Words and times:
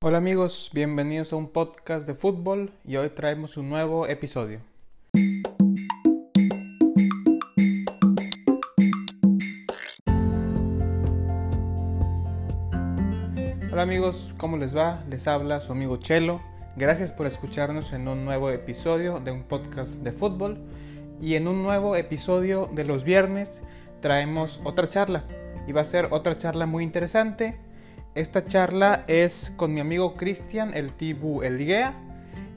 Hola 0.00 0.18
amigos, 0.18 0.70
bienvenidos 0.72 1.32
a 1.32 1.36
un 1.36 1.48
podcast 1.48 2.06
de 2.06 2.14
fútbol 2.14 2.70
y 2.84 2.94
hoy 2.94 3.08
traemos 3.08 3.56
un 3.56 3.68
nuevo 3.68 4.06
episodio. 4.06 4.60
Hola 13.72 13.82
amigos, 13.82 14.34
¿cómo 14.36 14.56
les 14.56 14.76
va? 14.76 15.02
Les 15.10 15.26
habla 15.26 15.60
su 15.60 15.72
amigo 15.72 15.96
Chelo. 15.96 16.40
Gracias 16.76 17.12
por 17.12 17.26
escucharnos 17.26 17.92
en 17.92 18.06
un 18.06 18.24
nuevo 18.24 18.50
episodio 18.50 19.18
de 19.18 19.32
un 19.32 19.42
podcast 19.42 19.94
de 19.94 20.12
fútbol 20.12 20.60
y 21.20 21.34
en 21.34 21.48
un 21.48 21.64
nuevo 21.64 21.96
episodio 21.96 22.70
de 22.72 22.84
los 22.84 23.02
viernes 23.02 23.64
traemos 24.00 24.60
otra 24.62 24.88
charla 24.88 25.24
y 25.66 25.72
va 25.72 25.80
a 25.80 25.84
ser 25.84 26.06
otra 26.12 26.38
charla 26.38 26.66
muy 26.66 26.84
interesante 26.84 27.58
esta 28.18 28.44
charla 28.44 29.04
es 29.06 29.52
con 29.56 29.72
mi 29.72 29.80
amigo 29.80 30.16
Cristian, 30.16 30.74
el 30.74 30.92
Tibu 30.92 31.42
Elguea. 31.42 31.94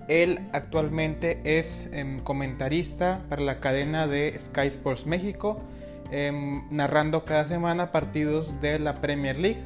Él 0.08 0.40
actualmente 0.54 1.40
es 1.44 1.88
em, 1.94 2.20
comentarista 2.20 3.22
para 3.30 3.44
la 3.44 3.60
cadena 3.60 4.08
de 4.08 4.36
Sky 4.40 4.68
Sports 4.68 5.06
México, 5.06 5.62
em, 6.10 6.64
narrando 6.72 7.26
cada 7.26 7.46
semana 7.46 7.92
partidos 7.92 8.60
de 8.60 8.80
la 8.80 9.02
Premier 9.02 9.38
League, 9.38 9.62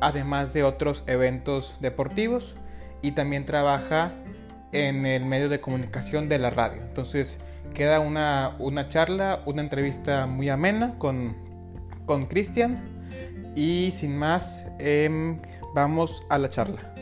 además 0.00 0.54
de 0.54 0.62
otros 0.62 1.02
eventos 1.08 1.78
deportivos, 1.80 2.54
y 3.02 3.12
también 3.12 3.44
trabaja 3.44 4.12
en 4.70 5.04
el 5.04 5.24
medio 5.24 5.48
de 5.48 5.60
comunicación 5.60 6.28
de 6.28 6.38
la 6.38 6.50
radio. 6.50 6.80
Entonces 6.80 7.40
queda 7.74 7.98
una, 7.98 8.54
una 8.60 8.88
charla, 8.88 9.40
una 9.46 9.62
entrevista 9.62 10.26
muy 10.26 10.48
amena 10.48 10.94
con 10.96 11.34
Cristian 12.28 12.93
y 13.56 13.92
sin 13.92 14.16
más, 14.16 14.66
em, 14.78 15.40
vamos 15.74 16.24
a 16.28 16.38
la 16.38 16.48
charla. 16.48 16.94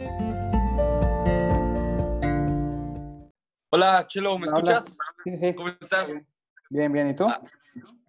Hola, 3.71 4.07
Chelo, 4.07 4.39
¿me 4.39 4.47
escuchas? 4.47 4.97
Sí, 5.25 5.37
sí. 5.39 5.55
¿Cómo 5.55 5.69
estás? 5.69 6.09
Bien, 6.69 6.93
bien, 6.93 7.09
¿y 7.09 7.17
tú? 7.17 7.25
Ah, 7.25 7.41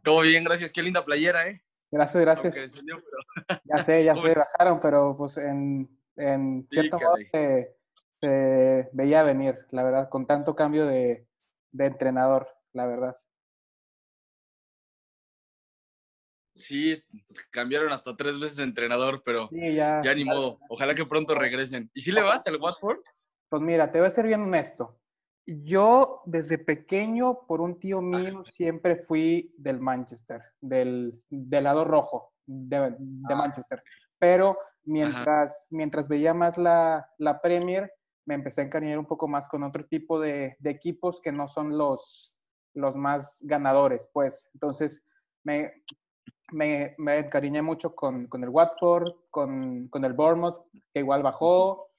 todo 0.01 0.21
bien, 0.21 0.43
gracias. 0.43 0.73
Qué 0.73 0.83
linda 0.83 1.05
playera, 1.05 1.47
¿eh? 1.47 1.63
Gracias, 1.91 2.21
gracias. 2.21 2.55
Ya 3.65 3.77
sé, 3.79 4.03
ya 4.03 4.15
sé, 4.15 4.33
bajaron, 4.35 4.79
pero 4.81 5.15
pues 5.17 5.37
en, 5.37 5.89
en 6.15 6.67
cierto 6.69 6.97
modo 6.99 7.15
se, 7.31 8.89
veía 8.93 9.23
venir, 9.23 9.65
la 9.71 9.83
verdad, 9.83 10.09
con 10.09 10.25
tanto 10.27 10.55
cambio 10.55 10.85
de, 10.85 11.27
de 11.71 11.85
entrenador, 11.85 12.47
la 12.73 12.85
verdad. 12.85 13.15
Sí, 16.55 17.03
cambiaron 17.49 17.91
hasta 17.91 18.15
tres 18.15 18.39
veces 18.39 18.57
de 18.57 18.63
entrenador, 18.63 19.21
pero 19.23 19.49
ya, 19.51 20.01
ni 20.15 20.23
modo. 20.23 20.59
Ojalá 20.69 20.93
que 20.93 21.05
pronto 21.05 21.33
regresen. 21.33 21.89
¿Y 21.93 22.01
si 22.01 22.11
le 22.11 22.21
vas 22.21 22.45
al 22.47 22.61
Watford? 22.61 22.99
Pues 23.49 23.61
mira, 23.61 23.91
te 23.91 23.99
voy 23.99 24.07
a 24.07 24.11
ser 24.11 24.27
bien 24.27 24.41
honesto. 24.41 24.99
Yo 25.45 26.21
desde 26.25 26.57
pequeño, 26.57 27.45
por 27.47 27.59
un 27.59 27.79
tío 27.79 28.01
mío, 28.01 28.43
siempre 28.45 28.97
fui 28.97 29.53
del 29.57 29.79
Manchester, 29.79 30.41
del, 30.61 31.21
lado 31.29 31.83
rojo 31.83 32.33
de, 32.45 32.77
ah. 32.77 33.35
Manchester. 33.35 33.83
Pero 34.19 34.57
mientras, 34.83 35.67
mientras 35.71 36.07
veía 36.07 36.33
más 36.33 36.57
la, 36.57 37.09
la, 37.17 37.41
Premier, 37.41 37.91
me 38.25 38.35
empecé 38.35 38.61
a 38.61 38.65
encariñar 38.65 38.99
un 38.99 39.05
poco 39.05 39.27
más 39.27 39.49
con 39.49 39.63
otro 39.63 39.85
tipo 39.85 40.19
de, 40.19 40.55
de 40.59 40.69
equipos 40.69 41.19
que 41.19 41.31
no 41.31 41.45
son 41.47 41.77
los, 41.77 42.37
los 42.73 42.95
más 42.95 43.39
ganadores, 43.41 44.09
pues. 44.13 44.49
Entonces, 44.53 45.03
me, 45.43 45.73
me, 46.53 46.95
me 46.97 47.19
encariñé 47.19 47.61
mucho 47.61 47.93
con, 47.95 48.27
con 48.27 48.43
el 48.43 48.49
Watford, 48.49 49.11
con, 49.29 49.87
con, 49.89 50.05
el 50.05 50.13
Bournemouth, 50.13 50.65
que 50.93 50.99
igual 50.99 51.23
bajó, 51.23 51.89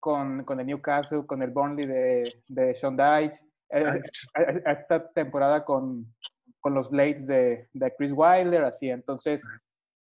con, 0.00 0.44
con 0.44 0.60
el 0.60 0.66
Newcastle, 0.66 1.26
con 1.26 1.42
el 1.42 1.50
Burnley 1.50 1.86
de, 1.86 2.42
de 2.48 2.74
Sean 2.74 2.96
Dyche. 2.96 3.40
Eh, 3.70 4.00
eh, 4.38 4.62
esta 4.66 5.10
temporada 5.12 5.64
con, 5.64 6.14
con 6.60 6.74
los 6.74 6.90
Blades 6.90 7.26
de, 7.26 7.68
de, 7.72 7.94
Chris 7.96 8.12
Wilder, 8.14 8.64
así. 8.64 8.88
Entonces, 8.88 9.44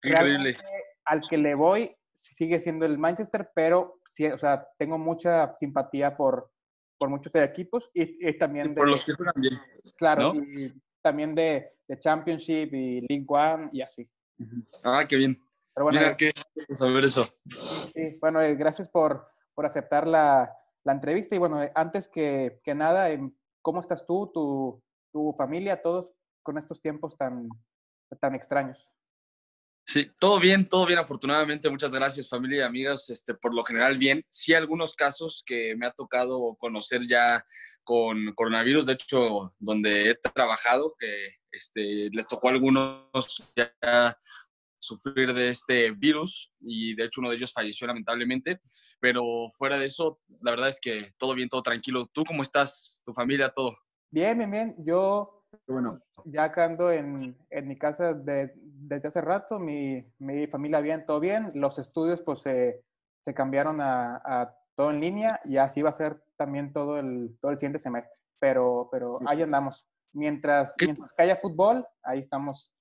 Increíble. 0.04 0.58
al 1.06 1.22
que 1.30 1.38
le 1.38 1.56
voy 1.56 1.96
sigue 2.12 2.60
siendo 2.60 2.86
el 2.86 2.98
Manchester, 2.98 3.50
pero 3.54 4.00
sí, 4.06 4.26
o 4.26 4.38
sea, 4.38 4.68
tengo 4.78 4.98
mucha 4.98 5.56
simpatía 5.56 6.18
por, 6.18 6.52
por 6.98 7.10
muchos 7.10 7.34
equipos 7.36 7.90
y, 7.94 8.38
también 8.38 8.76
por 8.76 8.88
los 8.88 9.06
que 9.06 9.14
juegan 9.14 9.36
bien. 9.38 9.54
Claro, 9.98 10.34
y 10.36 10.74
también 11.02 11.36
de, 11.36 11.72
de 11.88 12.00
Championship 12.00 12.74
y 12.74 13.02
League 13.08 13.26
One 13.28 13.70
y 13.72 13.82
así. 13.82 14.10
Ah, 14.84 15.06
qué 15.08 15.18
bien. 15.18 15.42
Pero 15.74 15.86
bueno, 15.86 16.00
Mira, 16.00 16.18
qué 16.18 16.32
saber 16.74 17.06
eso. 17.06 17.26
Sí, 17.46 18.18
bueno, 18.20 18.42
eh, 18.42 18.56
gracias 18.56 18.90
por, 18.90 19.28
por 19.54 19.66
aceptar 19.66 20.08
la, 20.08 20.54
la, 20.84 20.94
entrevista. 20.94 21.36
Y 21.36 21.38
bueno, 21.38 21.62
eh, 21.62 21.72
antes 21.76 22.10
que, 22.10 22.60
que 22.64 22.76
nada, 22.76 23.10
¿cómo 23.62 23.80
estás 23.80 24.06
tú, 24.06 24.32
tu, 24.34 24.84
tu, 25.12 25.34
familia, 25.38 25.82
todos 25.82 26.14
con 26.44 26.58
estos 26.58 26.82
tiempos 26.82 27.18
tan, 27.18 27.50
tan 28.20 28.36
extraños? 28.36 28.92
Sí, 29.92 30.08
todo 30.20 30.40
bien, 30.40 30.70
todo 30.70 30.86
bien, 30.86 31.00
afortunadamente. 31.00 31.68
Muchas 31.68 31.90
gracias, 31.90 32.30
familia 32.30 32.60
y 32.60 32.62
amigos. 32.62 33.10
Este, 33.10 33.34
por 33.34 33.56
lo 33.56 33.64
general, 33.64 33.98
bien. 33.98 34.24
Sí, 34.30 34.54
algunos 34.54 34.94
casos 34.94 35.42
que 35.44 35.76
me 35.76 35.88
ha 35.88 35.92
tocado 35.92 36.56
conocer 36.60 37.02
ya 37.08 37.44
con 37.84 38.32
coronavirus, 38.34 38.86
de 38.86 38.94
hecho, 38.94 39.56
donde 39.58 40.12
he 40.12 40.16
trabajado, 40.32 40.92
que 41.00 41.38
este, 41.52 42.12
les 42.12 42.28
tocó 42.28 42.50
a 42.50 42.52
algunos 42.52 43.52
ya 43.56 44.16
sufrir 44.78 45.34
de 45.34 45.50
este 45.50 45.90
virus 45.90 46.54
y 46.62 46.94
de 46.94 47.06
hecho 47.06 47.22
uno 47.22 47.32
de 47.32 47.38
ellos 47.38 47.52
falleció 47.52 47.88
lamentablemente, 47.88 48.62
pero 49.00 49.48
fuera 49.58 49.80
de 49.80 49.88
eso, 49.88 50.22
la 50.42 50.52
verdad 50.52 50.70
es 50.70 50.80
que 50.80 51.04
todo 51.18 51.34
bien, 51.34 51.50
todo 51.50 51.64
tranquilo. 51.64 52.06
¿Tú 52.06 52.24
cómo 52.26 52.44
estás? 52.44 53.02
¿Tu 53.04 53.12
familia, 53.12 53.50
todo? 53.50 53.76
Bien, 54.12 54.38
bien, 54.38 54.52
bien. 54.52 54.76
Yo 54.86 55.39
bueno. 55.68 56.02
ya 56.26 56.44
acá 56.46 56.66
ando 56.66 56.92
en, 56.92 57.38
en 57.50 57.68
mi 57.68 57.78
casa 57.78 58.14
de, 58.14 58.54
desde 58.56 59.08
hace 59.08 59.22
rato, 59.22 59.60
mi, 59.60 60.06
mi, 60.20 60.48
familia 60.48 60.82
bien, 60.82 61.06
todo 61.06 61.20
bien. 61.20 61.50
Los 61.54 61.80
estudios 61.80 62.22
pues 62.22 62.40
se, 62.40 62.84
se 63.22 63.34
cambiaron 63.34 63.82
a, 63.82 64.22
a 64.24 64.56
todo 64.76 64.92
en 64.92 65.00
línea 65.00 65.40
y 65.44 65.58
así 65.58 65.82
va 65.82 65.90
a 65.90 65.94
ser 65.94 66.24
también 66.38 66.72
todo 66.72 67.00
el, 67.00 67.38
todo 67.42 67.52
el 67.52 67.58
siguiente 67.58 67.80
semestre. 67.80 68.20
Pero, 68.40 68.88
pero 68.92 69.20
ahí 69.28 69.42
andamos. 69.42 69.88
Mientras, 70.14 70.76
mientras 70.80 71.14
que 71.14 71.22
haya 71.22 71.36
fútbol, 71.36 71.86
ahí 72.04 72.20
estamos. 72.20 72.74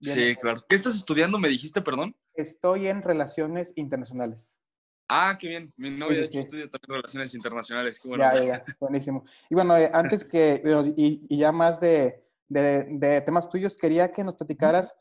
Sí, 0.00 0.34
claro. 0.34 0.60
¿Qué 0.68 0.74
estás 0.74 0.96
estudiando, 0.96 1.38
me 1.38 1.48
dijiste, 1.48 1.82
perdón? 1.82 2.16
Estoy 2.34 2.88
en 2.88 3.02
Relaciones 3.02 3.72
Internacionales. 3.76 4.58
Ah, 5.08 5.36
qué 5.38 5.48
bien. 5.48 5.70
Mi 5.76 5.90
novia, 5.90 6.18
de 6.18 6.24
hecho, 6.24 6.40
estudia 6.40 6.68
también 6.68 6.96
Relaciones 6.96 7.34
Internacionales. 7.34 8.00
Qué 8.00 8.08
bueno. 8.08 8.24
Ya, 8.34 8.44
ya. 8.44 8.64
Buenísimo. 8.80 9.24
Y 9.50 9.54
bueno, 9.54 9.76
eh, 9.76 9.90
antes 9.92 10.24
que, 10.24 10.62
y, 10.96 11.26
y, 11.28 11.38
ya 11.38 11.52
más 11.52 11.80
de, 11.80 12.24
de, 12.48 12.86
de, 12.88 13.20
temas 13.20 13.48
tuyos, 13.48 13.76
quería 13.76 14.10
que 14.10 14.24
nos 14.24 14.36
platicaras 14.36 14.96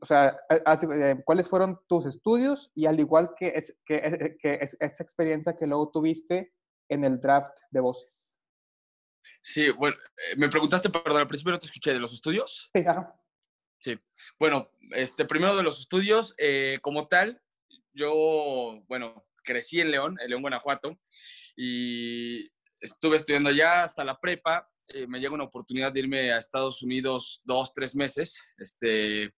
o 0.00 0.06
sea, 0.06 0.38
eh, 0.50 1.16
¿cuáles 1.24 1.48
fueron 1.48 1.80
tus 1.88 2.06
estudios 2.06 2.70
y 2.74 2.86
al 2.86 2.98
igual 2.98 3.30
que, 3.36 3.48
es, 3.48 3.76
que, 3.84 3.96
eh, 3.96 4.36
que 4.40 4.58
es, 4.60 4.76
esa 4.80 5.02
experiencia 5.02 5.56
que 5.56 5.66
luego 5.66 5.90
tuviste 5.90 6.52
en 6.88 7.04
el 7.04 7.20
draft 7.20 7.56
de 7.70 7.80
voces? 7.80 8.40
Sí, 9.40 9.70
bueno, 9.70 9.96
eh, 10.16 10.36
me 10.36 10.48
preguntaste, 10.48 10.90
perdón, 10.90 11.20
al 11.20 11.26
principio 11.26 11.52
no 11.52 11.58
te 11.58 11.66
escuché, 11.66 11.92
¿de 11.92 12.00
los 12.00 12.12
estudios? 12.12 12.70
Sí, 12.74 12.84
ajá. 12.86 13.16
Sí, 13.78 13.98
bueno, 14.38 14.68
este, 14.92 15.24
primero 15.24 15.56
de 15.56 15.64
los 15.64 15.80
estudios, 15.80 16.36
como 16.82 17.08
tal, 17.08 17.41
yo, 17.92 18.82
bueno, 18.88 19.14
crecí 19.44 19.80
en 19.80 19.90
León, 19.90 20.16
en 20.20 20.30
León, 20.30 20.42
Guanajuato, 20.42 20.98
y 21.56 22.44
estuve 22.80 23.16
estudiando 23.16 23.50
ya 23.50 23.82
hasta 23.82 24.04
la 24.04 24.18
prepa, 24.18 24.68
eh, 24.88 25.06
me 25.06 25.20
llega 25.20 25.34
una 25.34 25.44
oportunidad 25.44 25.92
de 25.92 26.00
irme 26.00 26.32
a 26.32 26.38
Estados 26.38 26.82
Unidos 26.82 27.40
dos, 27.44 27.72
tres 27.74 27.94
meses, 27.94 28.54
este, 28.58 29.32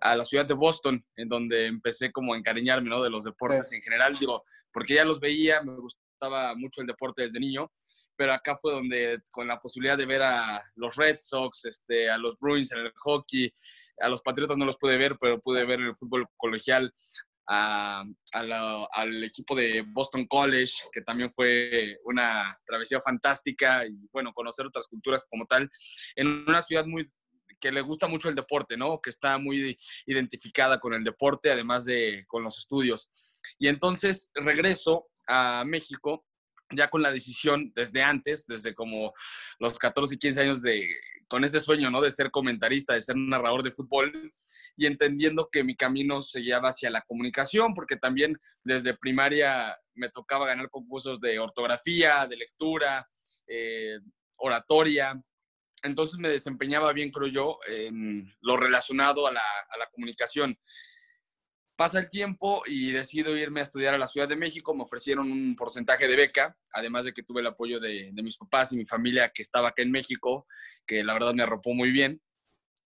a 0.00 0.16
la 0.16 0.24
ciudad 0.24 0.46
de 0.46 0.54
Boston, 0.54 1.04
en 1.16 1.28
donde 1.28 1.66
empecé 1.66 2.12
como 2.12 2.34
a 2.34 2.38
encariñarme, 2.38 2.88
¿no? 2.88 3.02
De 3.02 3.10
los 3.10 3.24
deportes 3.24 3.72
en 3.72 3.82
general, 3.82 4.14
digo, 4.14 4.44
porque 4.72 4.94
ya 4.94 5.04
los 5.04 5.20
veía, 5.20 5.62
me 5.62 5.74
gustaba 5.76 6.54
mucho 6.54 6.80
el 6.80 6.86
deporte 6.86 7.22
desde 7.22 7.40
niño, 7.40 7.70
pero 8.16 8.32
acá 8.32 8.56
fue 8.56 8.72
donde, 8.72 9.20
con 9.30 9.48
la 9.48 9.58
posibilidad 9.58 9.98
de 9.98 10.06
ver 10.06 10.22
a 10.22 10.62
los 10.76 10.96
Red 10.96 11.16
Sox, 11.18 11.64
este, 11.64 12.08
a 12.10 12.16
los 12.16 12.38
Bruins 12.38 12.70
en 12.72 12.80
el 12.80 12.92
hockey, 12.96 13.52
a 14.00 14.08
los 14.08 14.22
Patriotas 14.22 14.56
no 14.56 14.64
los 14.64 14.78
pude 14.78 14.96
ver, 14.96 15.16
pero 15.20 15.40
pude 15.40 15.64
ver 15.64 15.80
el 15.80 15.96
fútbol 15.96 16.26
colegial, 16.36 16.92
al 17.46 19.24
equipo 19.24 19.54
de 19.54 19.84
Boston 19.86 20.26
College, 20.26 20.72
que 20.92 21.02
también 21.02 21.30
fue 21.30 21.98
una 22.04 22.46
travesía 22.66 23.00
fantástica 23.00 23.86
y 23.86 24.08
bueno, 24.12 24.32
conocer 24.32 24.66
otras 24.66 24.86
culturas 24.88 25.26
como 25.28 25.46
tal, 25.46 25.70
en 26.16 26.44
una 26.46 26.62
ciudad 26.62 26.86
muy 26.86 27.10
que 27.60 27.72
le 27.72 27.80
gusta 27.80 28.08
mucho 28.08 28.28
el 28.28 28.34
deporte, 28.34 28.76
¿no? 28.76 29.00
Que 29.00 29.08
está 29.08 29.38
muy 29.38 29.74
identificada 30.04 30.78
con 30.78 30.92
el 30.92 31.02
deporte, 31.02 31.50
además 31.50 31.86
de 31.86 32.24
con 32.26 32.42
los 32.42 32.58
estudios. 32.58 33.08
Y 33.58 33.68
entonces 33.68 34.30
regreso 34.34 35.06
a 35.26 35.64
México 35.64 36.26
ya 36.70 36.88
con 36.88 37.02
la 37.02 37.10
decisión 37.10 37.72
desde 37.74 38.02
antes, 38.02 38.46
desde 38.46 38.74
como 38.74 39.12
los 39.58 39.78
14 39.78 40.14
y 40.14 40.18
15 40.18 40.40
años 40.40 40.62
de 40.62 40.88
con 41.28 41.42
ese 41.44 41.60
sueño, 41.60 41.90
¿no? 41.90 42.00
De 42.00 42.10
ser 42.10 42.30
comentarista, 42.30 42.94
de 42.94 43.00
ser 43.00 43.16
narrador 43.16 43.62
de 43.62 43.72
fútbol 43.72 44.32
y 44.76 44.86
entendiendo 44.86 45.48
que 45.50 45.64
mi 45.64 45.74
camino 45.74 46.20
se 46.20 46.42
lleva 46.42 46.68
hacia 46.68 46.90
la 46.90 47.02
comunicación, 47.02 47.74
porque 47.74 47.96
también 47.96 48.38
desde 48.64 48.96
primaria 48.96 49.76
me 49.94 50.10
tocaba 50.10 50.46
ganar 50.46 50.70
concursos 50.70 51.20
de 51.20 51.38
ortografía, 51.38 52.26
de 52.28 52.36
lectura, 52.36 53.08
eh, 53.46 53.98
oratoria. 54.36 55.18
Entonces 55.82 56.18
me 56.18 56.28
desempeñaba 56.28 56.92
bien, 56.92 57.10
creo 57.10 57.28
yo, 57.28 57.58
en 57.66 58.32
lo 58.40 58.56
relacionado 58.56 59.26
a 59.26 59.32
la, 59.32 59.42
a 59.70 59.78
la 59.78 59.86
comunicación. 59.86 60.56
Pasa 61.76 61.98
el 61.98 62.08
tiempo 62.08 62.62
y 62.66 62.92
decido 62.92 63.36
irme 63.36 63.60
a 63.60 63.64
estudiar 63.64 63.94
a 63.94 63.98
la 63.98 64.06
Ciudad 64.06 64.28
de 64.28 64.36
México. 64.36 64.74
Me 64.74 64.84
ofrecieron 64.84 65.30
un 65.30 65.56
porcentaje 65.56 66.06
de 66.06 66.16
beca, 66.16 66.56
además 66.72 67.04
de 67.04 67.12
que 67.12 67.22
tuve 67.22 67.40
el 67.40 67.46
apoyo 67.48 67.80
de, 67.80 68.10
de 68.12 68.22
mis 68.22 68.36
papás 68.36 68.72
y 68.72 68.76
mi 68.76 68.86
familia 68.86 69.30
que 69.34 69.42
estaba 69.42 69.68
acá 69.68 69.82
en 69.82 69.90
México, 69.90 70.46
que 70.86 71.02
la 71.02 71.14
verdad 71.14 71.34
me 71.34 71.42
arropó 71.42 71.74
muy 71.74 71.90
bien 71.90 72.20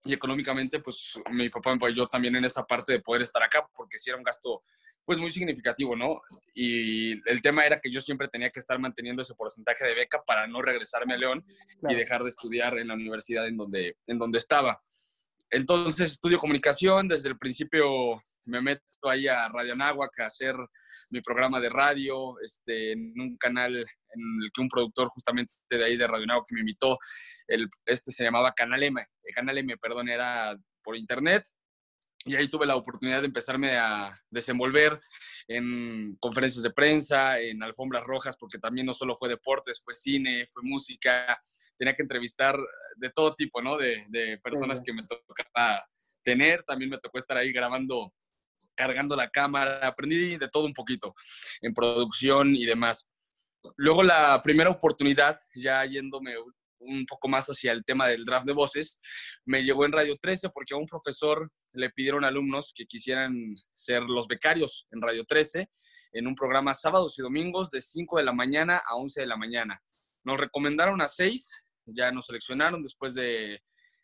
y 0.05 0.13
económicamente, 0.13 0.81
pues 0.81 1.21
mi 1.31 1.49
papá 1.49 1.71
me 1.71 1.77
apoyó 1.77 2.07
también 2.07 2.37
en 2.37 2.45
esa 2.45 2.65
parte 2.65 2.93
de 2.93 3.01
poder 3.01 3.23
estar 3.23 3.43
acá, 3.43 3.69
porque 3.75 3.99
sí 3.99 4.11
era 4.11 4.17
un 4.17 4.23
gasto 4.23 4.63
pues 5.05 5.19
muy 5.19 5.31
significativo, 5.31 5.97
¿no? 5.97 6.21
Y 6.55 7.13
el 7.31 7.41
tema 7.41 7.65
era 7.65 7.81
que 7.81 7.91
yo 7.91 8.01
siempre 8.01 8.29
tenía 8.29 8.51
que 8.51 8.61
estar 8.61 8.79
manteniendo 8.79 9.23
ese 9.23 9.35
porcentaje 9.35 9.87
de 9.87 9.95
beca 9.95 10.23
para 10.27 10.47
no 10.47 10.61
regresarme 10.61 11.15
a 11.15 11.17
León 11.17 11.45
y 11.89 11.95
dejar 11.95 12.23
de 12.23 12.29
estudiar 12.29 12.77
en 12.77 12.89
la 12.89 12.95
universidad 12.95 13.49
en 13.49 13.57
donde, 13.57 13.97
en 14.07 14.19
donde 14.19 14.37
estaba. 14.37 14.83
Entonces 15.51 16.13
estudio 16.13 16.39
comunicación, 16.39 17.09
desde 17.09 17.31
el 17.31 17.39
principio 17.39 18.21
me 18.49 18.61
meto 18.61 19.09
ahí 19.09 19.29
a 19.29 19.49
Radio 19.49 19.75
Anáhuac 19.75 20.19
a 20.21 20.27
hacer 20.27 20.55
mi 21.11 21.21
programa 21.21 21.61
de 21.61 21.69
radio, 21.69 22.41
este, 22.43 22.93
en 22.93 23.13
un 23.21 23.37
canal 23.37 23.77
en 23.77 24.43
el 24.43 24.51
que 24.53 24.61
un 24.61 24.69
productor 24.69 25.09
justamente 25.09 25.53
de 25.71 25.85
ahí 25.85 25.97
de 25.97 26.07
Radio 26.07 26.25
Anáhuac 26.25 26.47
me 26.51 26.61
invitó, 26.61 26.99
el, 27.47 27.69
este 27.87 28.11
se 28.11 28.25
llamaba 28.25 28.53
Canal 28.53 28.83
M, 28.83 29.01
el 29.23 29.35
Canal 29.35 29.59
M, 29.59 29.77
perdón, 29.79 30.09
era 30.09 30.57
por 30.83 30.97
internet, 30.97 31.43
y 32.25 32.37
ahí 32.37 32.49
tuve 32.49 32.67
la 32.67 32.77
oportunidad 32.77 33.21
de 33.21 33.27
empezarme 33.27 33.77
a 33.77 34.11
desenvolver 34.31 34.99
en 35.47 36.17
conferencias 36.21 36.63
de 36.63 36.71
prensa, 36.71 37.39
en 37.39 37.63
alfombras 37.63 38.05
rojas, 38.05 38.37
porque 38.39 38.59
también 38.59 38.87
no 38.87 38.93
solo 38.93 39.15
fue 39.15 39.29
deportes, 39.29 39.81
fue 39.83 39.95
cine, 39.95 40.47
fue 40.53 40.63
música, 40.65 41.39
tenía 41.77 41.95
que 41.95 42.03
entrevistar 42.03 42.57
de 42.97 43.11
todo 43.11 43.35
tipo, 43.35 43.63
¿no? 43.63 43.77
De, 43.77 44.05
de 44.09 44.39
personas 44.43 44.83
que 44.85 44.93
me 44.93 45.05
tocaba 45.05 45.83
tener, 46.23 46.63
también 46.65 46.91
me 46.91 46.99
tocó 46.99 47.19
estar 47.19 47.37
ahí 47.37 47.53
grabando, 47.53 48.13
cargando 48.75 49.17
la 49.17 49.29
cámara, 49.29 49.87
aprendí 49.87 50.37
de 50.37 50.49
todo 50.49 50.65
un 50.65 50.73
poquito 50.73 51.15
en 51.61 51.73
producción 51.75 52.55
y 52.55 52.65
demás. 52.65 53.09
Luego 53.77 54.03
la 54.03 54.41
primera 54.43 54.71
oportunidad, 54.71 55.37
ya 55.55 55.85
yéndome 55.85 56.35
un 56.81 57.05
poco 57.07 57.29
más 57.29 57.47
hacia 57.47 57.73
el 57.73 57.85
tema 57.85 58.07
del 58.07 58.25
draft 58.25 58.47
de 58.47 58.53
voces, 58.53 59.01
me 59.45 59.63
llegó 59.63 59.85
en 59.85 59.93
Radio 59.93 60.17
13 60.17 60.51
porque 60.51 60.75
a 60.75 60.77
un 60.77 60.87
profesor 60.87 61.51
le 61.73 61.91
pidieron 61.91 62.25
alumnos 62.25 62.73
que 62.75 62.87
quisieran 62.87 63.35
ser 63.73 64.03
los 64.03 64.27
becarios 64.29 64.87
en 64.91 65.03
Radio 65.03 65.25
13 65.25 65.69
en 66.13 66.27
un 66.27 66.35
programa 66.35 66.73
sábados 66.73 67.19
y 67.19 67.23
domingos 67.23 67.71
de 67.71 67.81
5 67.81 68.19
de 68.19 68.25
la 68.25 68.33
mañana 68.33 68.81
a 68.87 68.97
11 68.97 69.21
de 69.21 69.27
la 69.27 69.37
mañana. 69.37 69.83
Nos 70.25 70.39
recomendaron 70.39 71.01
a 71.01 71.09
6, 71.09 71.65
ya 71.87 72.11
nos 72.13 72.27
seleccionaron 72.27 72.83
después 72.83 73.15
de, 73.15 73.61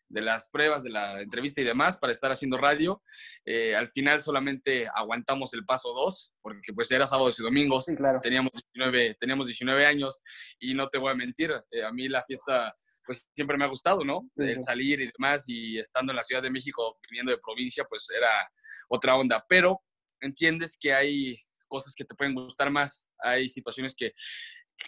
de 0.09 0.21
las 0.21 0.49
pruebas, 0.49 0.83
de 0.83 0.91
la 0.91 1.21
entrevista 1.21 1.61
y 1.61 1.63
demás 1.63 1.97
para 1.97 2.11
estar 2.11 2.31
haciendo 2.31 2.57
radio. 2.57 3.01
Eh, 3.45 3.75
al 3.75 3.89
final 3.89 4.19
solamente 4.19 4.87
aguantamos 4.93 5.53
el 5.53 5.65
paso 5.65 5.93
2, 5.93 6.33
porque 6.41 6.73
pues 6.73 6.91
era 6.91 7.05
sábados 7.05 7.39
y 7.39 7.43
domingos, 7.43 7.85
teníamos, 8.21 8.51
19, 8.73 9.17
teníamos 9.19 9.47
19 9.47 9.85
años 9.85 10.21
y 10.59 10.73
no 10.73 10.87
te 10.89 10.97
voy 10.97 11.11
a 11.11 11.15
mentir, 11.15 11.51
eh, 11.71 11.83
a 11.83 11.91
mí 11.91 12.07
la 12.07 12.23
fiesta 12.23 12.73
pues 13.05 13.27
siempre 13.35 13.55
me 13.55 13.65
ha 13.65 13.69
gustado, 13.69 14.03
¿no? 14.03 14.27
El 14.35 14.59
salir 14.59 14.99
y 14.99 15.11
demás 15.11 15.45
y 15.47 15.77
estando 15.77 16.11
en 16.11 16.15
la 16.15 16.23
Ciudad 16.23 16.41
de 16.41 16.49
México, 16.49 16.97
viniendo 17.07 17.31
de 17.31 17.37
provincia, 17.37 17.85
pues 17.87 18.07
era 18.09 18.31
otra 18.89 19.15
onda, 19.15 19.45
pero 19.47 19.79
entiendes 20.21 20.75
que 20.79 20.91
hay 20.91 21.35
cosas 21.67 21.93
que 21.95 22.05
te 22.05 22.15
pueden 22.15 22.33
gustar 22.33 22.71
más, 22.71 23.09
hay 23.19 23.47
situaciones 23.47 23.93
que 23.95 24.13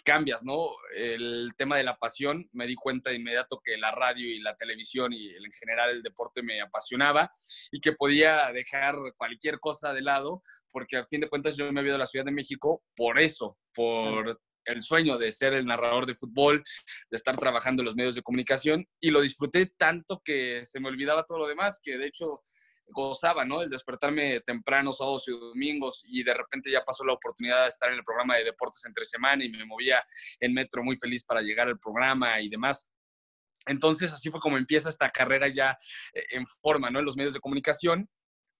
cambias, 0.04 0.44
¿no? 0.44 0.70
El 0.94 1.50
tema 1.56 1.76
de 1.76 1.84
la 1.84 1.96
pasión, 1.96 2.48
me 2.52 2.66
di 2.66 2.74
cuenta 2.74 3.10
de 3.10 3.16
inmediato 3.16 3.60
que 3.62 3.76
la 3.76 3.90
radio 3.90 4.26
y 4.26 4.40
la 4.40 4.56
televisión 4.56 5.12
y 5.12 5.28
en 5.28 5.50
general 5.58 5.90
el 5.90 6.02
deporte 6.02 6.42
me 6.42 6.60
apasionaba 6.60 7.30
y 7.70 7.80
que 7.80 7.92
podía 7.92 8.50
dejar 8.52 8.94
cualquier 9.16 9.58
cosa 9.60 9.92
de 9.92 10.02
lado, 10.02 10.42
porque 10.70 10.96
al 10.96 11.06
fin 11.06 11.20
de 11.20 11.28
cuentas 11.28 11.56
yo 11.56 11.70
me 11.72 11.80
había 11.80 11.90
ido 11.90 11.96
a 11.96 12.00
la 12.00 12.06
Ciudad 12.06 12.24
de 12.24 12.32
México 12.32 12.82
por 12.96 13.18
eso, 13.18 13.58
por 13.74 14.38
el 14.64 14.82
sueño 14.82 15.16
de 15.16 15.32
ser 15.32 15.54
el 15.54 15.66
narrador 15.66 16.06
de 16.06 16.14
fútbol, 16.14 16.62
de 17.10 17.16
estar 17.16 17.36
trabajando 17.36 17.82
en 17.82 17.86
los 17.86 17.96
medios 17.96 18.14
de 18.14 18.22
comunicación 18.22 18.86
y 19.00 19.10
lo 19.10 19.20
disfruté 19.20 19.72
tanto 19.76 20.20
que 20.24 20.64
se 20.64 20.80
me 20.80 20.88
olvidaba 20.88 21.24
todo 21.24 21.38
lo 21.38 21.48
demás, 21.48 21.80
que 21.82 21.96
de 21.96 22.06
hecho 22.06 22.44
gozaba, 22.88 23.44
¿no? 23.44 23.62
El 23.62 23.68
despertarme 23.68 24.40
temprano, 24.40 24.92
sábados 24.92 25.28
y 25.28 25.32
domingos, 25.32 26.04
y 26.06 26.22
de 26.22 26.34
repente 26.34 26.70
ya 26.70 26.82
pasó 26.82 27.04
la 27.04 27.12
oportunidad 27.12 27.62
de 27.62 27.68
estar 27.68 27.90
en 27.90 27.96
el 27.96 28.02
programa 28.02 28.36
de 28.36 28.44
deportes 28.44 28.84
entre 28.86 29.04
semana 29.04 29.44
y 29.44 29.48
me 29.48 29.64
movía 29.64 30.02
en 30.40 30.54
metro 30.54 30.82
muy 30.82 30.96
feliz 30.96 31.24
para 31.24 31.42
llegar 31.42 31.68
al 31.68 31.78
programa 31.78 32.40
y 32.40 32.48
demás. 32.48 32.88
Entonces, 33.66 34.12
así 34.12 34.30
fue 34.30 34.40
como 34.40 34.56
empieza 34.56 34.88
esta 34.88 35.10
carrera 35.10 35.48
ya 35.48 35.76
eh, 36.14 36.24
en 36.30 36.46
forma, 36.46 36.90
¿no? 36.90 36.98
En 36.98 37.04
los 37.04 37.16
medios 37.16 37.34
de 37.34 37.40
comunicación. 37.40 38.08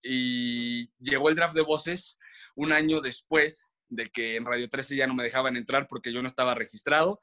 Y 0.03 0.91
llegó 0.99 1.29
el 1.29 1.35
draft 1.35 1.55
de 1.55 1.63
voces 1.63 2.19
un 2.55 2.73
año 2.73 3.01
después 3.01 3.68
de 3.89 4.07
que 4.09 4.37
en 4.37 4.45
Radio 4.45 4.69
13 4.69 4.97
ya 4.97 5.07
no 5.07 5.15
me 5.15 5.23
dejaban 5.23 5.57
entrar 5.57 5.87
porque 5.89 6.13
yo 6.13 6.21
no 6.21 6.27
estaba 6.27 6.55
registrado 6.55 7.21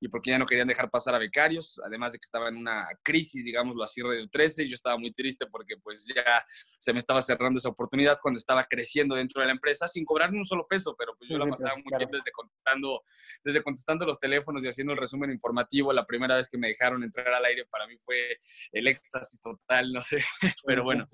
y 0.00 0.08
porque 0.08 0.30
ya 0.30 0.38
no 0.38 0.46
querían 0.46 0.68
dejar 0.68 0.90
pasar 0.90 1.14
a 1.14 1.18
becarios, 1.18 1.80
además 1.84 2.12
de 2.12 2.18
que 2.18 2.24
estaba 2.24 2.48
en 2.48 2.56
una 2.56 2.86
crisis, 3.02 3.44
digámoslo 3.44 3.82
así, 3.82 4.02
Radio 4.02 4.28
13, 4.28 4.64
y 4.64 4.68
yo 4.68 4.74
estaba 4.74 4.98
muy 4.98 5.12
triste 5.12 5.46
porque 5.46 5.76
pues 5.82 6.06
ya 6.14 6.44
se 6.78 6.92
me 6.92 6.98
estaba 6.98 7.20
cerrando 7.20 7.58
esa 7.58 7.68
oportunidad 7.68 8.16
cuando 8.22 8.38
estaba 8.38 8.64
creciendo 8.64 9.14
dentro 9.14 9.40
de 9.40 9.46
la 9.46 9.52
empresa 9.52 9.86
sin 9.86 10.04
cobrar 10.04 10.32
ni 10.32 10.38
un 10.38 10.44
solo 10.44 10.66
peso, 10.66 10.94
pero 10.98 11.14
pues 11.16 11.30
yo 11.30 11.38
la 11.38 11.46
pasaba 11.46 11.74
muy 11.76 11.96
bien 11.96 12.10
desde 12.10 12.30
contestando, 12.30 13.02
desde 13.44 13.62
contestando 13.62 14.06
los 14.06 14.18
teléfonos 14.18 14.64
y 14.64 14.68
haciendo 14.68 14.92
el 14.92 14.98
resumen 14.98 15.30
informativo. 15.30 15.92
La 15.92 16.04
primera 16.04 16.36
vez 16.36 16.48
que 16.48 16.58
me 16.58 16.68
dejaron 16.68 17.02
entrar 17.02 17.28
al 17.28 17.44
aire 17.44 17.66
para 17.66 17.86
mí 17.86 17.96
fue 17.98 18.38
el 18.72 18.86
éxtasis 18.86 19.40
total, 19.40 19.92
no 19.92 20.00
sé, 20.00 20.18
pero 20.66 20.84
bueno. 20.84 21.06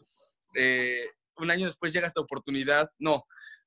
Eh, 0.55 1.07
un 1.39 1.51
año 1.51 1.67
después 1.67 1.93
llega 1.93 2.07
esta 2.07 2.21
oportunidad, 2.21 2.91
no, 2.99 3.25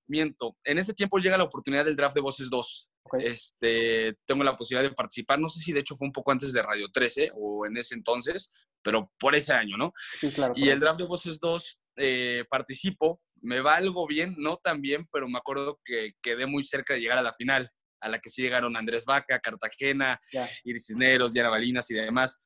miento, 0.08 0.58
en 0.64 0.78
ese 0.78 0.94
tiempo 0.94 1.18
llega 1.18 1.38
la 1.38 1.44
oportunidad 1.44 1.86
del 1.86 1.96
draft 1.96 2.16
de 2.16 2.22
Voces 2.22 2.50
2. 2.50 2.92
Este, 3.20 4.16
tengo 4.26 4.44
la 4.44 4.56
posibilidad 4.56 4.90
de 4.90 4.96
participar, 4.96 5.40
no 5.40 5.48
sé 5.48 5.60
si 5.60 5.72
de 5.72 5.82
hecho 5.82 5.96
fue 5.96 6.08
un 6.08 6.12
poco 6.12 6.32
antes 6.32 6.52
de 6.52 6.62
Radio 6.64 6.88
13 6.92 7.32
o 7.36 7.66
en 7.66 7.78
ese 7.78 7.94
entonces, 7.94 8.52
pero 8.82 9.12
por 9.20 9.36
ese 9.36 9.54
año, 9.54 9.78
¿no? 9.78 9.94
Sí, 10.20 10.32
claro, 10.32 10.54
y 10.56 10.70
el 10.70 10.80
draft 10.80 11.00
de 11.00 11.06
Voces 11.06 11.40
2 11.40 11.82
eh, 11.98 12.46
participo, 12.50 13.22
me 13.42 13.62
va 13.62 13.76
algo 13.76 14.08
bien, 14.08 14.36
no 14.38 14.58
tan 14.58 14.82
bien, 14.82 15.08
pero 15.12 15.28
me 15.28 15.38
acuerdo 15.38 15.80
que 15.86 16.10
quedé 16.22 16.46
muy 16.46 16.64
cerca 16.64 16.96
de 16.96 17.00
llegar 17.00 17.18
a 17.18 17.22
la 17.22 17.34
final, 17.34 17.70
a 18.02 18.10
la 18.10 18.20
que 18.20 18.30
sí 18.30 18.42
llegaron 18.42 18.76
Andrés 18.76 19.06
Vaca, 19.06 19.40
Cartagena, 19.40 20.20
Iris 20.64 20.88
Cisneros, 20.88 21.34
Diana 21.34 21.50
Balinas 21.50 21.90
y 21.92 21.96
demás. 21.96 22.42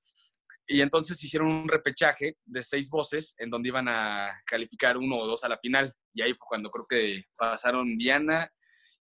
Y 0.71 0.81
entonces 0.81 1.21
hicieron 1.23 1.47
un 1.47 1.67
repechaje 1.67 2.37
de 2.45 2.61
seis 2.61 2.91
voces 2.91 3.33
en 3.39 3.49
donde 3.49 3.69
iban 3.69 3.87
a 3.87 4.27
calificar 4.45 4.97
uno 4.97 5.17
o 5.17 5.25
dos 5.25 5.43
a 5.43 5.49
la 5.49 5.57
final. 5.57 5.91
Y 6.13 6.21
ahí 6.21 6.33
fue 6.35 6.45
cuando 6.47 6.69
creo 6.69 6.85
que 6.87 7.23
pasaron 7.35 7.97
Diana 7.97 8.47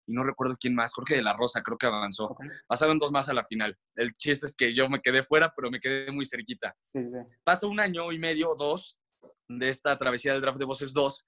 y 0.07 0.15
no 0.15 0.25
recuerdo 0.25 0.57
quién 0.59 0.75
más, 0.75 0.95
creo 0.95 1.05
que 1.05 1.17
de 1.17 1.23
La 1.23 1.35
Rosa, 1.35 1.63
creo 1.63 1.77
que 1.77 1.87
avanzó. 1.87 2.35
Pasaron 2.67 2.99
dos 2.99 3.13
más 3.13 3.29
a 3.29 3.35
la 3.35 3.45
final. 3.45 3.77
El 3.97 4.13
chiste 4.15 4.47
es 4.47 4.57
que 4.57 4.73
yo 4.73 4.89
me 4.89 5.03
quedé 5.03 5.23
fuera, 5.23 5.53
pero 5.55 5.71
me 5.71 5.79
quedé 5.79 6.11
muy 6.11 6.25
cerquita. 6.25 6.75
Sí, 6.81 7.01
Pasó 7.45 7.69
un 7.69 7.81
año 7.81 8.11
y 8.13 8.19
medio, 8.19 8.55
dos, 8.57 8.99
de 9.47 9.69
esta 9.69 9.95
travesía 9.99 10.33
del 10.33 10.41
draft 10.41 10.59
de 10.59 10.65
voces 10.65 10.95
2 10.95 11.25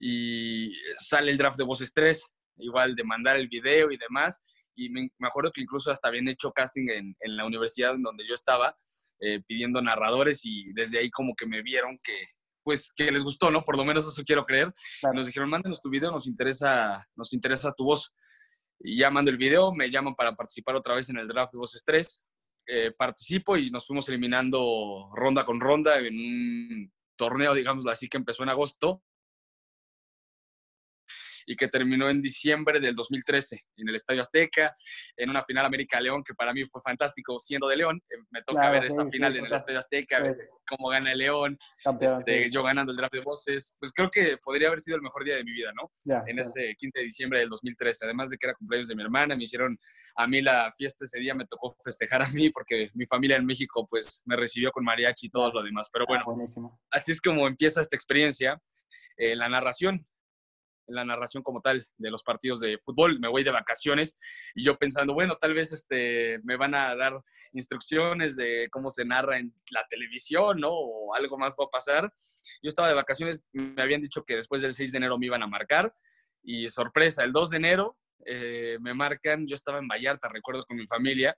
y 0.00 0.74
sale 0.98 1.30
el 1.30 1.38
draft 1.38 1.56
de 1.56 1.64
voces 1.64 1.94
3, 1.94 2.22
igual 2.58 2.94
de 2.94 3.04
mandar 3.04 3.36
el 3.36 3.48
video 3.48 3.90
y 3.90 3.96
demás 3.96 4.42
y 4.78 4.90
me, 4.90 5.10
acuerdo 5.22 5.50
que 5.52 5.60
incluso 5.60 5.90
hasta 5.90 6.08
habían 6.08 6.28
hecho 6.28 6.52
casting 6.52 6.88
en, 6.88 7.16
en 7.18 7.36
la 7.36 7.44
universidad 7.44 7.94
en 7.94 8.02
donde 8.02 8.24
yo 8.24 8.34
estaba, 8.34 8.76
eh, 9.20 9.42
pidiendo 9.44 9.82
narradores 9.82 10.44
y 10.44 10.72
desde 10.74 11.00
ahí 11.00 11.10
como 11.10 11.34
que 11.34 11.44
me 11.44 11.60
vieron 11.60 11.98
que, 12.04 12.14
pues, 12.62 12.92
que 12.94 13.10
les 13.10 13.24
gustó, 13.24 13.50
¿no? 13.50 13.64
Por 13.64 13.76
lo 13.76 13.84
menos 13.84 14.06
eso 14.06 14.22
quiero 14.24 14.44
creer. 14.44 14.72
Nos 15.12 15.26
dijeron, 15.26 15.50
mándenos 15.50 15.80
tu 15.80 15.90
video, 15.90 16.12
nos 16.12 16.28
interesa, 16.28 17.04
nos 17.16 17.32
interesa 17.32 17.72
tu 17.72 17.84
voz. 17.84 18.14
Y 18.78 18.96
ya 18.96 19.10
mando 19.10 19.32
el 19.32 19.36
video, 19.36 19.72
me 19.72 19.90
llaman 19.90 20.14
para 20.14 20.36
participar 20.36 20.76
otra 20.76 20.94
vez 20.94 21.10
en 21.10 21.18
el 21.18 21.26
draft 21.26 21.52
de 21.52 21.58
Voces 21.58 21.82
3. 21.84 22.26
Eh, 22.68 22.92
participo 22.96 23.56
y 23.56 23.70
nos 23.70 23.86
fuimos 23.86 24.08
eliminando 24.08 25.10
ronda 25.14 25.44
con 25.44 25.58
ronda 25.58 25.98
en 25.98 26.14
un 26.14 26.92
torneo, 27.16 27.54
digámoslo 27.54 27.90
así, 27.90 28.08
que 28.08 28.18
empezó 28.18 28.44
en 28.44 28.50
agosto 28.50 29.02
y 31.48 31.56
que 31.56 31.66
terminó 31.66 32.10
en 32.10 32.20
diciembre 32.20 32.78
del 32.78 32.94
2013 32.94 33.64
en 33.78 33.88
el 33.88 33.94
Estadio 33.94 34.20
Azteca, 34.20 34.74
en 35.16 35.30
una 35.30 35.42
final 35.42 35.64
América-León 35.64 36.22
que 36.22 36.34
para 36.34 36.52
mí 36.52 36.62
fue 36.66 36.82
fantástico 36.84 37.38
siendo 37.38 37.68
de 37.68 37.76
León. 37.76 38.02
Eh, 38.10 38.16
me 38.30 38.42
toca 38.42 38.68
ver 38.68 38.84
esa 38.84 39.08
final 39.08 39.34
en 39.34 39.46
el 39.46 39.52
Estadio 39.52 39.78
Azteca, 39.78 40.20
ver 40.20 40.36
cómo 40.68 40.90
gana 40.90 41.10
el 41.10 41.18
León, 41.18 41.56
este, 42.00 42.50
yo 42.50 42.62
ganando 42.62 42.92
el 42.92 42.98
draft 42.98 43.14
de 43.14 43.20
voces. 43.20 43.76
Pues 43.80 43.92
creo 43.92 44.10
que 44.10 44.36
podría 44.44 44.68
haber 44.68 44.80
sido 44.80 44.96
el 44.96 45.02
mejor 45.02 45.24
día 45.24 45.36
de 45.36 45.44
mi 45.44 45.52
vida, 45.52 45.72
¿no? 45.74 45.90
en 46.26 46.38
ese 46.38 46.74
15 46.76 46.98
de 46.98 47.04
diciembre 47.04 47.40
del 47.40 47.48
2013. 47.48 48.04
Además 48.04 48.28
de 48.28 48.36
que 48.36 48.46
era 48.46 48.54
cumpleaños 48.54 48.88
de 48.88 48.94
mi 48.94 49.02
hermana, 49.02 49.34
me 49.34 49.44
hicieron 49.44 49.78
a 50.16 50.26
mí 50.26 50.42
la 50.42 50.70
fiesta 50.76 51.06
ese 51.06 51.18
día, 51.18 51.34
me 51.34 51.46
tocó 51.46 51.74
festejar 51.82 52.22
a 52.22 52.28
mí 52.28 52.50
porque 52.50 52.90
mi 52.92 53.06
familia 53.06 53.38
en 53.38 53.46
México 53.46 53.86
pues 53.88 54.22
me 54.26 54.36
recibió 54.36 54.70
con 54.70 54.84
mariachi 54.84 55.28
y 55.28 55.30
todo 55.30 55.50
lo 55.50 55.62
demás. 55.62 55.88
Pero 55.90 56.04
ah, 56.08 56.22
bueno, 56.26 56.78
así 56.90 57.12
es 57.12 57.22
como 57.22 57.48
empieza 57.48 57.80
esta 57.80 57.96
experiencia. 57.96 58.60
en 59.16 59.38
la 59.38 59.48
narración 59.48 60.06
en 60.88 60.94
la 60.94 61.04
narración 61.04 61.42
como 61.42 61.60
tal 61.60 61.84
de 61.96 62.10
los 62.10 62.22
partidos 62.22 62.60
de 62.60 62.78
fútbol. 62.78 63.20
Me 63.20 63.28
voy 63.28 63.44
de 63.44 63.50
vacaciones 63.50 64.18
y 64.54 64.64
yo 64.64 64.76
pensando, 64.76 65.14
bueno, 65.14 65.36
tal 65.36 65.54
vez 65.54 65.72
este, 65.72 66.38
me 66.42 66.56
van 66.56 66.74
a 66.74 66.96
dar 66.96 67.20
instrucciones 67.52 68.36
de 68.36 68.68
cómo 68.70 68.90
se 68.90 69.04
narra 69.04 69.38
en 69.38 69.52
la 69.70 69.84
televisión, 69.88 70.60
¿no? 70.60 70.70
O 70.70 71.14
algo 71.14 71.38
más 71.38 71.54
va 71.60 71.64
a 71.66 71.70
pasar. 71.70 72.12
Yo 72.62 72.68
estaba 72.68 72.88
de 72.88 72.94
vacaciones, 72.94 73.44
me 73.52 73.80
habían 73.80 74.00
dicho 74.00 74.24
que 74.24 74.36
después 74.36 74.62
del 74.62 74.72
6 74.72 74.92
de 74.92 74.98
enero 74.98 75.18
me 75.18 75.26
iban 75.26 75.42
a 75.42 75.46
marcar 75.46 75.92
y 76.42 76.68
sorpresa, 76.68 77.24
el 77.24 77.32
2 77.32 77.50
de 77.50 77.56
enero 77.56 77.96
eh, 78.24 78.78
me 78.80 78.94
marcan, 78.94 79.46
yo 79.46 79.54
estaba 79.54 79.78
en 79.78 79.88
Vallarta, 79.88 80.28
recuerdo 80.28 80.62
con 80.62 80.76
mi 80.76 80.86
familia, 80.86 81.36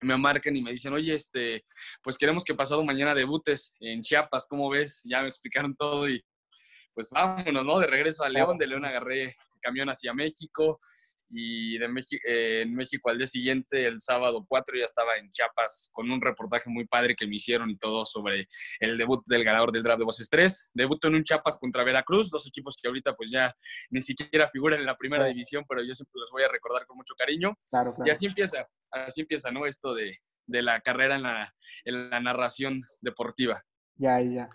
me 0.00 0.16
marcan 0.16 0.54
y 0.56 0.62
me 0.62 0.70
dicen, 0.70 0.92
oye, 0.92 1.14
este, 1.14 1.64
pues 2.02 2.16
queremos 2.18 2.44
que 2.44 2.54
pasado 2.54 2.84
mañana 2.84 3.14
debutes 3.14 3.74
en 3.80 4.02
Chiapas, 4.02 4.46
¿cómo 4.48 4.68
ves? 4.68 5.02
Ya 5.04 5.22
me 5.22 5.28
explicaron 5.28 5.74
todo 5.74 6.08
y 6.08 6.22
pues 6.96 7.10
vámonos, 7.10 7.64
¿no? 7.64 7.78
De 7.78 7.86
regreso 7.86 8.24
a 8.24 8.28
León, 8.28 8.56
de 8.56 8.66
León 8.66 8.86
agarré 8.86 9.34
camión 9.60 9.88
hacia 9.88 10.14
México, 10.14 10.80
y 11.28 11.76
de 11.78 11.88
México, 11.88 12.22
eh, 12.26 12.62
en 12.62 12.74
México 12.74 13.10
al 13.10 13.18
día 13.18 13.26
siguiente, 13.26 13.86
el 13.86 13.98
sábado 14.00 14.44
4, 14.48 14.78
ya 14.78 14.84
estaba 14.84 15.16
en 15.16 15.30
Chiapas 15.30 15.90
con 15.92 16.10
un 16.10 16.20
reportaje 16.20 16.70
muy 16.70 16.86
padre 16.86 17.14
que 17.16 17.26
me 17.26 17.34
hicieron 17.34 17.68
y 17.70 17.76
todo 17.76 18.04
sobre 18.04 18.48
el 18.80 18.96
debut 18.96 19.24
del 19.26 19.44
ganador 19.44 19.72
del 19.72 19.82
draft 19.82 19.98
de 19.98 20.04
Voces 20.04 20.28
3. 20.30 20.70
Debutó 20.72 21.08
en 21.08 21.16
un 21.16 21.24
Chiapas 21.24 21.58
contra 21.58 21.84
Veracruz, 21.84 22.30
dos 22.30 22.46
equipos 22.46 22.76
que 22.80 22.88
ahorita 22.88 23.14
pues 23.14 23.30
ya 23.30 23.54
ni 23.90 24.00
siquiera 24.00 24.48
figuran 24.48 24.80
en 24.80 24.86
la 24.86 24.96
primera 24.96 25.26
división, 25.26 25.64
pero 25.68 25.82
yo 25.82 25.94
siempre 25.94 26.20
los 26.20 26.30
voy 26.30 26.44
a 26.44 26.48
recordar 26.48 26.86
con 26.86 26.96
mucho 26.96 27.14
cariño. 27.14 27.56
Y 28.04 28.10
así 28.10 28.26
empieza, 28.26 28.66
así 28.92 29.22
empieza, 29.22 29.50
¿no? 29.50 29.66
Esto 29.66 29.94
de, 29.94 30.16
de 30.46 30.62
la 30.62 30.80
carrera 30.80 31.16
en 31.16 31.22
la, 31.22 31.54
en 31.84 32.10
la 32.10 32.20
narración 32.20 32.82
deportiva. 33.00 33.60
Ya, 33.96 34.20
ya. 34.20 34.48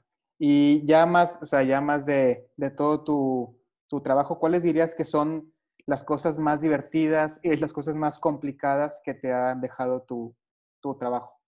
Y 0.44 0.84
ya 0.88 1.06
más, 1.06 1.38
o 1.40 1.46
sea, 1.46 1.62
ya 1.62 1.82
más 1.82 2.04
de, 2.04 2.50
de 2.58 2.72
todo 2.72 3.04
tu, 3.04 3.62
tu 3.88 4.02
trabajo, 4.02 4.40
¿cuáles 4.40 4.64
dirías 4.64 4.96
que 4.96 5.06
son 5.06 5.54
las 5.86 6.04
cosas 6.04 6.40
más 6.40 6.62
divertidas 6.62 7.40
y 7.44 7.56
las 7.58 7.72
cosas 7.72 7.96
más 7.96 8.18
complicadas 8.18 9.04
que 9.06 9.14
te 9.14 9.32
han 9.32 9.62
dejado 9.62 10.02
tu, 10.02 10.36
tu 10.82 10.98
trabajo? 10.98 11.40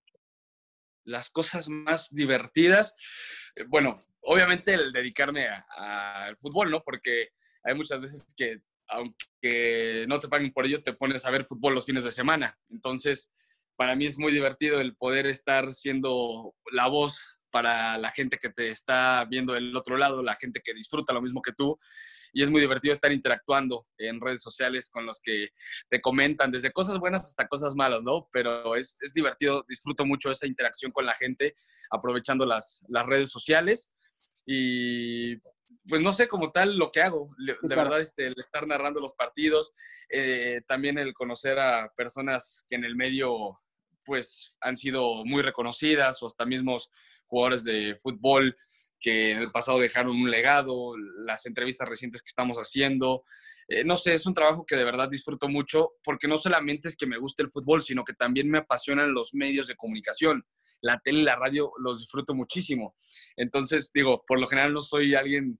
Las 1.05 1.31
cosas 1.31 1.69
más 1.69 2.13
divertidas, 2.13 2.95
eh, 3.55 3.63
bueno, 3.67 3.95
obviamente 4.21 4.75
el 4.75 4.91
dedicarme 4.91 5.47
al 5.69 6.37
fútbol, 6.37 6.69
¿no? 6.69 6.83
Porque 6.83 7.29
hay 7.63 7.73
muchas 7.73 7.99
veces 7.99 8.27
que, 8.37 8.61
aunque 8.89 10.05
no 10.07 10.19
te 10.19 10.27
paguen 10.27 10.53
por 10.53 10.67
ello, 10.67 10.83
te 10.83 10.93
pones 10.93 11.25
a 11.25 11.31
ver 11.31 11.45
fútbol 11.45 11.73
los 11.73 11.87
fines 11.87 12.03
de 12.03 12.11
semana. 12.11 12.59
Entonces, 12.69 13.33
para 13.75 13.95
mí 13.95 14.05
es 14.05 14.19
muy 14.19 14.31
divertido 14.31 14.79
el 14.79 14.95
poder 14.95 15.25
estar 15.25 15.73
siendo 15.73 16.53
la 16.71 16.85
voz 16.89 17.32
para 17.53 17.99
la 17.99 18.11
gente 18.11 18.37
que 18.37 18.49
te 18.49 18.67
está 18.67 19.25
viendo 19.29 19.53
del 19.53 19.77
otro 19.77 19.95
lado, 19.95 20.23
la 20.23 20.35
gente 20.35 20.59
que 20.61 20.73
disfruta 20.73 21.13
lo 21.13 21.21
mismo 21.21 21.41
que 21.41 21.53
tú 21.53 21.77
y 22.33 22.41
es 22.41 22.49
muy 22.49 22.59
divertido 22.59 22.91
estar 22.91 23.11
interactuando 23.11 23.85
en 23.99 24.19
redes 24.19 24.41
sociales 24.41 24.89
con 24.89 25.05
los 25.05 25.21
que 25.21 25.49
te 25.87 26.01
comentan, 26.01 26.51
desde 26.51 26.71
cosas 26.71 26.97
buenas 26.97 27.21
hasta 27.23 27.47
cosas 27.47 27.75
malas, 27.75 28.03
¿no? 28.03 28.27
Pero 28.31 28.75
es, 28.75 28.97
es 29.01 29.13
divertido, 29.13 29.63
disfruto 29.69 30.03
mucho 30.03 30.31
esa 30.31 30.47
interacción 30.47 30.91
con 30.91 31.05
la 31.05 31.13
gente, 31.13 31.55
aprovechando 31.91 32.43
las, 32.45 32.83
las 32.89 33.05
redes 33.05 33.29
sociales 33.29 33.93
y 34.47 35.35
pues 35.87 36.01
no 36.01 36.11
sé 36.11 36.27
como 36.27 36.51
tal 36.51 36.75
lo 36.77 36.91
que 36.91 37.01
hago. 37.01 37.27
De 37.37 37.75
verdad, 37.75 37.99
este, 37.99 38.25
el 38.25 38.35
estar 38.37 38.65
narrando 38.65 38.99
los 38.99 39.13
partidos, 39.13 39.73
eh, 40.09 40.61
también 40.67 40.97
el 40.97 41.13
conocer 41.13 41.59
a 41.59 41.91
personas 41.95 42.65
que 42.67 42.75
en 42.75 42.85
el 42.85 42.95
medio 42.95 43.55
pues 44.05 44.55
han 44.61 44.75
sido 44.75 45.25
muy 45.25 45.41
reconocidas 45.41 46.21
o 46.21 46.27
hasta 46.27 46.45
mismos 46.45 46.91
jugadores 47.25 47.63
de 47.63 47.95
fútbol 48.01 48.55
que 49.03 49.31
en 49.31 49.39
el 49.39 49.51
pasado 49.51 49.79
dejaron 49.79 50.15
un 50.15 50.31
legado, 50.31 50.95
las 51.25 51.45
entrevistas 51.45 51.87
recientes 51.89 52.23
que 52.23 52.29
estamos 52.29 52.57
haciendo. 52.57 53.21
Eh, 53.67 53.83
no 53.83 53.97
sé, 53.97 54.13
es 54.13 54.25
un 54.25 54.33
trabajo 54.33 54.65
que 54.65 54.77
de 54.77 54.85
verdad 54.85 55.09
disfruto 55.09 55.49
mucho 55.49 55.91
porque 56.03 56.27
no 56.27 56.37
solamente 56.37 56.87
es 56.87 56.95
que 56.95 57.05
me 57.05 57.17
guste 57.17 57.43
el 57.43 57.49
fútbol, 57.49 57.81
sino 57.81 58.05
que 58.05 58.13
también 58.13 58.49
me 58.49 58.59
apasionan 58.59 59.13
los 59.13 59.33
medios 59.33 59.67
de 59.67 59.75
comunicación. 59.75 60.45
La 60.81 60.99
tele 60.99 61.19
y 61.19 61.23
la 61.23 61.35
radio 61.35 61.71
los 61.83 61.99
disfruto 61.99 62.33
muchísimo. 62.33 62.95
Entonces, 63.35 63.91
digo, 63.93 64.23
por 64.25 64.39
lo 64.39 64.47
general 64.47 64.73
no 64.73 64.79
soy 64.79 65.15
alguien 65.15 65.59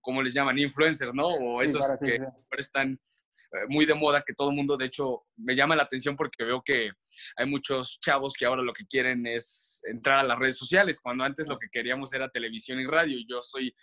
como 0.00 0.22
les 0.22 0.34
llaman, 0.34 0.58
influencers, 0.58 1.12
¿no? 1.14 1.28
O 1.28 1.62
esos 1.62 1.84
que 2.02 2.18
están 2.58 2.92
eh, 2.92 3.66
muy 3.68 3.86
de 3.86 3.94
moda, 3.94 4.22
que 4.26 4.34
todo 4.34 4.50
el 4.50 4.56
mundo, 4.56 4.76
de 4.76 4.86
hecho, 4.86 5.22
me 5.36 5.54
llama 5.54 5.76
la 5.76 5.82
atención 5.82 6.16
porque 6.16 6.44
veo 6.44 6.62
que 6.62 6.90
hay 7.36 7.46
muchos 7.46 7.98
chavos 8.00 8.34
que 8.34 8.46
ahora 8.46 8.62
lo 8.62 8.72
que 8.72 8.86
quieren 8.86 9.26
es 9.26 9.82
entrar 9.84 10.18
a 10.18 10.24
las 10.24 10.38
redes 10.38 10.56
sociales, 10.56 11.00
cuando 11.00 11.24
antes 11.24 11.48
lo 11.48 11.58
que 11.58 11.68
queríamos 11.70 12.12
era 12.12 12.28
televisión 12.28 12.78
y 12.80 12.86
radio. 12.86 13.18
Y 13.18 13.26
yo 13.28 13.40
soy 13.40 13.74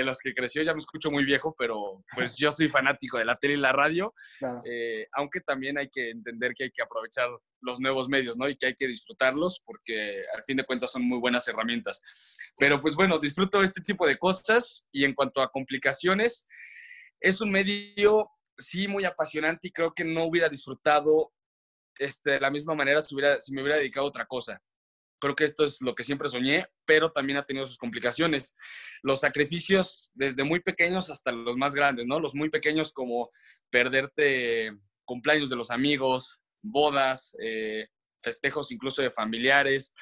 de 0.00 0.04
los 0.04 0.18
que 0.18 0.34
creció, 0.34 0.62
ya 0.62 0.72
me 0.72 0.78
escucho 0.78 1.10
muy 1.10 1.24
viejo, 1.24 1.54
pero 1.56 2.04
pues 2.14 2.36
yo 2.36 2.50
soy 2.50 2.68
fanático 2.68 3.16
de 3.18 3.24
la 3.24 3.34
tele 3.34 3.54
y 3.54 3.56
la 3.56 3.72
radio, 3.72 4.12
eh, 4.70 5.06
aunque 5.12 5.40
también 5.40 5.78
hay 5.78 5.88
que 5.88 6.10
entender 6.10 6.52
que 6.54 6.64
hay 6.64 6.70
que 6.70 6.82
aprovechar 6.82 7.28
los 7.62 7.80
nuevos 7.80 8.08
medios, 8.08 8.36
¿no? 8.36 8.48
Y 8.48 8.56
que 8.56 8.66
hay 8.66 8.74
que 8.74 8.86
disfrutarlos 8.86 9.62
porque 9.64 10.22
al 10.34 10.42
fin 10.44 10.58
de 10.58 10.64
cuentas 10.64 10.92
son 10.92 11.02
muy 11.08 11.18
buenas 11.18 11.48
herramientas. 11.48 12.02
Pero 12.58 12.78
pues 12.78 12.94
bueno, 12.94 13.18
disfruto 13.18 13.62
este 13.62 13.80
tipo 13.80 14.06
de 14.06 14.18
cosas 14.18 14.86
y 14.92 15.04
en 15.04 15.14
cuanto 15.14 15.40
a 15.40 15.50
complicaciones, 15.50 16.46
es 17.18 17.40
un 17.40 17.50
medio 17.50 18.30
sí 18.58 18.86
muy 18.88 19.04
apasionante 19.04 19.68
y 19.68 19.72
creo 19.72 19.92
que 19.94 20.04
no 20.04 20.24
hubiera 20.24 20.48
disfrutado 20.48 21.32
este, 21.98 22.32
de 22.32 22.40
la 22.40 22.50
misma 22.50 22.74
manera 22.74 23.00
si, 23.00 23.14
hubiera, 23.14 23.40
si 23.40 23.52
me 23.52 23.62
hubiera 23.62 23.78
dedicado 23.78 24.06
a 24.06 24.10
otra 24.10 24.26
cosa. 24.26 24.60
Creo 25.18 25.34
que 25.34 25.44
esto 25.44 25.64
es 25.64 25.80
lo 25.80 25.94
que 25.94 26.04
siempre 26.04 26.28
soñé, 26.28 26.66
pero 26.84 27.10
también 27.10 27.38
ha 27.38 27.44
tenido 27.44 27.64
sus 27.64 27.78
complicaciones. 27.78 28.54
Los 29.02 29.20
sacrificios 29.20 30.10
desde 30.14 30.44
muy 30.44 30.60
pequeños 30.60 31.10
hasta 31.10 31.32
los 31.32 31.56
más 31.56 31.74
grandes, 31.74 32.06
¿no? 32.06 32.20
Los 32.20 32.34
muy 32.34 32.50
pequeños 32.50 32.92
como 32.92 33.30
perderte 33.70 34.72
cumpleaños 35.04 35.48
de 35.48 35.56
los 35.56 35.70
amigos, 35.70 36.40
bodas, 36.62 37.34
eh, 37.40 37.86
festejos 38.22 38.72
incluso 38.72 39.02
de 39.02 39.10
familiares, 39.10 39.94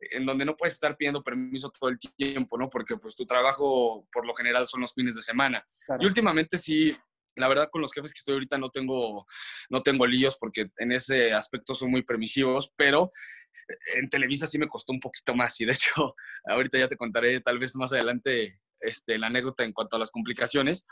en 0.00 0.26
donde 0.26 0.44
no 0.44 0.54
puedes 0.54 0.74
estar 0.74 0.96
pidiendo 0.96 1.22
permiso 1.22 1.70
todo 1.70 1.90
el 1.90 1.98
tiempo, 1.98 2.58
¿no? 2.58 2.68
Porque 2.68 2.96
pues 2.96 3.16
tu 3.16 3.24
trabajo 3.24 4.06
por 4.12 4.26
lo 4.26 4.34
general 4.34 4.66
son 4.66 4.80
los 4.80 4.92
fines 4.92 5.16
de 5.16 5.22
semana. 5.22 5.64
Y 5.98 6.06
últimamente 6.06 6.56
sí, 6.56 6.90
la 7.36 7.48
verdad 7.48 7.68
con 7.70 7.82
los 7.82 7.92
jefes 7.92 8.12
que 8.12 8.18
estoy 8.18 8.34
ahorita 8.34 8.58
no 8.58 8.70
tengo, 8.70 9.26
no 9.70 9.82
tengo 9.82 10.06
líos 10.06 10.36
porque 10.38 10.70
en 10.76 10.92
ese 10.92 11.32
aspecto 11.32 11.74
son 11.74 11.90
muy 11.90 12.02
permisivos, 12.02 12.72
pero 12.76 13.10
en 13.96 14.08
Televisa 14.08 14.46
sí 14.46 14.58
me 14.58 14.68
costó 14.68 14.92
un 14.92 15.00
poquito 15.00 15.34
más 15.34 15.60
y 15.60 15.66
de 15.66 15.72
hecho 15.72 16.14
ahorita 16.44 16.78
ya 16.78 16.88
te 16.88 16.96
contaré 16.96 17.40
tal 17.40 17.58
vez 17.58 17.76
más 17.76 17.92
adelante 17.92 18.60
este, 18.80 19.18
la 19.18 19.26
anécdota 19.26 19.64
en 19.64 19.72
cuanto 19.72 19.96
a 19.96 19.98
las 19.98 20.10
complicaciones, 20.10 20.86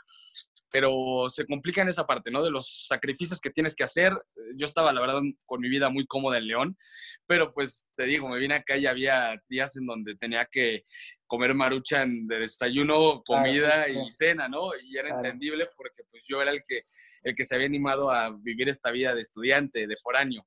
pero 0.69 1.29
se 1.29 1.45
complica 1.45 1.81
en 1.81 1.87
esa 1.87 2.05
parte, 2.05 2.29
¿no? 2.29 2.43
De 2.43 2.51
los 2.51 2.85
sacrificios 2.87 3.39
que 3.39 3.49
tienes 3.49 3.75
que 3.75 3.85
hacer. 3.85 4.11
Yo 4.55 4.65
estaba, 4.65 4.91
la 4.91 5.01
verdad, 5.01 5.21
con 5.45 5.61
mi 5.61 5.69
vida 5.69 5.89
muy 5.89 6.05
cómoda 6.05 6.37
en 6.37 6.47
León, 6.47 6.77
pero 7.25 7.49
pues 7.49 7.87
te 7.95 8.03
digo, 8.03 8.27
me 8.27 8.37
vine 8.37 8.55
acá 8.55 8.75
y 8.77 8.85
había 8.85 9.41
días 9.47 9.77
en 9.77 9.85
donde 9.85 10.15
tenía 10.15 10.45
que 10.51 10.83
comer 11.27 11.53
maruchan 11.53 12.25
de 12.25 12.39
desayuno, 12.39 13.21
comida 13.23 13.87
y 13.87 14.09
cena, 14.09 14.47
¿no? 14.47 14.69
Y 14.81 14.97
era 14.97 15.09
entendible 15.09 15.69
porque 15.75 16.03
pues 16.09 16.25
yo 16.27 16.41
era 16.41 16.51
el 16.51 16.59
que, 16.67 16.79
el 17.23 17.35
que 17.35 17.43
se 17.43 17.55
había 17.55 17.67
animado 17.67 18.09
a 18.09 18.35
vivir 18.39 18.69
esta 18.69 18.91
vida 18.91 19.13
de 19.13 19.21
estudiante, 19.21 19.85
de 19.85 19.95
foráneo. 19.97 20.45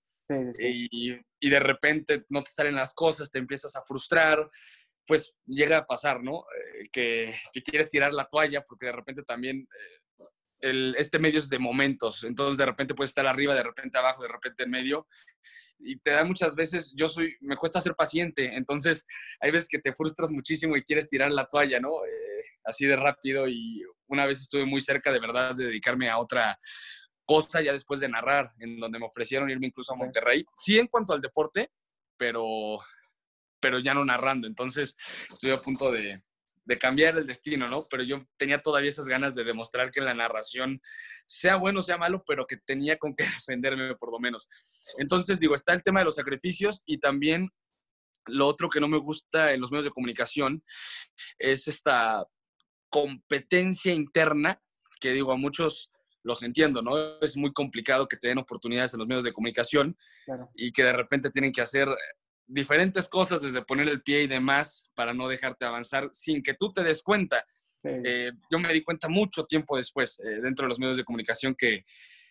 Y, 0.58 1.18
y, 1.40 1.50
de 1.50 1.60
repente 1.60 2.24
no 2.28 2.42
te 2.42 2.50
salen 2.50 2.76
las 2.76 2.94
cosas, 2.94 3.30
te 3.30 3.38
empiezas 3.38 3.74
a 3.76 3.82
frustrar, 3.82 4.48
pues 5.06 5.36
llega 5.44 5.78
a 5.78 5.86
pasar, 5.86 6.22
¿no? 6.22 6.38
Eh, 6.38 6.88
que, 6.92 7.34
que, 7.52 7.62
quieres 7.62 7.90
tirar 7.90 8.12
la 8.12 8.24
toalla 8.24 8.62
porque 8.62 8.86
de 8.86 8.92
repente 8.92 9.22
también... 9.22 9.60
Eh, 9.60 10.24
el, 10.62 10.94
este 10.98 11.18
medio 11.18 11.38
es 11.38 11.48
de 11.48 11.58
momentos, 11.58 12.22
entonces 12.22 12.58
de 12.58 12.66
repente 12.66 12.94
puedes 12.94 13.12
estar 13.12 13.26
arriba, 13.26 13.54
de 13.54 13.62
repente 13.62 13.98
abajo, 13.98 14.22
de 14.22 14.28
repente 14.28 14.64
en 14.64 14.70
medio, 14.70 15.06
y 15.82 15.96
te 15.98 16.12
da 16.12 16.24
muchas 16.24 16.54
veces, 16.54 16.92
yo 16.96 17.08
soy, 17.08 17.36
me 17.40 17.56
cuesta 17.56 17.80
ser 17.80 17.94
paciente, 17.94 18.54
entonces 18.54 19.06
hay 19.40 19.50
veces 19.50 19.68
que 19.68 19.78
te 19.78 19.94
frustras 19.94 20.30
muchísimo 20.32 20.76
y 20.76 20.82
quieres 20.82 21.08
tirar 21.08 21.30
la 21.30 21.46
toalla, 21.46 21.80
¿no? 21.80 22.04
Eh, 22.04 22.44
así 22.64 22.86
de 22.86 22.96
rápido 22.96 23.48
y 23.48 23.82
una 24.08 24.26
vez 24.26 24.40
estuve 24.40 24.66
muy 24.66 24.80
cerca 24.80 25.12
de 25.12 25.20
verdad 25.20 25.54
de 25.54 25.66
dedicarme 25.66 26.10
a 26.10 26.18
otra 26.18 26.58
cosa 27.24 27.62
ya 27.62 27.72
después 27.72 28.00
de 28.00 28.08
narrar, 28.08 28.52
en 28.58 28.78
donde 28.78 28.98
me 28.98 29.06
ofrecieron 29.06 29.50
irme 29.50 29.68
incluso 29.68 29.92
a 29.92 29.96
Monterrey. 29.96 30.44
Sí 30.54 30.78
en 30.78 30.88
cuanto 30.88 31.12
al 31.12 31.20
deporte, 31.20 31.70
pero, 32.16 32.78
pero 33.60 33.78
ya 33.78 33.94
no 33.94 34.04
narrando, 34.04 34.46
entonces 34.46 34.96
estoy 35.28 35.52
a 35.52 35.56
punto 35.56 35.92
de, 35.92 36.22
de 36.70 36.76
cambiar 36.76 37.18
el 37.18 37.26
destino, 37.26 37.66
¿no? 37.66 37.80
Pero 37.90 38.04
yo 38.04 38.20
tenía 38.36 38.62
todavía 38.62 38.90
esas 38.90 39.06
ganas 39.06 39.34
de 39.34 39.42
demostrar 39.42 39.90
que 39.90 40.00
la 40.00 40.14
narración, 40.14 40.80
sea 41.26 41.56
bueno 41.56 41.80
o 41.80 41.82
sea 41.82 41.98
malo, 41.98 42.22
pero 42.24 42.46
que 42.46 42.58
tenía 42.58 42.96
con 42.96 43.16
qué 43.16 43.24
defenderme 43.44 43.96
por 43.96 44.12
lo 44.12 44.20
menos. 44.20 44.48
Entonces, 44.98 45.40
digo, 45.40 45.56
está 45.56 45.72
el 45.72 45.82
tema 45.82 45.98
de 45.98 46.04
los 46.04 46.14
sacrificios 46.14 46.80
y 46.86 47.00
también 47.00 47.50
lo 48.26 48.46
otro 48.46 48.68
que 48.68 48.78
no 48.78 48.86
me 48.86 48.98
gusta 48.98 49.52
en 49.52 49.60
los 49.60 49.72
medios 49.72 49.86
de 49.86 49.90
comunicación 49.90 50.62
es 51.38 51.66
esta 51.66 52.24
competencia 52.88 53.92
interna 53.92 54.62
que 55.00 55.12
digo, 55.12 55.32
a 55.32 55.36
muchos 55.36 55.90
los 56.22 56.42
entiendo, 56.44 56.82
¿no? 56.82 57.18
Es 57.20 57.36
muy 57.36 57.52
complicado 57.52 58.06
que 58.06 58.16
te 58.16 58.28
den 58.28 58.38
oportunidades 58.38 58.94
en 58.94 59.00
los 59.00 59.08
medios 59.08 59.24
de 59.24 59.32
comunicación 59.32 59.96
y 60.54 60.70
que 60.70 60.84
de 60.84 60.92
repente 60.92 61.30
tienen 61.30 61.50
que 61.50 61.62
hacer 61.62 61.88
diferentes 62.50 63.08
cosas, 63.08 63.42
desde 63.42 63.62
poner 63.62 63.88
el 63.88 64.02
pie 64.02 64.22
y 64.22 64.26
demás, 64.26 64.90
para 64.94 65.14
no 65.14 65.28
dejarte 65.28 65.64
avanzar 65.64 66.08
sin 66.12 66.42
que 66.42 66.54
tú 66.54 66.70
te 66.70 66.82
des 66.82 67.02
cuenta. 67.02 67.44
Eh, 67.84 68.32
yo 68.50 68.58
me 68.58 68.72
di 68.72 68.82
cuenta 68.82 69.08
mucho 69.08 69.44
tiempo 69.44 69.76
después, 69.76 70.20
eh, 70.20 70.40
dentro 70.42 70.64
de 70.64 70.68
los 70.68 70.78
medios 70.78 70.96
de 70.96 71.04
comunicación, 71.04 71.54
que, 71.56 71.84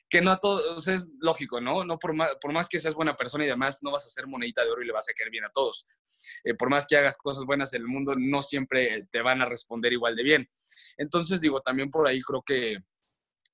que 0.10 0.22
no 0.22 0.32
a 0.32 0.40
todos 0.40 0.88
es 0.88 1.08
lógico, 1.20 1.62
¿no? 1.62 1.84
no 1.86 1.98
por, 1.98 2.14
más, 2.14 2.36
por 2.42 2.52
más 2.52 2.68
que 2.68 2.80
seas 2.80 2.94
buena 2.94 3.14
persona 3.14 3.46
y 3.46 3.48
demás, 3.48 3.82
no 3.82 3.92
vas 3.92 4.06
a 4.06 4.10
ser 4.10 4.28
monedita 4.28 4.64
de 4.64 4.72
oro 4.72 4.84
y 4.84 4.88
le 4.88 4.94
vas 4.94 5.08
a 5.10 5.14
caer 5.14 5.30
bien 5.32 5.46
a 5.46 5.50
todos. 5.50 5.86
Eh, 6.44 6.54
por 6.54 6.70
más 6.70 6.86
que 6.86 6.98
hagas 6.98 7.18
cosas 7.18 7.46
buenas 7.46 7.74
en 7.74 7.82
el 7.84 7.88
mundo, 7.88 8.14
no 8.18 8.42
siempre 8.42 9.06
te 9.12 9.22
van 9.22 9.42
a 9.42 9.46
responder 9.46 9.94
igual 9.94 10.16
de 10.16 10.24
bien. 10.24 10.50
Entonces, 10.98 11.42
digo, 11.42 11.62
también 11.62 11.90
por 11.90 12.08
ahí 12.08 12.20
creo 12.22 12.44
que 12.44 12.78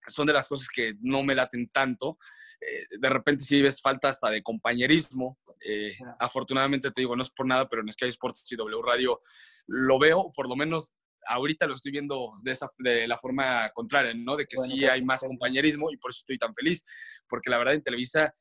son 0.07 0.27
de 0.27 0.33
las 0.33 0.47
cosas 0.47 0.67
que 0.73 0.93
no 1.01 1.23
me 1.23 1.35
laten 1.35 1.69
tanto. 1.69 2.17
Eh, 2.59 2.97
de 2.99 3.09
repente 3.09 3.43
sí 3.43 3.61
ves 3.61 3.81
falta 3.81 4.09
hasta 4.09 4.29
de 4.29 4.41
compañerismo. 4.41 5.37
Eh, 5.61 5.95
afortunadamente 6.19 6.91
te 6.91 7.01
digo, 7.01 7.15
no 7.15 7.23
es 7.23 7.29
por 7.29 7.45
nada, 7.45 7.67
pero 7.67 7.81
en 7.81 7.91
Sky 7.91 8.07
Sports 8.07 8.51
y 8.51 8.55
W 8.55 8.81
Radio 8.81 9.21
lo 9.67 9.99
veo, 9.99 10.29
por 10.35 10.47
lo 10.47 10.55
menos 10.55 10.93
ahorita 11.27 11.65
lo 11.65 11.73
estoy 11.73 11.91
viendo 11.91 12.29
de, 12.43 12.51
esa, 12.51 12.69
de 12.77 13.07
la 13.07 13.17
forma 13.17 13.69
contraria, 13.73 14.13
¿no? 14.13 14.35
De 14.35 14.45
que 14.45 14.57
sí 14.57 14.85
hay 14.85 15.03
más 15.03 15.21
compañerismo 15.21 15.91
y 15.91 15.97
por 15.97 16.11
eso 16.11 16.19
estoy 16.19 16.37
tan 16.37 16.53
feliz, 16.53 16.85
porque 17.27 17.49
la 17.49 17.57
verdad 17.57 17.73
en 17.73 17.81
Televisa 17.81 18.33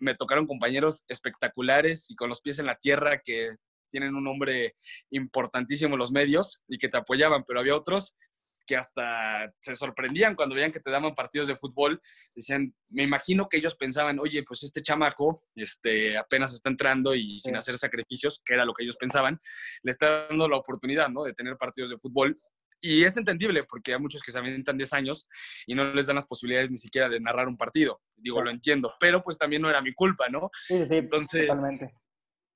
me 0.00 0.16
tocaron 0.16 0.46
compañeros 0.46 1.04
espectaculares 1.08 2.10
y 2.10 2.16
con 2.16 2.28
los 2.28 2.40
pies 2.40 2.58
en 2.58 2.66
la 2.66 2.76
tierra 2.76 3.20
que 3.24 3.50
tienen 3.90 4.14
un 4.14 4.24
nombre 4.24 4.74
importantísimo 5.10 5.94
en 5.94 6.00
los 6.00 6.10
medios 6.10 6.62
y 6.66 6.78
que 6.78 6.88
te 6.88 6.96
apoyaban, 6.96 7.44
pero 7.46 7.60
había 7.60 7.76
otros 7.76 8.16
que 8.66 8.76
hasta 8.76 9.52
se 9.60 9.74
sorprendían 9.74 10.34
cuando 10.34 10.54
veían 10.54 10.70
que 10.70 10.80
te 10.80 10.90
daban 10.90 11.14
partidos 11.14 11.48
de 11.48 11.56
fútbol. 11.56 12.00
Decían, 12.34 12.74
me 12.90 13.02
imagino 13.02 13.48
que 13.48 13.58
ellos 13.58 13.76
pensaban, 13.76 14.18
oye, 14.18 14.42
pues 14.42 14.62
este 14.62 14.82
chamaco 14.82 15.42
este, 15.54 16.16
apenas 16.16 16.52
está 16.52 16.70
entrando 16.70 17.14
y 17.14 17.38
sin 17.38 17.56
hacer 17.56 17.78
sacrificios, 17.78 18.40
que 18.44 18.54
era 18.54 18.64
lo 18.64 18.72
que 18.72 18.84
ellos 18.84 18.96
pensaban, 18.96 19.38
le 19.82 19.90
está 19.90 20.28
dando 20.28 20.48
la 20.48 20.56
oportunidad 20.56 21.08
¿no? 21.08 21.24
de 21.24 21.32
tener 21.32 21.56
partidos 21.56 21.90
de 21.90 21.98
fútbol. 21.98 22.34
Y 22.84 23.04
es 23.04 23.16
entendible 23.16 23.62
porque 23.68 23.94
hay 23.94 24.00
muchos 24.00 24.22
que 24.22 24.32
se 24.32 24.38
avientan 24.38 24.76
10 24.76 24.92
años 24.94 25.28
y 25.66 25.74
no 25.74 25.94
les 25.94 26.08
dan 26.08 26.16
las 26.16 26.26
posibilidades 26.26 26.70
ni 26.70 26.78
siquiera 26.78 27.08
de 27.08 27.20
narrar 27.20 27.46
un 27.46 27.56
partido. 27.56 28.02
Digo, 28.16 28.42
lo 28.42 28.50
entiendo, 28.50 28.92
pero 28.98 29.22
pues 29.22 29.38
también 29.38 29.62
no 29.62 29.70
era 29.70 29.80
mi 29.80 29.94
culpa, 29.94 30.28
¿no? 30.28 30.50
Sí, 30.66 30.84
sí, 30.86 30.96
Entonces, 30.96 31.46
totalmente. 31.46 31.94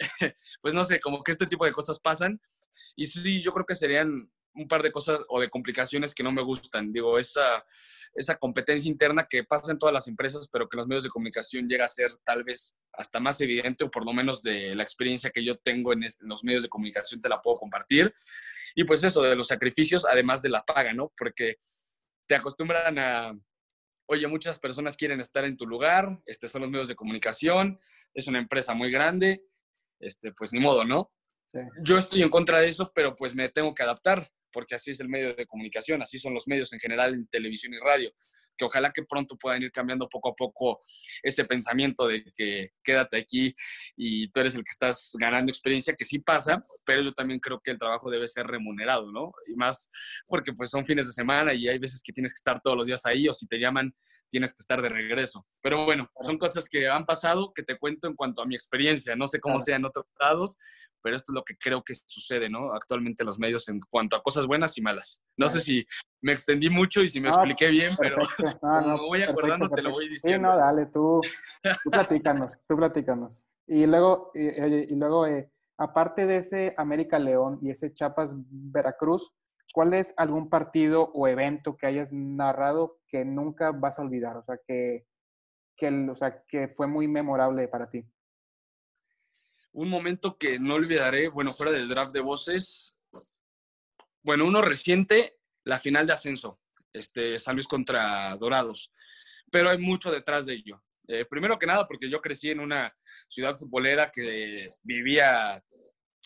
pues 0.60 0.74
no 0.74 0.82
sé, 0.82 1.00
como 1.00 1.22
que 1.22 1.32
este 1.32 1.46
tipo 1.46 1.64
de 1.64 1.70
cosas 1.70 2.00
pasan. 2.00 2.40
Y 2.96 3.06
sí, 3.06 3.40
yo 3.40 3.52
creo 3.52 3.64
que 3.64 3.74
serían 3.74 4.28
un 4.56 4.68
par 4.68 4.82
de 4.82 4.90
cosas 4.90 5.20
o 5.28 5.40
de 5.40 5.48
complicaciones 5.48 6.14
que 6.14 6.22
no 6.22 6.32
me 6.32 6.42
gustan. 6.42 6.90
Digo, 6.90 7.18
esa, 7.18 7.64
esa 8.14 8.36
competencia 8.36 8.90
interna 8.90 9.26
que 9.28 9.44
pasa 9.44 9.70
en 9.70 9.78
todas 9.78 9.92
las 9.92 10.08
empresas, 10.08 10.48
pero 10.50 10.68
que 10.68 10.76
en 10.76 10.80
los 10.80 10.88
medios 10.88 11.04
de 11.04 11.10
comunicación 11.10 11.68
llega 11.68 11.84
a 11.84 11.88
ser 11.88 12.10
tal 12.24 12.44
vez 12.44 12.74
hasta 12.92 13.20
más 13.20 13.40
evidente, 13.40 13.84
o 13.84 13.90
por 13.90 14.04
lo 14.04 14.12
menos 14.12 14.42
de 14.42 14.74
la 14.74 14.82
experiencia 14.82 15.30
que 15.30 15.44
yo 15.44 15.58
tengo 15.58 15.92
en, 15.92 16.00
los 16.20 16.44
medios 16.44 16.62
de 16.62 16.68
comunicación 16.68 17.20
te 17.20 17.28
la 17.28 17.40
puedo 17.40 17.58
compartir. 17.58 18.12
Y 18.74 18.84
pues 18.84 19.04
eso, 19.04 19.22
de 19.22 19.36
los 19.36 19.48
sacrificios, 19.48 20.06
además 20.06 20.42
de 20.42 20.48
la 20.48 20.64
paga, 20.64 20.92
¿no? 20.92 21.12
Porque 21.16 21.56
te 22.26 22.34
acostumbran 22.34 22.98
a, 22.98 23.32
oye, 24.06 24.26
muchas 24.26 24.58
personas 24.58 24.96
quieren 24.96 25.20
estar 25.20 25.44
en 25.44 25.56
tu 25.56 25.66
lugar, 25.66 26.20
este 26.24 26.48
son 26.48 26.62
los 26.62 26.70
medios 26.70 26.88
de 26.88 26.94
comunicación, 26.94 27.78
es 28.14 28.26
una 28.28 28.38
empresa 28.38 28.74
muy 28.74 28.90
grande, 28.90 29.44
este, 30.00 30.32
pues 30.32 30.52
ni 30.52 30.60
modo, 30.60 30.84
¿no? 30.84 31.12
Yo 31.82 31.96
estoy 31.96 32.22
en 32.22 32.28
contra 32.28 32.60
de 32.60 32.68
eso, 32.68 32.92
pero 32.94 33.14
pues 33.14 33.34
me 33.34 33.48
tengo 33.48 33.74
que 33.74 33.82
adaptar 33.82 34.28
porque 34.56 34.74
así 34.74 34.90
es 34.90 35.00
el 35.00 35.10
medio 35.10 35.34
de 35.34 35.44
comunicación, 35.44 36.00
así 36.00 36.18
son 36.18 36.32
los 36.32 36.48
medios 36.48 36.72
en 36.72 36.78
general 36.78 37.12
en 37.12 37.26
televisión 37.26 37.74
y 37.74 37.78
radio, 37.78 38.10
que 38.56 38.64
ojalá 38.64 38.90
que 38.90 39.02
pronto 39.02 39.36
puedan 39.36 39.62
ir 39.62 39.70
cambiando 39.70 40.08
poco 40.08 40.30
a 40.30 40.34
poco 40.34 40.80
ese 41.22 41.44
pensamiento 41.44 42.06
de 42.06 42.24
que 42.34 42.70
quédate 42.82 43.18
aquí 43.18 43.54
y 43.96 44.28
tú 44.28 44.40
eres 44.40 44.54
el 44.54 44.64
que 44.64 44.70
estás 44.70 45.12
ganando 45.18 45.50
experiencia, 45.50 45.94
que 45.94 46.04
sí 46.04 46.18
pasa, 46.20 46.62
pero 46.84 47.02
yo 47.02 47.12
también 47.12 47.40
creo 47.40 47.60
que 47.60 47.70
el 47.70 47.78
trabajo 47.78 48.10
debe 48.10 48.26
ser 48.26 48.46
remunerado, 48.46 49.10
¿no? 49.12 49.32
Y 49.48 49.54
más 49.54 49.90
porque 50.26 50.52
pues 50.52 50.70
son 50.70 50.86
fines 50.86 51.06
de 51.06 51.12
semana 51.12 51.54
y 51.54 51.68
hay 51.68 51.78
veces 51.78 52.02
que 52.02 52.12
tienes 52.12 52.32
que 52.32 52.38
estar 52.38 52.60
todos 52.60 52.76
los 52.76 52.86
días 52.86 53.04
ahí 53.06 53.28
o 53.28 53.32
si 53.32 53.46
te 53.46 53.58
llaman 53.58 53.94
tienes 54.28 54.52
que 54.52 54.60
estar 54.60 54.82
de 54.82 54.88
regreso. 54.88 55.46
Pero 55.62 55.84
bueno, 55.84 56.10
son 56.20 56.38
cosas 56.38 56.68
que 56.68 56.88
han 56.88 57.04
pasado 57.04 57.52
que 57.54 57.62
te 57.62 57.76
cuento 57.76 58.08
en 58.08 58.14
cuanto 58.14 58.42
a 58.42 58.46
mi 58.46 58.54
experiencia, 58.54 59.14
no 59.16 59.26
sé 59.26 59.40
cómo 59.40 59.60
sea 59.60 59.76
en 59.76 59.84
otros 59.84 60.06
lados, 60.20 60.58
pero 61.02 61.16
esto 61.16 61.32
es 61.32 61.34
lo 61.34 61.44
que 61.44 61.56
creo 61.56 61.84
que 61.84 61.94
sucede, 61.94 62.50
¿no? 62.50 62.72
Actualmente 62.74 63.22
en 63.22 63.28
los 63.28 63.38
medios 63.38 63.68
en 63.68 63.80
cuanto 63.88 64.16
a 64.16 64.22
cosas 64.22 64.46
buenas 64.46 64.76
y 64.76 64.82
malas. 64.82 65.22
No 65.36 65.48
sé 65.48 65.60
si 65.60 65.86
me 66.20 66.32
extendí 66.32 66.68
mucho 66.68 67.02
y 67.02 67.08
si 67.08 67.20
me 67.20 67.28
expliqué 67.28 67.70
bien, 67.70 67.92
pero 67.98 68.16
como 68.54 68.80
me 68.80 68.94
voy 68.96 69.22
acordando 69.22 69.68
te 69.68 69.82
lo 69.82 69.92
voy 69.92 70.08
diciendo. 70.08 70.48
Sí, 70.48 70.54
no, 70.54 70.56
dale, 70.56 70.86
tú, 70.86 71.20
tú 71.84 71.90
platícanos, 71.90 72.58
tú 72.66 72.76
platícanos. 72.76 73.46
Y 73.66 73.86
luego, 73.86 74.30
y, 74.34 74.94
luego 74.94 75.26
eh, 75.26 75.50
aparte 75.78 76.26
de 76.26 76.38
ese 76.38 76.74
América 76.76 77.18
León 77.18 77.58
y 77.62 77.70
ese 77.70 77.92
Chiapas 77.92 78.34
Veracruz, 78.36 79.32
¿cuál 79.72 79.94
es 79.94 80.14
algún 80.16 80.48
partido 80.48 81.10
o 81.14 81.26
evento 81.26 81.76
que 81.76 81.86
hayas 81.86 82.12
narrado 82.12 82.98
que 83.08 83.24
nunca 83.24 83.72
vas 83.72 83.98
a 83.98 84.02
olvidar? 84.02 84.36
O 84.36 84.42
sea, 84.42 84.58
que, 84.66 85.06
que, 85.76 85.88
o 85.88 86.14
sea, 86.14 86.42
que 86.46 86.68
fue 86.68 86.86
muy 86.86 87.08
memorable 87.08 87.66
para 87.68 87.90
ti 87.90 88.04
un 89.76 89.90
momento 89.90 90.38
que 90.38 90.58
no 90.58 90.74
olvidaré, 90.74 91.28
bueno, 91.28 91.50
fuera 91.50 91.70
del 91.70 91.88
draft 91.88 92.12
de 92.12 92.22
voces, 92.22 92.98
bueno, 94.22 94.46
uno 94.46 94.62
reciente, 94.62 95.38
la 95.64 95.78
final 95.78 96.06
de 96.06 96.14
ascenso, 96.14 96.58
este, 96.96 97.38
San 97.38 97.56
Luis 97.56 97.68
contra 97.68 98.36
Dorados, 98.36 98.92
pero 99.50 99.70
hay 99.70 99.78
mucho 99.78 100.10
detrás 100.10 100.46
de 100.46 100.54
ello. 100.54 100.82
Eh, 101.08 101.24
primero 101.24 101.58
que 101.58 101.66
nada, 101.66 101.86
porque 101.86 102.10
yo 102.10 102.20
crecí 102.20 102.50
en 102.50 102.60
una 102.60 102.92
ciudad 103.28 103.54
futbolera 103.54 104.10
que 104.12 104.68
vivía 104.82 105.60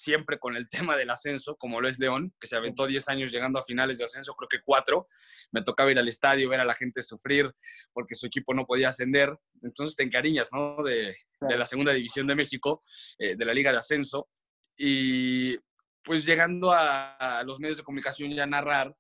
siempre 0.00 0.38
con 0.38 0.56
el 0.56 0.68
tema 0.70 0.96
del 0.96 1.10
ascenso, 1.10 1.56
como 1.56 1.80
lo 1.80 1.88
es 1.88 1.98
León, 1.98 2.32
que 2.40 2.46
se 2.46 2.56
aventó 2.56 2.86
10 2.86 3.08
años 3.08 3.30
llegando 3.30 3.58
a 3.58 3.62
finales 3.62 3.98
de 3.98 4.04
ascenso, 4.04 4.34
creo 4.34 4.48
que 4.48 4.62
cuatro. 4.64 5.06
Me 5.52 5.62
tocaba 5.62 5.90
ir 5.90 5.98
al 5.98 6.08
estadio, 6.08 6.48
ver 6.48 6.60
a 6.60 6.64
la 6.64 6.74
gente 6.74 7.02
sufrir 7.02 7.52
porque 7.92 8.14
su 8.14 8.26
equipo 8.26 8.54
no 8.54 8.66
podía 8.66 8.88
ascender. 8.88 9.36
Entonces 9.62 9.96
te 9.96 10.02
encariñas, 10.02 10.48
¿no? 10.52 10.82
De, 10.82 11.14
la 11.40 11.66
segunda 11.66 11.92
división 11.92 12.26
de 12.26 12.34
México, 12.34 12.82
eh, 13.18 13.36
de 13.36 13.44
la 13.44 13.52
Liga 13.52 13.72
de 13.72 13.78
Ascenso. 13.78 14.28
Y 14.76 15.58
pues 16.02 16.24
llegando 16.24 16.72
a, 16.72 17.42
los 17.44 17.60
medios 17.60 17.78
de 17.78 17.84
comunicación 17.84 18.30
ya 18.30 18.44
a 18.44 18.46
narrar, 18.46 18.94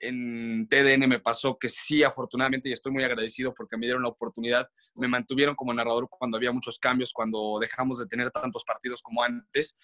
en 0.00 0.68
TDN 0.68 1.08
me 1.08 1.20
pasó 1.20 1.58
que 1.58 1.68
sí, 1.68 2.02
afortunadamente, 2.02 2.68
y 2.68 2.72
estoy 2.72 2.92
muy 2.92 3.04
agradecido 3.04 3.54
porque 3.54 3.76
me 3.76 3.86
dieron 3.86 4.02
la 4.02 4.08
oportunidad, 4.08 4.68
me 5.00 5.08
mantuvieron 5.08 5.54
como 5.54 5.72
narrador 5.72 6.08
cuando 6.10 6.36
había 6.36 6.52
muchos 6.52 6.78
cambios, 6.78 7.12
cuando 7.12 7.54
dejamos 7.60 7.98
de 7.98 8.06
tener 8.06 8.30
tantos 8.30 8.64
partidos 8.64 9.02
como 9.02 9.22
antes 9.22 9.76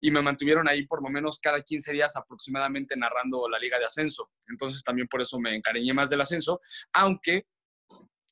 y 0.00 0.10
me 0.10 0.20
mantuvieron 0.20 0.68
ahí 0.68 0.86
por 0.86 1.02
lo 1.02 1.08
menos 1.08 1.38
cada 1.38 1.62
15 1.62 1.92
días 1.92 2.14
aproximadamente 2.16 2.96
narrando 2.96 3.48
la 3.48 3.58
liga 3.58 3.78
de 3.78 3.86
ascenso. 3.86 4.30
Entonces 4.48 4.84
también 4.84 5.08
por 5.08 5.20
eso 5.20 5.38
me 5.40 5.56
encariñé 5.56 5.94
más 5.94 6.10
del 6.10 6.20
ascenso, 6.20 6.60
aunque 6.92 7.46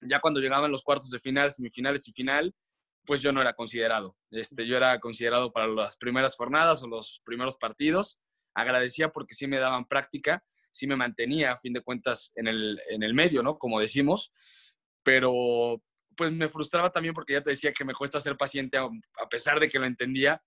ya 0.02 0.20
cuando 0.20 0.40
llegaban 0.40 0.70
los 0.70 0.82
cuartos 0.82 1.10
de 1.10 1.18
final, 1.18 1.50
semifinales 1.50 2.06
y 2.08 2.12
final, 2.12 2.54
pues 3.04 3.20
yo 3.20 3.32
no 3.32 3.40
era 3.40 3.54
considerado. 3.54 4.16
Este, 4.30 4.66
yo 4.66 4.76
era 4.76 4.98
considerado 5.00 5.50
para 5.50 5.66
las 5.66 5.96
primeras 5.96 6.36
jornadas 6.36 6.82
o 6.82 6.88
los 6.88 7.20
primeros 7.24 7.56
partidos. 7.56 8.20
Agradecía 8.54 9.10
porque 9.10 9.34
sí 9.34 9.46
me 9.46 9.58
daban 9.58 9.86
práctica, 9.86 10.44
sí 10.72 10.86
me 10.86 10.96
mantenía 10.96 11.52
a 11.52 11.56
fin 11.56 11.72
de 11.72 11.82
cuentas 11.82 12.32
en 12.34 12.48
el, 12.48 12.80
en 12.88 13.02
el 13.02 13.14
medio, 13.14 13.42
¿no? 13.42 13.58
Como 13.58 13.78
decimos, 13.78 14.32
pero 15.04 15.80
pues 16.16 16.32
me 16.32 16.48
frustraba 16.48 16.90
también 16.90 17.14
porque 17.14 17.32
ya 17.34 17.42
te 17.42 17.50
decía 17.50 17.72
que 17.72 17.84
me 17.84 17.94
cuesta 17.94 18.20
ser 18.20 18.36
paciente 18.36 18.78
a 18.78 19.28
pesar 19.28 19.58
de 19.60 19.68
que 19.68 19.78
lo 19.78 19.86
entendía, 19.86 20.42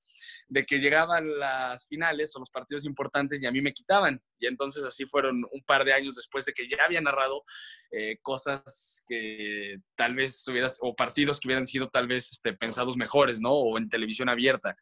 de 0.47 0.65
que 0.65 0.79
llegaban 0.79 1.37
las 1.37 1.87
finales 1.87 2.35
o 2.35 2.39
los 2.39 2.49
partidos 2.49 2.85
importantes 2.85 3.41
y 3.41 3.47
a 3.47 3.51
mí 3.51 3.61
me 3.61 3.73
quitaban. 3.73 4.21
Y 4.39 4.47
entonces 4.47 4.83
así 4.83 5.05
fueron 5.05 5.43
un 5.51 5.63
par 5.65 5.83
de 5.83 5.93
años 5.93 6.15
después 6.15 6.45
de 6.45 6.53
que 6.53 6.67
ya 6.67 6.77
había 6.85 7.01
narrado 7.01 7.43
eh, 7.91 8.17
cosas 8.21 9.03
que 9.07 9.77
tal 9.95 10.13
vez 10.15 10.43
tuvieras, 10.43 10.77
o 10.81 10.95
partidos 10.95 11.39
que 11.39 11.47
hubieran 11.47 11.65
sido 11.65 11.89
tal 11.89 12.07
vez 12.07 12.31
este, 12.31 12.53
pensados 12.53 12.97
mejores, 12.97 13.41
¿no? 13.41 13.51
O 13.51 13.77
en 13.77 13.89
televisión 13.89 14.29
abierta. 14.29 14.75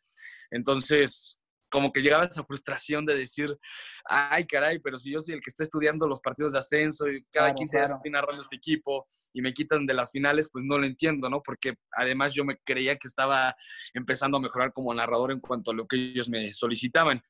Entonces, 0.51 1.42
como 1.73 1.91
que 1.91 2.03
llegaba 2.03 2.23
esa 2.23 2.43
frustración 2.43 3.03
de 3.03 3.15
decir, 3.15 3.57
ay, 4.05 4.45
caray, 4.45 4.77
pero 4.77 4.95
si 4.95 5.11
yo 5.11 5.19
soy 5.19 5.33
el 5.33 5.41
que 5.41 5.49
está 5.49 5.63
estudiando 5.63 6.07
los 6.07 6.21
partidos 6.21 6.53
de 6.53 6.59
ascenso 6.59 7.09
y 7.09 7.25
cada 7.31 7.51
15 7.51 7.77
días 7.77 7.91
estoy 7.91 8.11
narrando 8.11 8.43
este 8.43 8.57
equipo 8.57 9.07
y 9.33 9.41
me 9.41 9.53
quitan 9.53 9.87
de 9.87 9.95
las 9.95 10.11
finales, 10.11 10.51
pues 10.53 10.63
no 10.63 10.77
lo 10.77 10.85
entiendo, 10.85 11.31
¿no? 11.31 11.41
Porque 11.41 11.73
además 11.93 12.35
yo 12.35 12.45
me 12.45 12.59
creía 12.63 12.95
que 12.95 13.07
estaba 13.07 13.55
empezando 13.91 14.37
a 14.37 14.39
mejorar 14.39 14.71
como 14.71 14.93
narrador 14.93 15.31
en 15.31 15.39
cuanto 15.39 15.71
a 15.71 15.73
lo 15.73 15.87
que 15.87 15.95
ellos 15.95 16.29
me 16.29 16.51
solicitaban. 16.51 17.23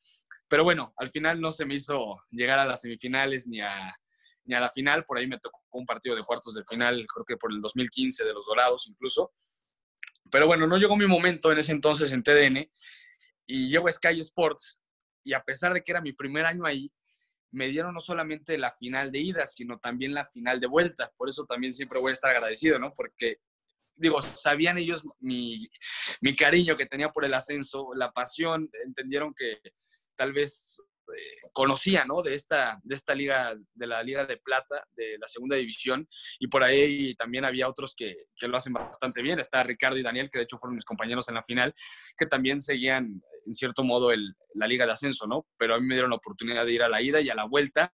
Pero 0.50 0.66
bueno, 0.66 0.94
al 0.98 1.10
final 1.10 1.40
no 1.40 1.50
se 1.50 1.66
me 1.66 1.76
hizo 1.76 2.22
llegar 2.30 2.60
a 2.60 2.66
las 2.66 2.82
semifinales 2.82 3.48
ni 3.48 3.62
a, 3.62 3.96
ni 4.44 4.56
a 4.56 4.60
la 4.60 4.70
final. 4.70 5.06
Por 5.06 5.20
ahí 5.20 5.28
me 5.28 5.40
tocó 5.40 5.62
un 5.72 5.86
partido 5.86 6.18
de 6.18 6.22
cuartos 6.22 6.54
de 6.54 6.64
final, 6.70 7.06
creo 7.08 7.24
que 7.24 7.38
por 7.38 7.54
el 7.54 7.62
2015 7.62 8.26
de 8.26 8.34
los 8.34 8.46
Dorados 8.46 8.88
incluso. 8.90 9.32
Pero 10.30 10.48
bueno, 10.48 10.68
no 10.68 10.76
llegó 10.76 10.98
mi 10.98 11.08
momento 11.08 11.50
en 11.50 11.60
ese 11.60 11.72
entonces 11.72 12.12
en 12.12 12.24
TDN 12.24 12.70
y 13.46 13.70
llego 13.70 13.88
a 13.88 13.92
Sky 13.92 14.20
Sports 14.20 14.82
y 15.24 15.34
a 15.34 15.44
pesar 15.44 15.74
de 15.74 15.82
que 15.82 15.92
era 15.92 16.02
mi 16.02 16.14
primer 16.14 16.46
año 16.46 16.66
ahí, 16.66 16.92
me 17.52 17.68
dieron 17.68 17.94
no 17.94 18.00
solamente 18.00 18.58
la 18.58 18.72
final 18.72 19.12
de 19.12 19.20
ida, 19.20 19.46
sino 19.46 19.80
también 19.80 20.14
la 20.14 20.26
final 20.26 20.60
de 20.60 20.68
vuelta. 20.68 21.12
Por 21.16 21.30
eso 21.30 21.46
también 21.46 21.72
siempre 21.72 22.00
voy 22.00 22.10
a 22.10 22.14
estar 22.14 22.32
agradecido, 22.32 22.80
¿no? 22.80 22.92
Porque 22.92 23.38
digo, 23.96 24.22
sabían 24.22 24.80
ellos 24.80 25.04
mi, 25.20 25.70
mi 26.22 26.36
cariño 26.36 26.76
que 26.76 26.88
tenía 26.88 27.10
por 27.10 27.26
el 27.26 27.34
ascenso, 27.34 27.94
la 27.94 28.12
pasión, 28.12 28.70
entendieron 28.84 29.34
que 29.36 29.60
tal 30.16 30.34
vez 30.34 30.82
eh, 31.16 31.50
conocía, 31.54 32.06
¿no? 32.06 32.24
De 32.24 32.34
esta, 32.34 32.80
de 32.84 32.96
esta 32.96 33.14
liga, 33.14 33.56
de 33.74 33.88
la 33.88 34.02
Liga 34.02 34.26
de 34.26 34.38
Plata, 34.38 34.88
de 34.92 35.18
la 35.20 35.28
segunda 35.28 35.56
división, 35.56 36.08
y 36.40 36.48
por 36.48 36.64
ahí 36.64 37.14
también 37.16 37.46
había 37.46 37.70
otros 37.70 37.94
que, 37.96 38.16
que, 38.36 38.48
lo 38.48 38.58
hacen 38.58 38.74
bastante 38.74 39.22
bien. 39.22 39.40
Está 39.40 39.64
Ricardo 39.64 39.98
y 39.98 40.04
Daniel, 40.04 40.28
que 40.32 40.40
de 40.40 40.46
hecho 40.46 40.58
fueron 40.58 40.76
mis 40.76 40.86
compañeros 40.86 41.28
en 41.30 41.36
la 41.36 41.44
final, 41.44 41.74
que 42.18 42.26
también 42.26 42.60
seguían 42.60 43.22
en 43.46 43.54
cierto 43.54 43.84
modo 43.84 44.12
el, 44.12 44.36
la 44.56 44.68
liga 44.68 44.86
de 44.86 44.92
ascenso, 44.92 45.28
¿no? 45.28 45.48
Pero 45.58 45.76
a 45.76 45.80
mí 45.80 45.86
me 45.86 45.96
dieron 45.96 46.12
la 46.12 46.18
oportunidad 46.18 46.66
de 46.66 46.74
ir 46.74 46.84
a 46.84 46.90
la 46.90 47.02
ida 47.02 47.22
y 47.22 47.30
a 47.30 47.36
la 47.36 47.46
vuelta 47.46 47.94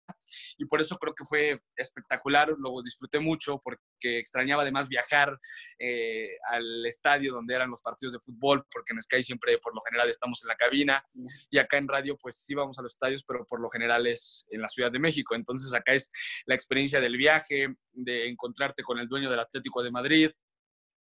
y 0.58 0.64
por 0.66 0.80
eso 0.80 0.96
creo 0.96 1.14
que 1.14 1.24
fue 1.24 1.60
espectacular, 1.76 2.48
luego 2.58 2.82
disfruté 2.82 3.18
mucho 3.18 3.60
porque 3.62 4.18
extrañaba 4.18 4.62
además 4.62 4.88
viajar 4.88 5.36
eh, 5.78 6.28
al 6.50 6.86
estadio 6.86 7.32
donde 7.32 7.54
eran 7.54 7.70
los 7.70 7.82
partidos 7.82 8.12
de 8.12 8.20
fútbol, 8.20 8.64
porque 8.70 8.92
en 8.92 9.02
Sky 9.02 9.22
siempre 9.22 9.58
por 9.58 9.74
lo 9.74 9.80
general 9.82 10.08
estamos 10.08 10.42
en 10.42 10.48
la 10.48 10.56
cabina 10.56 11.04
y 11.50 11.58
acá 11.58 11.78
en 11.78 11.88
radio 11.88 12.16
pues 12.16 12.36
sí 12.36 12.54
vamos 12.54 12.78
a 12.78 12.82
los 12.82 12.92
estadios, 12.92 13.24
pero 13.24 13.44
por 13.46 13.60
lo 13.60 13.70
general 13.70 14.06
es 14.06 14.46
en 14.50 14.60
la 14.60 14.68
Ciudad 14.68 14.92
de 14.92 14.98
México, 14.98 15.34
entonces 15.34 15.72
acá 15.74 15.92
es 15.92 16.10
la 16.46 16.54
experiencia 16.54 17.00
del 17.00 17.16
viaje, 17.16 17.74
de 17.92 18.28
encontrarte 18.28 18.82
con 18.82 18.98
el 18.98 19.08
dueño 19.08 19.30
del 19.30 19.40
Atlético 19.40 19.82
de 19.82 19.90
Madrid, 19.90 20.30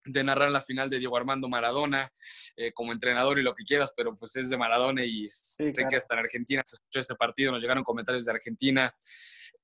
de 0.06 0.24
narrar 0.24 0.52
la 0.52 0.62
final 0.62 0.90
de 0.90 1.00
Diego 1.00 1.18
Armando 1.18 1.50
Maradona 1.50 2.12
eh, 2.56 2.72
como 2.74 2.92
entrenador 2.92 3.40
y 3.40 3.44
lo 3.44 3.54
que 3.54 3.64
quieras, 3.64 3.94
pero 3.96 4.16
pues 4.16 4.36
es 4.36 4.50
de 4.50 4.58
Maradona 4.58 5.04
y 5.04 5.28
sé 5.30 5.72
que 5.90 5.96
hasta 5.96 6.16
en 6.16 6.20
Argentina 6.20 6.62
se 6.66 6.76
escuchó 6.76 7.00
ese 7.00 7.16
partido, 7.16 7.52
nos 7.52 7.62
llegaron 7.62 7.84
comentarios 7.84 8.26
de 8.26 8.32
Argentina 8.32 8.92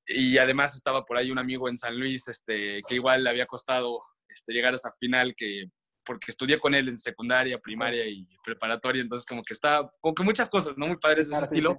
y 0.08 0.38
además 0.38 0.76
estaba 0.76 1.04
por 1.04 1.18
ahí 1.18 1.32
un 1.32 1.40
amigo 1.40 1.68
en 1.68 1.78
San 1.78 1.98
Luis 1.98 2.28
este, 2.28 2.82
que 2.88 2.96
igual 2.96 3.24
le 3.24 3.30
había 3.30 3.46
costado 3.46 4.02
este, 4.28 4.54
llegar 4.54 4.74
a 4.74 4.76
esa 4.76 4.94
final 5.00 5.34
que 5.36 5.66
porque 6.06 6.30
estudié 6.30 6.60
con 6.60 6.76
él 6.76 6.88
en 6.88 7.00
secundaria, 7.00 7.58
primaria 7.58 8.08
y 8.08 8.28
preparatoria, 8.44 9.02
entonces 9.02 9.26
como 9.26 9.44
que 9.44 9.54
está, 9.54 9.90
como 10.00 10.14
que 10.14 10.22
muchas 10.22 10.52
cosas, 10.52 10.78
¿no? 10.78 10.86
Muy 10.86 10.98
padres 10.98 11.30
de 11.30 11.36
ese 11.36 11.46
estilo 11.46 11.76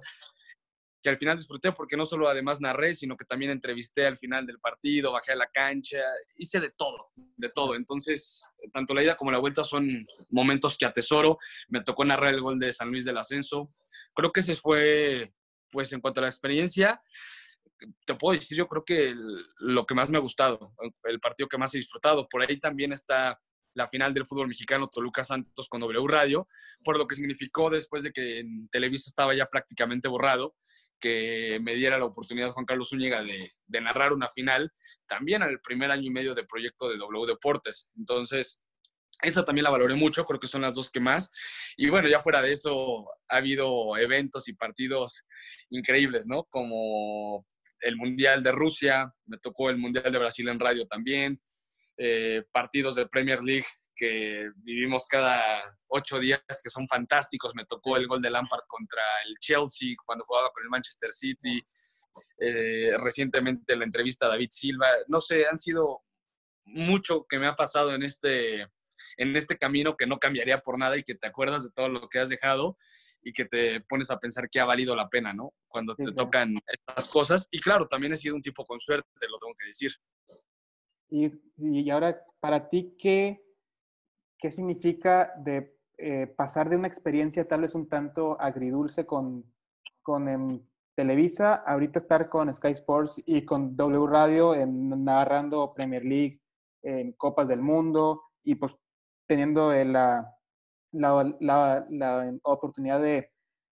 que 1.01 1.09
al 1.09 1.17
final 1.17 1.37
disfruté 1.37 1.71
porque 1.71 1.95
no 1.95 2.05
solo 2.05 2.27
además 2.27 2.59
narré, 2.59 2.93
sino 2.95 3.15
que 3.15 3.25
también 3.25 3.51
entrevisté 3.51 4.05
al 4.05 4.17
final 4.17 4.45
del 4.45 4.59
partido, 4.59 5.11
bajé 5.11 5.33
a 5.33 5.35
la 5.35 5.47
cancha, 5.47 5.99
hice 6.37 6.59
de 6.59 6.71
todo, 6.71 7.11
de 7.15 7.49
todo. 7.49 7.75
Entonces, 7.75 8.49
tanto 8.71 8.93
la 8.93 9.03
ida 9.03 9.15
como 9.15 9.31
la 9.31 9.39
vuelta 9.39 9.63
son 9.63 10.03
momentos 10.29 10.77
que 10.77 10.85
atesoro. 10.85 11.37
Me 11.69 11.83
tocó 11.83 12.03
narrar 12.03 12.33
el 12.33 12.41
gol 12.41 12.59
de 12.59 12.71
San 12.71 12.89
Luis 12.89 13.05
del 13.05 13.17
Ascenso. 13.17 13.69
Creo 14.13 14.31
que 14.31 14.39
ese 14.39 14.55
fue, 14.55 15.33
pues 15.71 15.91
en 15.93 16.01
cuanto 16.01 16.19
a 16.19 16.23
la 16.23 16.29
experiencia, 16.29 16.99
te 18.05 18.15
puedo 18.15 18.37
decir, 18.37 18.57
yo 18.57 18.67
creo 18.67 18.83
que 18.83 19.13
lo 19.59 19.85
que 19.85 19.93
más 19.93 20.09
me 20.09 20.17
ha 20.17 20.21
gustado, 20.21 20.73
el 21.03 21.19
partido 21.19 21.47
que 21.47 21.57
más 21.57 21.73
he 21.75 21.77
disfrutado. 21.77 22.27
Por 22.27 22.41
ahí 22.41 22.59
también 22.59 22.91
está 22.91 23.39
la 23.77 23.87
final 23.87 24.11
del 24.11 24.25
fútbol 24.25 24.47
mexicano 24.47 24.89
Toluca 24.89 25.23
Santos 25.23 25.69
con 25.69 25.79
W 25.81 26.07
Radio, 26.07 26.47
por 26.83 26.97
lo 26.97 27.05
que 27.05 27.15
significó 27.15 27.69
después 27.69 28.03
de 28.03 28.11
que 28.11 28.39
en 28.39 28.67
Televisa 28.69 29.09
estaba 29.09 29.35
ya 29.35 29.45
prácticamente 29.45 30.07
borrado, 30.07 30.55
que 30.99 31.59
me 31.61 31.75
diera 31.75 31.99
la 31.99 32.05
oportunidad 32.05 32.51
Juan 32.51 32.65
Carlos 32.65 32.89
Zúñiga 32.89 33.21
de, 33.21 33.81
narrar 33.81 34.13
una 34.13 34.29
final, 34.29 34.71
también 35.07 35.43
el 35.43 35.61
primer 35.61 35.91
año 35.91 36.07
y 36.07 36.09
medio 36.09 36.33
de 36.33 36.43
proyecto 36.43 36.89
de 36.89 36.97
W 36.97 37.27
Deportes. 37.27 37.89
Entonces, 37.95 38.63
esa 39.21 39.45
también 39.45 39.65
la 39.65 39.69
valoré 39.69 39.93
mucho, 39.93 40.25
creo 40.25 40.39
que 40.39 40.47
son 40.47 40.63
las 40.63 40.73
dos 40.73 40.89
que 40.89 40.99
más. 40.99 41.29
Y 41.77 41.89
bueno, 41.89 42.07
ya 42.07 42.19
fuera 42.19 42.41
de 42.41 42.51
eso, 42.51 43.05
ha 43.29 43.37
habido 43.37 43.95
eventos 43.95 44.47
y 44.47 44.53
partidos 44.53 45.23
increíbles, 45.69 46.25
¿no? 46.27 46.45
Como 46.49 47.45
el 47.81 47.95
Mundial 47.95 48.41
de 48.41 48.51
Rusia, 48.51 49.11
me 49.27 49.37
tocó 49.37 49.69
el 49.69 49.77
Mundial 49.77 50.11
de 50.11 50.17
Brasil 50.17 50.47
en 50.49 50.59
radio 50.59 50.87
también, 50.87 51.39
eh, 51.97 52.43
partidos 52.51 52.95
de 52.95 53.07
Premier 53.07 53.43
League 53.43 53.65
que 53.95 54.49
vivimos 54.57 55.07
cada 55.07 55.59
ocho 55.87 56.19
días 56.19 56.41
que 56.63 56.69
son 56.69 56.87
fantásticos. 56.87 57.55
Me 57.55 57.65
tocó 57.65 57.97
el 57.97 58.07
gol 58.07 58.21
de 58.21 58.29
Lampard 58.29 58.65
contra 58.67 59.01
el 59.25 59.35
Chelsea 59.39 59.95
cuando 60.05 60.23
jugaba 60.23 60.51
con 60.51 60.63
el 60.63 60.69
Manchester 60.69 61.11
City. 61.11 61.61
Eh, 62.39 62.97
recientemente 62.99 63.75
la 63.75 63.83
entrevista 63.83 64.27
a 64.27 64.29
David 64.29 64.49
Silva. 64.51 64.87
No 65.07 65.19
sé, 65.19 65.47
han 65.47 65.57
sido 65.57 66.03
mucho 66.65 67.25
que 67.27 67.39
me 67.39 67.47
ha 67.47 67.55
pasado 67.55 67.93
en 67.93 68.03
este, 68.03 68.61
en 69.17 69.35
este 69.35 69.57
camino 69.57 69.95
que 69.97 70.05
no 70.05 70.19
cambiaría 70.19 70.59
por 70.59 70.77
nada 70.77 70.97
y 70.97 71.03
que 71.03 71.15
te 71.15 71.27
acuerdas 71.27 71.63
de 71.63 71.71
todo 71.75 71.89
lo 71.89 72.07
que 72.07 72.19
has 72.19 72.29
dejado 72.29 72.77
y 73.21 73.31
que 73.31 73.45
te 73.45 73.81
pones 73.81 74.11
a 74.11 74.19
pensar 74.19 74.49
que 74.49 74.59
ha 74.59 74.65
valido 74.65 74.95
la 74.95 75.09
pena, 75.09 75.33
¿no? 75.33 75.53
Cuando 75.67 75.95
te 75.95 76.11
tocan 76.13 76.55
estas 76.65 77.09
cosas. 77.09 77.47
Y 77.51 77.59
claro, 77.59 77.87
también 77.87 78.13
he 78.13 78.17
sido 78.17 78.35
un 78.35 78.41
tipo 78.41 78.65
con 78.65 78.79
suerte, 78.79 79.09
te 79.19 79.27
lo 79.27 79.37
tengo 79.37 79.53
que 79.59 79.67
decir. 79.67 79.91
Y, 81.09 81.31
y 81.57 81.89
ahora, 81.89 82.23
para 82.39 82.69
ti, 82.69 82.95
¿qué, 82.99 83.43
qué 84.37 84.51
significa 84.51 85.33
de 85.37 85.77
eh, 85.97 86.27
pasar 86.27 86.69
de 86.69 86.75
una 86.75 86.87
experiencia 86.87 87.47
tal 87.47 87.61
vez 87.61 87.73
un 87.73 87.89
tanto 87.89 88.39
agridulce 88.39 89.05
con, 89.05 89.43
con 90.03 90.27
em, 90.27 90.61
Televisa, 90.95 91.55
ahorita 91.55 91.99
estar 91.99 92.29
con 92.29 92.53
Sky 92.53 92.71
Sports 92.71 93.21
y 93.25 93.45
con 93.45 93.75
W 93.75 94.07
Radio 94.07 94.53
narrando 94.65 95.73
Premier 95.73 96.03
League, 96.03 96.41
en 96.83 97.11
Copas 97.13 97.47
del 97.47 97.61
Mundo 97.61 98.23
y 98.43 98.55
pues 98.55 98.77
teniendo 99.27 99.71
la, 99.71 100.35
la, 100.91 101.85
la, 101.89 102.33
oportunidad 102.43 103.01
de, 103.01 103.31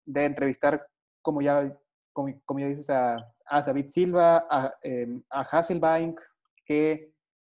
de, 0.07 0.25
entrevistar, 0.25 0.87
como 1.21 1.43
ya, 1.43 1.77
como, 2.13 2.59
ya 2.59 2.67
dices, 2.67 2.89
a, 2.91 3.17
a 3.47 3.63
David 3.63 3.89
Silva, 3.89 4.47
a, 4.51 4.73
em, 4.83 5.23
a 5.31 5.41
Hasselbank, 5.43 6.19
que 6.65 7.13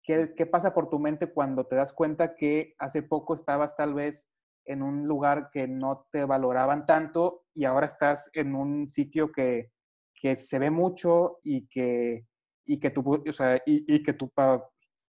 ¿Qué, 0.10 0.48
pasa 0.48 0.74
por 0.74 0.90
tu 0.90 0.98
mente 0.98 1.28
cuando 1.32 1.68
te 1.68 1.76
das 1.76 1.94
cuenta 1.94 2.36
que 2.36 2.74
hace 2.80 3.04
poco 3.04 3.36
estabas 3.36 3.76
tal 3.76 3.94
vez 3.94 4.28
en 4.66 4.82
un 4.82 5.08
lugar 5.08 5.52
que 5.52 5.68
no 5.68 6.08
te 6.12 6.26
valoraban 6.26 6.88
tanto 6.88 7.46
y 7.54 7.66
ahora 7.66 7.86
estás 7.86 8.32
en 8.34 8.56
un 8.56 8.90
sitio 8.90 9.32
que, 9.32 9.72
que 10.16 10.36
se 10.36 10.58
ve 10.58 10.72
mucho 10.72 11.38
y 11.44 11.68
que, 11.68 12.26
y 12.66 12.80
que, 12.80 12.90
tu, 12.90 13.08
o 13.08 13.32
sea, 13.32 13.62
y, 13.68 14.02
que 14.02 14.14
tu, 14.14 14.34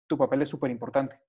tu 0.07 0.17
papel 0.17 0.43
es 0.43 0.49
súper 0.49 0.71
importante? 0.71 1.19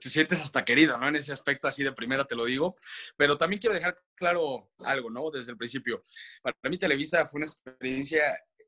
te 0.00 0.08
sientes 0.08 0.40
hasta 0.40 0.64
querido, 0.64 0.96
¿no? 0.96 1.08
En 1.08 1.16
ese 1.16 1.32
aspecto, 1.32 1.66
así 1.66 1.82
de 1.82 1.92
primera 1.92 2.24
te 2.24 2.36
lo 2.36 2.44
digo. 2.44 2.74
Pero 3.16 3.36
también 3.36 3.60
quiero 3.60 3.74
dejar 3.74 3.96
claro 4.14 4.70
algo, 4.86 5.10
¿no? 5.10 5.30
Desde 5.30 5.52
el 5.52 5.58
principio. 5.58 6.02
Para 6.42 6.56
mí 6.68 6.78
Televisa 6.78 7.26
fue 7.26 7.38
una 7.38 7.46
experiencia 7.46 8.22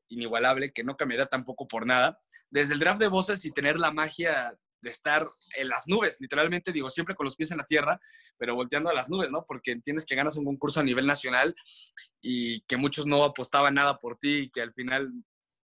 inigualable 0.09 0.71
que 0.71 0.83
no 0.83 0.95
cambiará 0.95 1.25
tampoco 1.27 1.67
por 1.67 1.85
nada 1.85 2.19
desde 2.49 2.73
el 2.73 2.79
draft 2.79 2.99
de 2.99 3.07
voces 3.07 3.43
y 3.45 3.51
tener 3.51 3.79
la 3.79 3.91
magia 3.91 4.55
de 4.79 4.89
estar 4.89 5.23
en 5.55 5.69
las 5.69 5.87
nubes, 5.87 6.19
literalmente 6.19 6.71
digo, 6.71 6.89
siempre 6.89 7.15
con 7.15 7.23
los 7.23 7.35
pies 7.35 7.51
en 7.51 7.57
la 7.57 7.65
tierra, 7.65 7.99
pero 8.37 8.53
volteando 8.53 8.89
a 8.89 8.93
las 8.93 9.09
nubes, 9.09 9.31
¿no? 9.31 9.45
Porque 9.45 9.71
entiendes 9.71 10.05
que 10.05 10.15
ganas 10.15 10.35
un 10.35 10.45
concurso 10.45 10.81
a 10.81 10.83
nivel 10.83 11.07
nacional 11.07 11.55
y 12.21 12.61
que 12.61 12.77
muchos 12.77 13.07
no 13.07 13.23
apostaban 13.23 13.75
nada 13.75 13.97
por 13.97 14.17
ti 14.17 14.35
y 14.35 14.49
que 14.49 14.61
al 14.61 14.73
final 14.73 15.11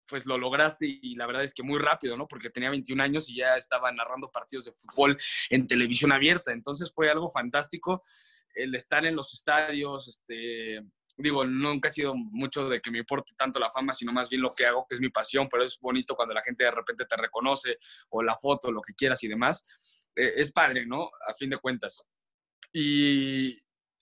pues 0.06 0.24
lo 0.24 0.38
lograste 0.38 0.86
y 0.86 1.16
la 1.16 1.26
verdad 1.26 1.42
es 1.42 1.52
que 1.52 1.62
muy 1.62 1.78
rápido, 1.78 2.16
¿no? 2.16 2.28
Porque 2.28 2.50
tenía 2.50 2.70
21 2.70 3.02
años 3.02 3.28
y 3.28 3.36
ya 3.36 3.56
estaba 3.56 3.90
narrando 3.92 4.30
partidos 4.30 4.66
de 4.66 4.72
fútbol 4.72 5.18
en 5.50 5.66
televisión 5.66 6.12
abierta, 6.12 6.52
entonces 6.52 6.92
fue 6.92 7.10
algo 7.10 7.28
fantástico 7.28 8.02
el 8.54 8.74
estar 8.74 9.04
en 9.06 9.16
los 9.16 9.32
estadios, 9.34 10.08
este, 10.08 10.82
digo, 11.18 11.44
nunca 11.44 11.88
ha 11.88 11.92
sido 11.92 12.14
mucho 12.14 12.68
de 12.68 12.80
que 12.80 12.90
me 12.90 12.98
importe 12.98 13.32
tanto 13.36 13.58
la 13.58 13.70
fama, 13.70 13.92
sino 13.92 14.12
más 14.12 14.30
bien 14.30 14.42
lo 14.42 14.50
que 14.50 14.64
hago, 14.64 14.86
que 14.88 14.94
es 14.94 15.00
mi 15.00 15.10
pasión, 15.10 15.48
pero 15.50 15.64
es 15.64 15.78
bonito 15.80 16.14
cuando 16.14 16.34
la 16.34 16.42
gente 16.42 16.64
de 16.64 16.70
repente 16.70 17.04
te 17.04 17.16
reconoce 17.16 17.78
o 18.10 18.22
la 18.22 18.36
foto, 18.36 18.70
lo 18.70 18.80
que 18.80 18.94
quieras 18.94 19.22
y 19.24 19.28
demás. 19.28 20.08
Eh, 20.14 20.32
es 20.36 20.52
padre, 20.52 20.86
¿no? 20.86 21.10
A 21.26 21.34
fin 21.34 21.50
de 21.50 21.58
cuentas. 21.58 22.06
Y 22.72 23.56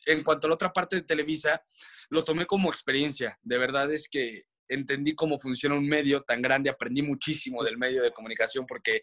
en 0.05 0.22
cuanto 0.22 0.46
a 0.46 0.50
la 0.50 0.55
otra 0.55 0.72
parte 0.72 0.96
de 0.96 1.02
Televisa, 1.02 1.62
lo 2.11 2.22
tomé 2.22 2.46
como 2.46 2.68
experiencia. 2.68 3.38
De 3.42 3.59
verdad 3.59 3.90
es 3.90 4.09
que 4.09 4.44
entendí 4.68 5.14
cómo 5.14 5.38
funciona 5.38 5.76
un 5.76 5.87
medio 5.87 6.22
tan 6.22 6.42
grande, 6.42 6.70
aprendí 6.70 7.02
muchísimo 7.02 7.62
del 7.62 7.79
medio 7.79 8.02
de 8.02 8.12
comunicación 8.12 8.66
porque 8.66 9.00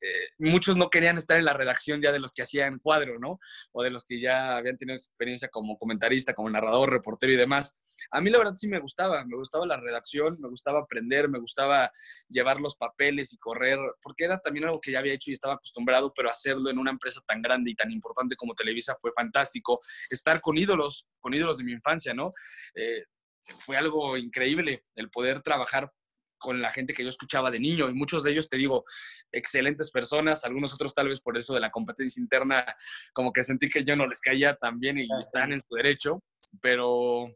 eh, 0.00 0.28
muchos 0.38 0.76
no 0.76 0.90
querían 0.90 1.16
estar 1.16 1.38
en 1.38 1.44
la 1.44 1.52
redacción 1.52 2.00
ya 2.02 2.12
de 2.12 2.18
los 2.18 2.32
que 2.32 2.42
hacían 2.42 2.78
cuadro, 2.78 3.18
¿no? 3.18 3.38
O 3.72 3.82
de 3.82 3.90
los 3.90 4.04
que 4.04 4.20
ya 4.20 4.56
habían 4.56 4.76
tenido 4.76 4.96
experiencia 4.96 5.48
como 5.48 5.78
comentarista, 5.78 6.34
como 6.34 6.50
narrador, 6.50 6.90
reportero 6.90 7.32
y 7.32 7.36
demás. 7.36 7.78
A 8.10 8.20
mí 8.20 8.30
la 8.30 8.38
verdad 8.38 8.54
sí 8.56 8.68
me 8.68 8.80
gustaba, 8.80 9.24
me 9.24 9.36
gustaba 9.36 9.66
la 9.66 9.78
redacción, 9.78 10.38
me 10.40 10.48
gustaba 10.48 10.80
aprender, 10.80 11.28
me 11.28 11.38
gustaba 11.38 11.90
llevar 12.28 12.60
los 12.60 12.76
papeles 12.76 13.32
y 13.32 13.38
correr, 13.38 13.78
porque 14.02 14.24
era 14.24 14.38
también 14.38 14.66
algo 14.66 14.80
que 14.80 14.92
ya 14.92 14.98
había 14.98 15.14
hecho 15.14 15.30
y 15.30 15.34
estaba 15.34 15.54
acostumbrado, 15.54 16.12
pero 16.14 16.28
hacerlo 16.28 16.70
en 16.70 16.78
una 16.78 16.90
empresa 16.90 17.20
tan 17.26 17.42
grande 17.42 17.70
y 17.70 17.74
tan 17.74 17.90
importante 17.90 18.36
como 18.36 18.54
Televisa 18.54 18.96
fue 19.00 19.12
fantástico. 19.14 19.80
Estar 20.10 20.40
con 20.40 20.58
ídolos, 20.58 21.06
con 21.20 21.34
ídolos 21.34 21.58
de 21.58 21.64
mi 21.64 21.72
infancia, 21.72 22.14
¿no? 22.14 22.30
Eh, 22.74 23.04
fue 23.54 23.76
algo 23.76 24.16
increíble 24.16 24.82
el 24.94 25.10
poder 25.10 25.40
trabajar 25.42 25.90
con 26.38 26.60
la 26.60 26.70
gente 26.70 26.94
que 26.94 27.02
yo 27.02 27.08
escuchaba 27.08 27.50
de 27.50 27.58
niño 27.58 27.88
y 27.88 27.94
muchos 27.94 28.22
de 28.22 28.30
ellos, 28.30 28.48
te 28.48 28.56
digo, 28.56 28.84
excelentes 29.32 29.90
personas, 29.90 30.44
algunos 30.44 30.72
otros 30.74 30.94
tal 30.94 31.08
vez 31.08 31.20
por 31.20 31.36
eso 31.36 31.54
de 31.54 31.60
la 31.60 31.70
competencia 31.70 32.20
interna, 32.20 32.64
como 33.12 33.32
que 33.32 33.42
sentí 33.42 33.68
que 33.68 33.84
yo 33.84 33.96
no 33.96 34.06
les 34.06 34.20
caía 34.20 34.54
tan 34.56 34.78
bien 34.78 34.98
y 34.98 35.08
están 35.18 35.52
en 35.52 35.60
su 35.60 35.74
derecho, 35.74 36.22
pero, 36.60 37.26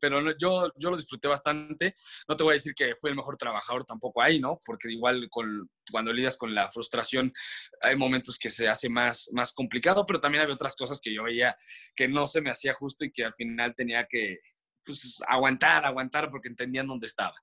pero 0.00 0.36
yo, 0.38 0.70
yo 0.76 0.90
lo 0.90 0.96
disfruté 0.96 1.28
bastante. 1.28 1.94
No 2.28 2.36
te 2.36 2.44
voy 2.44 2.52
a 2.52 2.54
decir 2.54 2.74
que 2.74 2.94
fui 2.96 3.10
el 3.10 3.16
mejor 3.16 3.36
trabajador 3.36 3.84
tampoco 3.84 4.22
ahí, 4.22 4.40
¿no? 4.40 4.58
Porque 4.64 4.90
igual 4.92 5.28
con, 5.30 5.68
cuando 5.90 6.12
lidias 6.12 6.36
con 6.36 6.54
la 6.54 6.70
frustración 6.70 7.32
hay 7.80 7.96
momentos 7.96 8.38
que 8.38 8.50
se 8.50 8.68
hace 8.68 8.88
más, 8.88 9.28
más 9.32 9.52
complicado, 9.52 10.06
pero 10.06 10.20
también 10.20 10.42
había 10.42 10.54
otras 10.54 10.76
cosas 10.76 11.00
que 11.00 11.12
yo 11.12 11.24
veía 11.24 11.54
que 11.96 12.08
no 12.08 12.26
se 12.26 12.40
me 12.40 12.50
hacía 12.50 12.74
justo 12.74 13.04
y 13.04 13.10
que 13.10 13.24
al 13.24 13.34
final 13.34 13.74
tenía 13.74 14.06
que 14.08 14.38
pues, 14.84 15.18
aguantar, 15.26 15.84
aguantar 15.84 16.28
porque 16.30 16.48
entendían 16.48 16.86
dónde 16.86 17.06
estaba. 17.06 17.34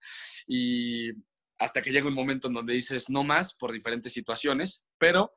Y 0.48 1.12
hasta 1.60 1.82
que 1.82 1.92
llega 1.92 2.08
un 2.08 2.14
momento 2.14 2.48
en 2.48 2.56
donde 2.56 2.74
dices 2.74 3.10
no 3.10 3.24
más 3.24 3.54
por 3.54 3.72
diferentes 3.72 4.12
situaciones, 4.12 4.86
pero 4.98 5.32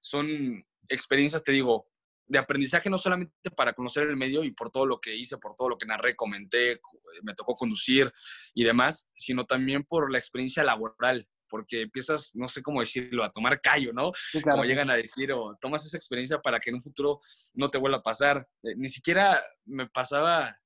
son 0.00 0.64
experiencias, 0.88 1.44
te 1.44 1.52
digo, 1.52 1.88
de 2.28 2.38
aprendizaje 2.38 2.90
no 2.90 2.98
solamente 2.98 3.50
para 3.56 3.72
conocer 3.72 4.08
el 4.08 4.16
medio 4.16 4.42
y 4.42 4.50
por 4.50 4.70
todo 4.70 4.86
lo 4.86 5.00
que 5.00 5.14
hice, 5.14 5.38
por 5.38 5.54
todo 5.54 5.70
lo 5.70 5.78
que 5.78 5.86
narré, 5.86 6.16
comenté, 6.16 6.80
me 7.22 7.34
tocó 7.34 7.54
conducir 7.54 8.12
y 8.54 8.64
demás, 8.64 9.10
sino 9.14 9.46
también 9.46 9.84
por 9.84 10.10
la 10.10 10.18
experiencia 10.18 10.64
laboral, 10.64 11.28
porque 11.48 11.82
empiezas, 11.82 12.32
no 12.34 12.48
sé 12.48 12.62
cómo 12.62 12.80
decirlo, 12.80 13.22
a 13.22 13.30
tomar 13.30 13.60
callo, 13.60 13.92
¿no? 13.92 14.10
Como 14.42 14.64
llegan 14.64 14.90
a 14.90 14.96
decir, 14.96 15.32
o 15.32 15.56
tomas 15.60 15.86
esa 15.86 15.96
experiencia 15.96 16.40
para 16.40 16.58
que 16.58 16.70
en 16.70 16.76
un 16.76 16.82
futuro 16.82 17.20
no 17.54 17.70
te 17.70 17.78
vuelva 17.78 17.98
a 17.98 18.02
pasar. 18.02 18.48
Eh, 18.64 18.74
ni 18.76 18.88
siquiera 18.88 19.40
me 19.64 19.88
pasaba 19.88 20.58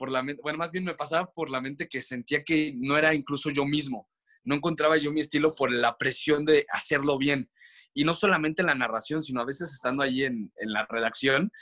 por 0.00 0.10
la 0.10 0.22
mente, 0.22 0.40
bueno, 0.40 0.56
más 0.56 0.72
bien 0.72 0.86
me 0.86 0.94
pasaba 0.94 1.30
por 1.30 1.50
la 1.50 1.60
mente 1.60 1.86
que 1.86 2.00
sentía 2.00 2.42
que 2.42 2.72
no 2.74 2.96
era 2.96 3.14
incluso 3.14 3.50
yo 3.50 3.66
mismo, 3.66 4.08
no 4.44 4.54
encontraba 4.54 4.96
yo 4.96 5.12
mi 5.12 5.20
estilo 5.20 5.54
por 5.54 5.70
la 5.70 5.98
presión 5.98 6.46
de 6.46 6.64
hacerlo 6.70 7.18
bien 7.18 7.50
y 7.92 8.04
no 8.04 8.14
solamente 8.14 8.62
en 8.62 8.68
la 8.68 8.74
narración, 8.74 9.20
sino 9.20 9.42
a 9.42 9.44
veces 9.44 9.70
estando 9.70 10.02
ahí 10.02 10.24
en, 10.24 10.50
en, 10.56 10.72
la 10.72 10.86
redacción, 10.88 11.52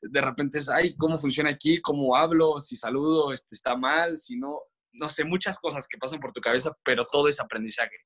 de 0.00 0.20
repente 0.20 0.58
es, 0.58 0.68
ay, 0.68 0.94
¿cómo 0.94 1.18
funciona 1.18 1.50
aquí? 1.50 1.80
¿Cómo 1.80 2.14
hablo? 2.14 2.60
Si 2.60 2.76
saludo, 2.76 3.32
este, 3.32 3.56
está 3.56 3.76
mal, 3.76 4.16
si 4.16 4.36
no, 4.36 4.60
no 4.92 5.08
sé, 5.08 5.24
muchas 5.24 5.58
cosas 5.58 5.88
que 5.88 5.98
pasan 5.98 6.20
por 6.20 6.32
tu 6.32 6.40
cabeza, 6.40 6.72
pero 6.84 7.02
todo 7.10 7.26
es 7.26 7.40
aprendizaje. 7.40 7.96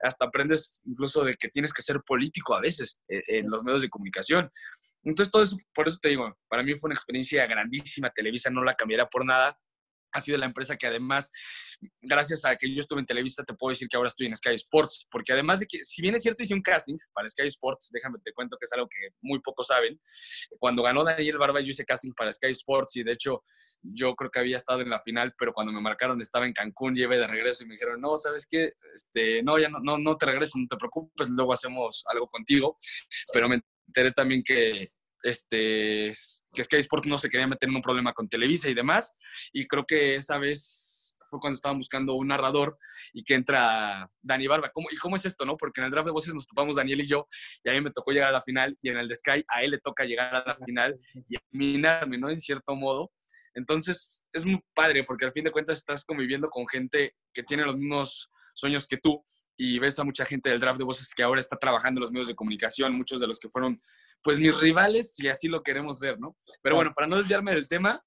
Hasta 0.00 0.26
aprendes 0.26 0.82
incluso 0.84 1.24
de 1.24 1.34
que 1.34 1.48
tienes 1.48 1.72
que 1.72 1.82
ser 1.82 2.00
político 2.06 2.54
a 2.54 2.60
veces 2.60 3.00
eh, 3.08 3.22
en 3.28 3.50
los 3.50 3.62
medios 3.62 3.82
de 3.82 3.88
comunicación. 3.88 4.50
Entonces, 5.04 5.30
todo 5.30 5.42
eso, 5.42 5.56
por 5.74 5.86
eso 5.86 5.98
te 6.00 6.10
digo, 6.10 6.36
para 6.48 6.62
mí 6.62 6.74
fue 6.76 6.88
una 6.88 6.94
experiencia 6.94 7.46
grandísima. 7.46 8.10
Televisa 8.10 8.50
no 8.50 8.64
la 8.64 8.74
cambiaría 8.74 9.06
por 9.06 9.24
nada 9.24 9.56
ha 10.12 10.20
sido 10.20 10.38
la 10.38 10.46
empresa 10.46 10.76
que 10.76 10.86
además, 10.86 11.30
gracias 12.00 12.44
a 12.44 12.56
que 12.56 12.72
yo 12.72 12.80
estuve 12.80 13.00
en 13.00 13.06
Televisa, 13.06 13.44
te 13.44 13.54
puedo 13.54 13.70
decir 13.70 13.88
que 13.88 13.96
ahora 13.96 14.08
estoy 14.08 14.26
en 14.26 14.36
Sky 14.36 14.54
Sports, 14.54 15.06
porque 15.10 15.32
además 15.32 15.60
de 15.60 15.66
que, 15.66 15.82
si 15.84 16.02
bien 16.02 16.14
es 16.14 16.22
cierto, 16.22 16.42
hice 16.42 16.54
un 16.54 16.62
casting 16.62 16.96
para 17.12 17.28
Sky 17.28 17.46
Sports, 17.46 17.90
déjame 17.92 18.18
te 18.24 18.32
cuento 18.32 18.56
que 18.58 18.64
es 18.64 18.72
algo 18.72 18.88
que 18.88 19.08
muy 19.22 19.40
pocos 19.40 19.66
saben, 19.66 19.98
cuando 20.58 20.82
ganó 20.82 21.04
Daniel 21.04 21.38
Barba 21.38 21.60
yo 21.60 21.70
hice 21.70 21.84
casting 21.84 22.12
para 22.16 22.32
Sky 22.32 22.50
Sports 22.50 22.96
y 22.96 23.02
de 23.02 23.12
hecho 23.12 23.42
yo 23.82 24.14
creo 24.14 24.30
que 24.30 24.38
había 24.38 24.56
estado 24.56 24.80
en 24.80 24.90
la 24.90 25.00
final, 25.00 25.34
pero 25.38 25.52
cuando 25.52 25.72
me 25.72 25.80
marcaron 25.80 26.20
estaba 26.20 26.46
en 26.46 26.52
Cancún, 26.52 26.94
llevé 26.94 27.18
de 27.18 27.26
regreso 27.26 27.64
y 27.64 27.66
me 27.66 27.74
dijeron, 27.74 28.00
no, 28.00 28.16
¿sabes 28.16 28.46
qué? 28.50 28.72
Este, 28.94 29.42
no, 29.42 29.58
ya 29.58 29.68
no, 29.68 29.78
no, 29.80 29.98
no 29.98 30.16
te 30.16 30.26
regreses, 30.26 30.56
no 30.56 30.66
te 30.68 30.76
preocupes, 30.76 31.28
luego 31.30 31.52
hacemos 31.52 32.04
algo 32.12 32.28
contigo, 32.28 32.76
pero 33.32 33.48
me 33.48 33.60
enteré 33.86 34.12
también 34.12 34.42
que 34.42 34.86
este, 35.22 36.10
que 36.52 36.64
Sky 36.64 36.76
Sports 36.78 37.06
no 37.06 37.16
se 37.16 37.28
quería 37.28 37.46
meter 37.46 37.68
en 37.68 37.76
un 37.76 37.82
problema 37.82 38.12
con 38.12 38.28
Televisa 38.28 38.68
y 38.68 38.74
demás. 38.74 39.16
Y 39.52 39.66
creo 39.66 39.84
que 39.86 40.14
esa 40.14 40.38
vez 40.38 40.98
fue 41.28 41.40
cuando 41.40 41.56
estaban 41.56 41.76
buscando 41.76 42.14
un 42.14 42.28
narrador 42.28 42.78
y 43.12 43.22
que 43.22 43.34
entra 43.34 44.10
Dani 44.22 44.46
Barba. 44.46 44.70
¿Cómo, 44.72 44.88
¿Y 44.90 44.96
cómo 44.96 45.16
es 45.16 45.24
esto, 45.24 45.44
no? 45.44 45.56
Porque 45.56 45.80
en 45.80 45.86
el 45.86 45.90
draft 45.90 46.06
de 46.06 46.12
voces 46.12 46.34
nos 46.34 46.46
topamos 46.46 46.76
Daniel 46.76 47.00
y 47.00 47.06
yo, 47.06 47.26
y 47.62 47.70
a 47.70 47.72
mí 47.72 47.80
me 47.80 47.90
tocó 47.90 48.12
llegar 48.12 48.30
a 48.30 48.32
la 48.32 48.42
final, 48.42 48.76
y 48.82 48.88
en 48.88 48.96
el 48.96 49.08
de 49.08 49.14
Sky 49.14 49.44
a 49.48 49.62
él 49.62 49.72
le 49.72 49.78
toca 49.78 50.04
llegar 50.04 50.34
a 50.34 50.44
la 50.44 50.56
final 50.64 50.98
y 51.28 51.36
eliminarme, 51.52 52.18
¿no? 52.18 52.30
En 52.30 52.40
cierto 52.40 52.74
modo. 52.74 53.12
Entonces, 53.54 54.26
es 54.32 54.46
muy 54.46 54.60
padre, 54.74 55.04
porque 55.04 55.26
al 55.26 55.32
fin 55.32 55.44
de 55.44 55.50
cuentas 55.50 55.78
estás 55.78 56.04
conviviendo 56.04 56.48
con 56.48 56.66
gente 56.66 57.14
que 57.32 57.42
tiene 57.42 57.64
los 57.64 57.76
mismos 57.76 58.30
sueños 58.54 58.86
que 58.86 58.96
tú 58.96 59.22
y 59.60 59.80
ves 59.80 59.98
a 59.98 60.04
mucha 60.04 60.24
gente 60.24 60.50
del 60.50 60.60
draft 60.60 60.78
de 60.78 60.84
voces 60.84 61.12
que 61.12 61.24
ahora 61.24 61.40
está 61.40 61.56
trabajando 61.58 61.98
en 61.98 62.02
los 62.02 62.12
medios 62.12 62.28
de 62.28 62.36
comunicación, 62.36 62.92
muchos 62.92 63.20
de 63.20 63.26
los 63.26 63.40
que 63.40 63.48
fueron 63.48 63.82
pues 64.22 64.38
mis 64.38 64.58
rivales, 64.60 65.18
y 65.18 65.26
así 65.26 65.48
lo 65.48 65.64
queremos 65.64 65.98
ver, 65.98 66.18
¿no? 66.20 66.36
Pero 66.62 66.76
bueno, 66.76 66.92
para 66.94 67.08
no 67.08 67.18
desviarme 67.18 67.50
del 67.50 67.68
tema, 67.68 68.00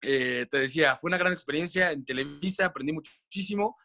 eh, 0.00 0.46
te 0.50 0.58
decía, 0.58 0.96
fue 0.96 1.08
una 1.08 1.18
gran 1.18 1.34
experiencia 1.34 1.92
en 1.92 2.02
Televisa, 2.02 2.64
aprendí 2.64 2.94
muchísimo. 2.94 3.76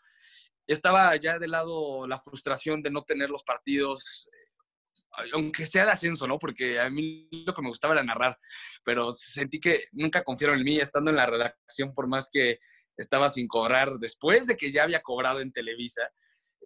Estaba 0.65 1.13
ya 1.17 1.37
de 1.37 1.49
lado 1.49 2.07
la 2.07 2.17
frustración 2.17 2.81
de 2.81 2.91
no 2.91 3.03
tener 3.03 3.29
los 3.29 3.43
partidos, 3.43 4.29
eh, 4.31 5.29
aunque 5.33 5.65
sea 5.65 5.83
de 5.83 5.91
ascenso, 5.91 6.27
¿no? 6.27 6.39
Porque 6.39 6.79
a 6.79 6.89
mí 6.89 7.27
lo 7.45 7.53
que 7.53 7.61
me 7.61 7.67
gustaba 7.67 7.93
era 7.93 8.03
narrar, 8.03 8.37
pero 8.85 9.11
sentí 9.11 9.59
que 9.59 9.83
nunca 9.91 10.23
confiaron 10.23 10.59
en 10.59 10.63
mí 10.63 10.77
estando 10.77 11.11
en 11.11 11.17
la 11.17 11.25
redacción, 11.25 11.93
por 11.93 12.07
más 12.07 12.29
que 12.31 12.59
estaba 12.95 13.27
sin 13.27 13.49
cobrar 13.49 13.97
después 13.97 14.47
de 14.47 14.55
que 14.55 14.71
ya 14.71 14.83
había 14.83 15.01
cobrado 15.01 15.41
en 15.41 15.51
Televisa 15.51 16.09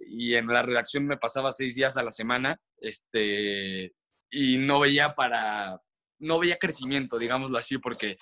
y 0.07 0.35
en 0.35 0.47
la 0.47 0.61
redacción 0.61 1.05
me 1.05 1.17
pasaba 1.17 1.51
seis 1.51 1.75
días 1.75 1.97
a 1.97 2.03
la 2.03 2.11
semana, 2.11 2.59
este, 2.77 3.93
y 4.29 4.57
no 4.57 4.79
veía 4.79 5.13
para, 5.13 5.79
no 6.19 6.39
veía 6.39 6.57
crecimiento, 6.57 7.17
digámoslo 7.17 7.57
así, 7.57 7.77
porque 7.77 8.17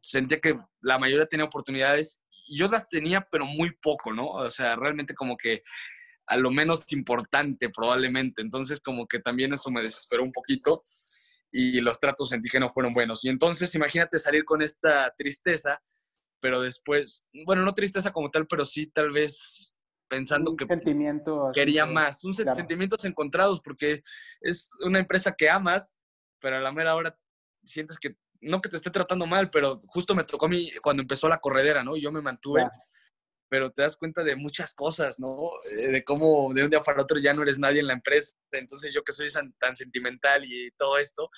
sentía 0.00 0.40
que 0.40 0.58
la 0.80 0.98
mayoría 0.98 1.26
tenía 1.26 1.46
oportunidades 1.46 2.20
y 2.46 2.58
yo 2.58 2.68
las 2.68 2.88
tenía, 2.88 3.26
pero 3.30 3.44
muy 3.46 3.72
poco, 3.82 4.12
¿no? 4.12 4.28
O 4.28 4.50
sea, 4.50 4.76
realmente 4.76 5.14
como 5.14 5.36
que 5.36 5.62
a 6.26 6.36
lo 6.36 6.50
menos 6.50 6.90
importante 6.92 7.70
probablemente. 7.70 8.40
Entonces 8.40 8.80
como 8.80 9.06
que 9.06 9.18
también 9.18 9.52
eso 9.52 9.70
me 9.70 9.80
desesperó 9.82 10.22
un 10.22 10.32
poquito 10.32 10.80
y 11.50 11.80
los 11.80 11.98
tratos 11.98 12.28
sentí 12.28 12.48
que 12.48 12.60
no 12.60 12.68
fueron 12.68 12.92
buenos. 12.92 13.24
Y 13.24 13.28
entonces 13.28 13.74
imagínate 13.74 14.16
salir 14.16 14.44
con 14.44 14.62
esta 14.62 15.12
tristeza, 15.16 15.82
pero 16.40 16.60
después, 16.60 17.26
bueno, 17.44 17.62
no 17.62 17.74
tristeza 17.74 18.12
como 18.12 18.30
tal, 18.30 18.46
pero 18.46 18.64
sí 18.64 18.86
tal 18.86 19.10
vez 19.10 19.74
pensando 20.10 20.56
que 20.56 20.66
sentimiento 20.66 21.50
quería 21.54 21.86
más, 21.86 22.22
un 22.24 22.34
sentimientos 22.34 23.04
encontrados 23.04 23.60
porque 23.62 24.02
es 24.40 24.68
una 24.84 24.98
empresa 24.98 25.32
que 25.32 25.48
amas, 25.48 25.94
pero 26.40 26.56
a 26.56 26.60
la 26.60 26.72
mera 26.72 26.96
hora 26.96 27.16
sientes 27.64 27.98
que 27.98 28.16
no 28.42 28.60
que 28.60 28.68
te 28.68 28.76
esté 28.76 28.90
tratando 28.90 29.26
mal, 29.26 29.50
pero 29.50 29.78
justo 29.86 30.14
me 30.14 30.24
tocó 30.24 30.46
a 30.46 30.48
mí 30.48 30.70
cuando 30.82 31.02
empezó 31.02 31.28
la 31.28 31.40
corredera, 31.40 31.84
¿no? 31.84 31.96
Y 31.96 32.00
yo 32.00 32.10
me 32.10 32.22
mantuve, 32.22 32.66
pero 33.48 33.70
te 33.70 33.82
das 33.82 33.96
cuenta 33.96 34.24
de 34.24 34.34
muchas 34.34 34.74
cosas, 34.74 35.20
¿no? 35.20 35.50
Eh, 35.70 35.90
de 35.90 36.04
cómo 36.04 36.52
de 36.54 36.64
un 36.64 36.70
día 36.70 36.80
para 36.80 37.02
otro 37.02 37.18
ya 37.18 37.34
no 37.34 37.42
eres 37.42 37.58
nadie 37.58 37.80
en 37.80 37.88
la 37.88 37.92
empresa. 37.92 38.34
Entonces 38.52 38.94
yo 38.94 39.02
que 39.02 39.12
soy 39.12 39.28
tan, 39.58 39.74
sentimental 39.74 40.42
y 40.44 40.70
todo 40.78 40.98
esto, 40.98 41.30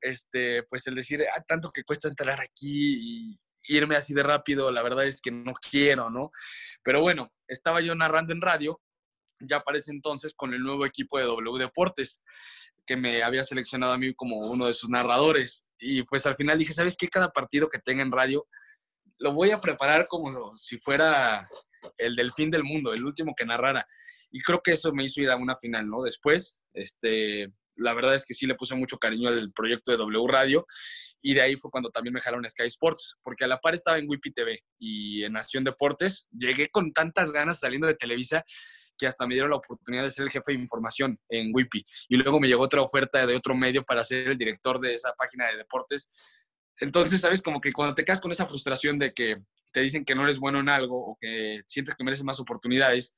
este, 0.00 0.62
pues 0.64 0.86
el 0.86 0.94
decir, 0.94 1.24
ah, 1.36 1.42
tanto 1.46 1.70
que 1.70 1.84
cuesta 1.84 2.08
entrar 2.08 2.40
aquí 2.40 3.32
y, 3.32 3.40
irme 3.68 3.96
así 3.96 4.14
de 4.14 4.22
rápido, 4.22 4.70
la 4.70 4.82
verdad 4.82 5.06
es 5.06 5.20
que 5.20 5.30
no 5.30 5.52
quiero, 5.52 6.10
¿no? 6.10 6.30
Pero 6.82 7.00
bueno, 7.00 7.32
estaba 7.48 7.80
yo 7.80 7.94
narrando 7.94 8.32
en 8.32 8.40
radio, 8.40 8.80
ya 9.40 9.60
para 9.60 9.78
ese 9.78 9.90
entonces, 9.90 10.34
con 10.34 10.54
el 10.54 10.62
nuevo 10.62 10.86
equipo 10.86 11.18
de 11.18 11.24
W 11.24 11.58
Deportes, 11.58 12.22
que 12.86 12.96
me 12.96 13.22
había 13.22 13.42
seleccionado 13.42 13.92
a 13.92 13.98
mí 13.98 14.14
como 14.14 14.36
uno 14.36 14.66
de 14.66 14.72
sus 14.72 14.88
narradores. 14.88 15.66
Y 15.78 16.02
pues 16.04 16.24
al 16.26 16.36
final 16.36 16.56
dije, 16.56 16.72
¿sabes 16.72 16.96
qué? 16.96 17.08
Cada 17.08 17.30
partido 17.30 17.68
que 17.68 17.80
tenga 17.80 18.02
en 18.02 18.12
radio, 18.12 18.46
lo 19.18 19.32
voy 19.32 19.50
a 19.50 19.60
preparar 19.60 20.06
como 20.08 20.52
si 20.52 20.78
fuera 20.78 21.40
el 21.98 22.14
del 22.14 22.32
fin 22.32 22.50
del 22.50 22.64
mundo, 22.64 22.92
el 22.92 23.04
último 23.04 23.34
que 23.36 23.44
narrara. 23.44 23.84
Y 24.30 24.40
creo 24.40 24.60
que 24.62 24.72
eso 24.72 24.92
me 24.92 25.04
hizo 25.04 25.20
ir 25.20 25.30
a 25.30 25.36
una 25.36 25.56
final, 25.56 25.88
¿no? 25.88 26.02
Después, 26.02 26.60
este, 26.72 27.48
la 27.76 27.94
verdad 27.94 28.14
es 28.14 28.24
que 28.24 28.34
sí 28.34 28.46
le 28.46 28.54
puse 28.54 28.74
mucho 28.74 28.98
cariño 28.98 29.28
al 29.28 29.52
proyecto 29.52 29.92
de 29.92 29.98
W 29.98 30.26
Radio 30.28 30.66
y 31.22 31.34
de 31.34 31.42
ahí 31.42 31.56
fue 31.56 31.70
cuando 31.70 31.90
también 31.90 32.14
me 32.14 32.20
jalaron 32.20 32.48
Sky 32.48 32.66
Sports, 32.66 33.16
porque 33.22 33.44
a 33.44 33.48
la 33.48 33.58
par 33.58 33.74
estaba 33.74 33.98
en 33.98 34.08
Wipi 34.08 34.32
TV 34.32 34.60
y 34.78 35.24
en 35.24 35.32
Nación 35.32 35.64
Deportes. 35.64 36.28
Llegué 36.30 36.68
con 36.68 36.92
tantas 36.92 37.32
ganas 37.32 37.60
saliendo 37.60 37.86
de 37.86 37.94
Televisa 37.94 38.44
que 38.96 39.06
hasta 39.06 39.26
me 39.26 39.34
dieron 39.34 39.50
la 39.50 39.56
oportunidad 39.56 40.04
de 40.04 40.10
ser 40.10 40.24
el 40.24 40.30
jefe 40.30 40.52
de 40.52 40.58
información 40.58 41.18
en 41.28 41.50
Wipi. 41.54 41.84
Y 42.08 42.16
luego 42.16 42.40
me 42.40 42.48
llegó 42.48 42.62
otra 42.62 42.80
oferta 42.80 43.26
de 43.26 43.34
otro 43.34 43.54
medio 43.54 43.84
para 43.84 44.04
ser 44.04 44.28
el 44.28 44.38
director 44.38 44.80
de 44.80 44.94
esa 44.94 45.12
página 45.12 45.48
de 45.48 45.58
deportes. 45.58 46.10
Entonces, 46.78 47.20
¿sabes? 47.20 47.42
Como 47.42 47.60
que 47.60 47.72
cuando 47.72 47.94
te 47.94 48.04
quedas 48.04 48.20
con 48.20 48.32
esa 48.32 48.46
frustración 48.46 48.98
de 48.98 49.12
que 49.12 49.36
te 49.72 49.80
dicen 49.80 50.04
que 50.04 50.14
no 50.14 50.22
eres 50.22 50.38
bueno 50.38 50.60
en 50.60 50.68
algo 50.68 50.96
o 50.96 51.18
que 51.20 51.62
sientes 51.66 51.94
que 51.94 52.04
mereces 52.04 52.24
más 52.24 52.40
oportunidades, 52.40 53.16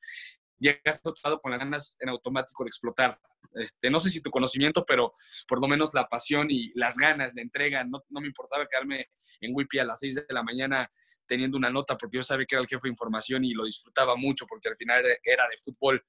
llegas 0.58 1.02
tratado 1.02 1.40
con 1.40 1.52
las 1.52 1.60
ganas 1.60 1.96
en 2.00 2.08
automático 2.08 2.64
de 2.64 2.68
explotar. 2.68 3.18
Este, 3.54 3.90
no 3.90 3.98
sé 3.98 4.10
si 4.10 4.22
tu 4.22 4.30
conocimiento, 4.30 4.84
pero 4.84 5.12
por 5.46 5.60
lo 5.60 5.68
menos 5.68 5.94
la 5.94 6.06
pasión 6.06 6.48
y 6.50 6.72
las 6.74 6.96
ganas, 6.96 7.34
la 7.34 7.42
entrega. 7.42 7.84
No, 7.84 8.04
no 8.08 8.20
me 8.20 8.26
importaba 8.26 8.66
quedarme 8.66 9.08
en 9.40 9.52
Wipi 9.54 9.78
a 9.78 9.84
las 9.84 9.98
6 10.00 10.14
de 10.16 10.26
la 10.30 10.42
mañana 10.42 10.88
teniendo 11.26 11.58
una 11.58 11.70
nota, 11.70 11.96
porque 11.96 12.16
yo 12.16 12.22
sabía 12.22 12.46
que 12.46 12.54
era 12.54 12.62
el 12.62 12.68
jefe 12.68 12.80
de 12.84 12.90
información 12.90 13.44
y 13.44 13.52
lo 13.52 13.64
disfrutaba 13.64 14.16
mucho, 14.16 14.46
porque 14.46 14.68
al 14.68 14.76
final 14.76 15.04
era 15.22 15.44
de 15.48 15.56
fútbol. 15.62 16.02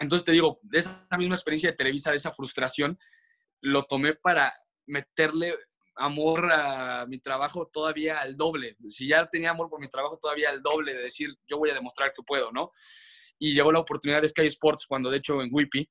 Entonces 0.00 0.24
te 0.24 0.32
digo, 0.32 0.58
de 0.62 0.78
esa 0.78 1.06
misma 1.16 1.34
experiencia 1.34 1.70
de 1.70 1.76
Televisa, 1.76 2.10
de 2.10 2.16
esa 2.16 2.32
frustración, 2.32 2.98
lo 3.60 3.84
tomé 3.84 4.14
para 4.14 4.52
meterle 4.86 5.56
amor 5.94 6.50
a 6.50 7.06
mi 7.06 7.18
trabajo 7.18 7.68
todavía 7.72 8.20
al 8.20 8.36
doble. 8.36 8.76
Si 8.86 9.06
ya 9.06 9.28
tenía 9.28 9.50
amor 9.50 9.68
por 9.68 9.80
mi 9.80 9.88
trabajo, 9.88 10.18
todavía 10.20 10.50
al 10.50 10.62
doble 10.62 10.94
de 10.94 11.02
decir, 11.02 11.30
yo 11.46 11.58
voy 11.58 11.70
a 11.70 11.74
demostrar 11.74 12.10
que 12.10 12.22
puedo, 12.22 12.50
¿no? 12.50 12.72
y 13.42 13.54
llegó 13.54 13.72
la 13.72 13.80
oportunidad 13.80 14.22
de 14.22 14.28
Sky 14.28 14.46
Sports 14.46 14.86
cuando 14.86 15.10
de 15.10 15.16
hecho 15.16 15.42
en 15.42 15.48
Wipi 15.50 15.90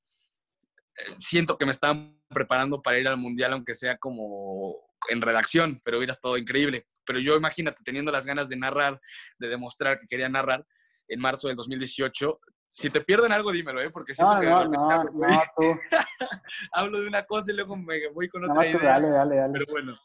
siento 1.17 1.57
que 1.57 1.65
me 1.65 1.71
estaban 1.71 2.19
preparando 2.29 2.81
para 2.81 2.99
ir 2.99 3.07
al 3.07 3.17
mundial 3.17 3.53
aunque 3.53 3.75
sea 3.75 3.97
como 3.97 4.75
en 5.09 5.21
redacción, 5.21 5.79
pero 5.83 5.97
hubiera 5.97 6.13
estado 6.13 6.37
increíble. 6.37 6.85
Pero 7.05 7.19
yo 7.19 7.35
imagínate, 7.35 7.83
teniendo 7.83 8.11
las 8.11 8.25
ganas 8.25 8.49
de 8.49 8.57
narrar, 8.57 8.99
de 9.39 9.47
demostrar 9.47 9.97
que 9.97 10.07
quería 10.07 10.29
narrar 10.29 10.65
en 11.07 11.19
marzo 11.19 11.47
del 11.47 11.57
2018, 11.57 12.39
si 12.67 12.89
te 12.89 13.01
pierden 13.01 13.31
algo, 13.33 13.51
dímelo, 13.51 13.81
¿eh? 13.81 13.89
Porque 13.91 14.13
no, 14.17 14.41
no, 14.41 14.65
no, 14.65 15.03
no, 15.03 15.43
tú. 15.57 15.63
Hablo 16.71 17.01
de 17.01 17.07
una 17.07 17.25
cosa 17.25 17.51
y 17.51 17.55
luego 17.55 17.75
me 17.75 18.07
voy 18.13 18.29
con 18.29 18.49
otra 18.49 18.65
idea. 18.65 18.79
Dale, 18.81 19.09
dale, 19.09 19.35
dale. 19.35 19.53
Pero 19.53 19.65
bueno. 19.69 19.99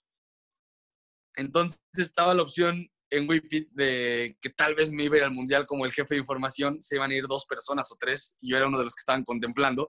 Entonces 1.36 1.80
estaba 1.94 2.34
la 2.34 2.42
opción 2.42 2.90
en 3.10 3.28
Wipit 3.28 3.70
de 3.72 4.36
que 4.40 4.50
tal 4.50 4.74
vez 4.74 4.90
me 4.90 5.04
iba 5.04 5.14
a 5.14 5.18
ir 5.18 5.24
al 5.24 5.30
mundial 5.30 5.64
como 5.66 5.84
el 5.84 5.92
jefe 5.92 6.14
de 6.14 6.20
información, 6.20 6.80
se 6.80 6.96
iban 6.96 7.10
a 7.10 7.14
ir 7.14 7.26
dos 7.26 7.46
personas 7.46 7.90
o 7.92 7.96
tres, 7.98 8.36
y 8.40 8.50
yo 8.50 8.56
era 8.56 8.66
uno 8.66 8.78
de 8.78 8.84
los 8.84 8.94
que 8.94 9.00
estaban 9.00 9.22
contemplando, 9.22 9.88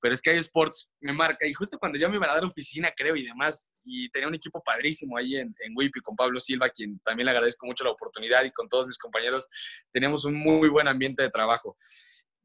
pero 0.00 0.14
es 0.14 0.22
que 0.22 0.36
Sports 0.36 0.92
me 1.00 1.12
marca, 1.12 1.46
y 1.46 1.52
justo 1.52 1.78
cuando 1.78 1.98
ya 1.98 2.08
me 2.08 2.16
iban 2.16 2.30
a 2.30 2.34
dar 2.34 2.44
oficina, 2.44 2.92
creo, 2.96 3.16
y 3.16 3.24
demás, 3.24 3.72
y 3.84 4.08
tenía 4.10 4.28
un 4.28 4.34
equipo 4.34 4.62
padrísimo 4.62 5.16
ahí 5.16 5.36
en, 5.36 5.54
en 5.60 5.74
con 6.02 6.16
Pablo 6.16 6.38
Silva, 6.40 6.68
quien 6.70 6.98
también 7.00 7.26
le 7.26 7.32
agradezco 7.32 7.66
mucho 7.66 7.84
la 7.84 7.90
oportunidad, 7.90 8.44
y 8.44 8.50
con 8.50 8.68
todos 8.68 8.86
mis 8.86 8.98
compañeros, 8.98 9.48
teníamos 9.90 10.24
un 10.24 10.34
muy 10.34 10.68
buen 10.68 10.88
ambiente 10.88 11.22
de 11.22 11.30
trabajo. 11.30 11.76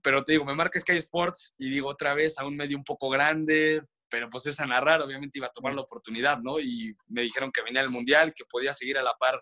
Pero 0.01 0.23
te 0.23 0.33
digo, 0.33 0.45
me 0.45 0.55
marca 0.55 0.79
Sky 0.79 0.97
Sports 0.97 1.55
y 1.57 1.69
digo 1.69 1.89
otra 1.89 2.13
vez 2.13 2.37
a 2.39 2.45
un 2.45 2.55
medio 2.55 2.77
un 2.77 2.83
poco 2.83 3.09
grande, 3.09 3.81
pero 4.09 4.29
pues 4.29 4.45
es 4.45 4.59
a 4.59 4.65
narrar, 4.65 5.01
obviamente 5.01 5.39
iba 5.39 5.47
a 5.47 5.51
tomar 5.51 5.73
la 5.73 5.81
oportunidad, 5.81 6.39
¿no? 6.39 6.59
Y 6.59 6.95
me 7.07 7.23
dijeron 7.23 7.51
que 7.51 7.61
venía 7.61 7.81
el 7.81 7.89
Mundial, 7.89 8.33
que 8.33 8.45
podía 8.45 8.73
seguir 8.73 8.97
a 8.97 9.03
la 9.03 9.13
par 9.15 9.41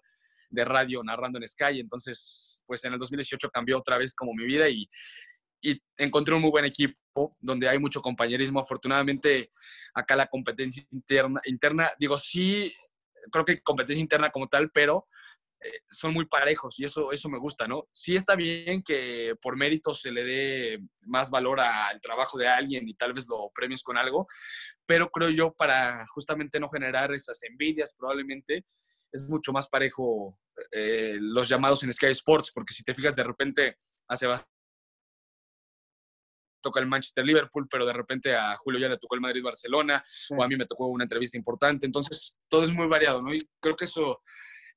de 0.55 0.65
radio 0.65 1.03
narrando 1.03 1.37
en 1.37 1.47
Sky. 1.47 1.79
Entonces, 1.79 2.63
pues 2.65 2.83
en 2.85 2.93
el 2.93 2.99
2018 2.99 3.49
cambió 3.49 3.77
otra 3.77 3.97
vez 3.97 4.15
como 4.15 4.33
mi 4.33 4.45
vida 4.45 4.67
y, 4.69 4.87
y 5.61 5.79
encontré 5.97 6.35
un 6.35 6.41
muy 6.41 6.51
buen 6.51 6.65
equipo 6.65 7.29
donde 7.41 7.69
hay 7.69 7.79
mucho 7.79 8.01
compañerismo. 8.01 8.59
Afortunadamente, 8.59 9.51
acá 9.93 10.15
la 10.15 10.27
competencia 10.27 10.83
interna, 10.91 11.41
interna 11.45 11.91
digo, 11.99 12.17
sí, 12.17 12.73
creo 13.31 13.45
que 13.45 13.61
competencia 13.61 14.01
interna 14.01 14.29
como 14.29 14.47
tal, 14.47 14.69
pero 14.71 15.05
eh, 15.61 15.79
son 15.87 16.13
muy 16.13 16.25
parejos 16.25 16.77
y 16.79 16.85
eso, 16.85 17.11
eso 17.11 17.29
me 17.29 17.39
gusta, 17.39 17.67
¿no? 17.67 17.87
Sí 17.91 18.15
está 18.15 18.35
bien 18.35 18.83
que 18.83 19.33
por 19.41 19.57
mérito 19.57 19.93
se 19.93 20.11
le 20.11 20.23
dé 20.23 20.79
más 21.05 21.29
valor 21.29 21.59
al 21.61 21.99
trabajo 22.01 22.37
de 22.37 22.47
alguien 22.47 22.87
y 22.87 22.93
tal 22.95 23.13
vez 23.13 23.25
lo 23.29 23.49
premies 23.53 23.81
con 23.81 23.97
algo, 23.97 24.27
pero 24.85 25.09
creo 25.09 25.29
yo 25.29 25.53
para 25.53 26.05
justamente 26.13 26.59
no 26.59 26.69
generar 26.69 27.13
esas 27.13 27.41
envidias 27.43 27.95
probablemente 27.97 28.65
es 29.11 29.27
mucho 29.29 29.53
más 29.53 29.67
parejo 29.67 30.37
eh, 30.71 31.17
los 31.19 31.47
llamados 31.47 31.83
en 31.83 31.93
Sky 31.93 32.07
Sports, 32.07 32.51
porque 32.53 32.73
si 32.73 32.83
te 32.83 32.93
fijas 32.93 33.15
de 33.15 33.23
repente 33.23 33.75
hace 34.07 34.27
toca 36.61 36.79
el 36.79 36.87
Manchester 36.87 37.23
Liverpool, 37.23 37.67
pero 37.69 37.85
de 37.85 37.93
repente 37.93 38.35
a 38.35 38.55
Julio 38.57 38.79
ya 38.79 38.89
le 38.89 38.97
tocó 38.97 39.15
el 39.15 39.21
Madrid 39.21 39.43
Barcelona, 39.43 40.01
o 40.31 40.43
a 40.43 40.47
mí 40.47 40.55
me 40.55 40.65
tocó 40.65 40.87
una 40.87 41.03
entrevista 41.03 41.37
importante, 41.37 41.85
entonces 41.85 42.39
todo 42.49 42.63
es 42.63 42.71
muy 42.71 42.87
variado, 42.87 43.21
¿no? 43.21 43.33
Y 43.33 43.47
creo 43.59 43.75
que 43.75 43.85
eso, 43.85 44.21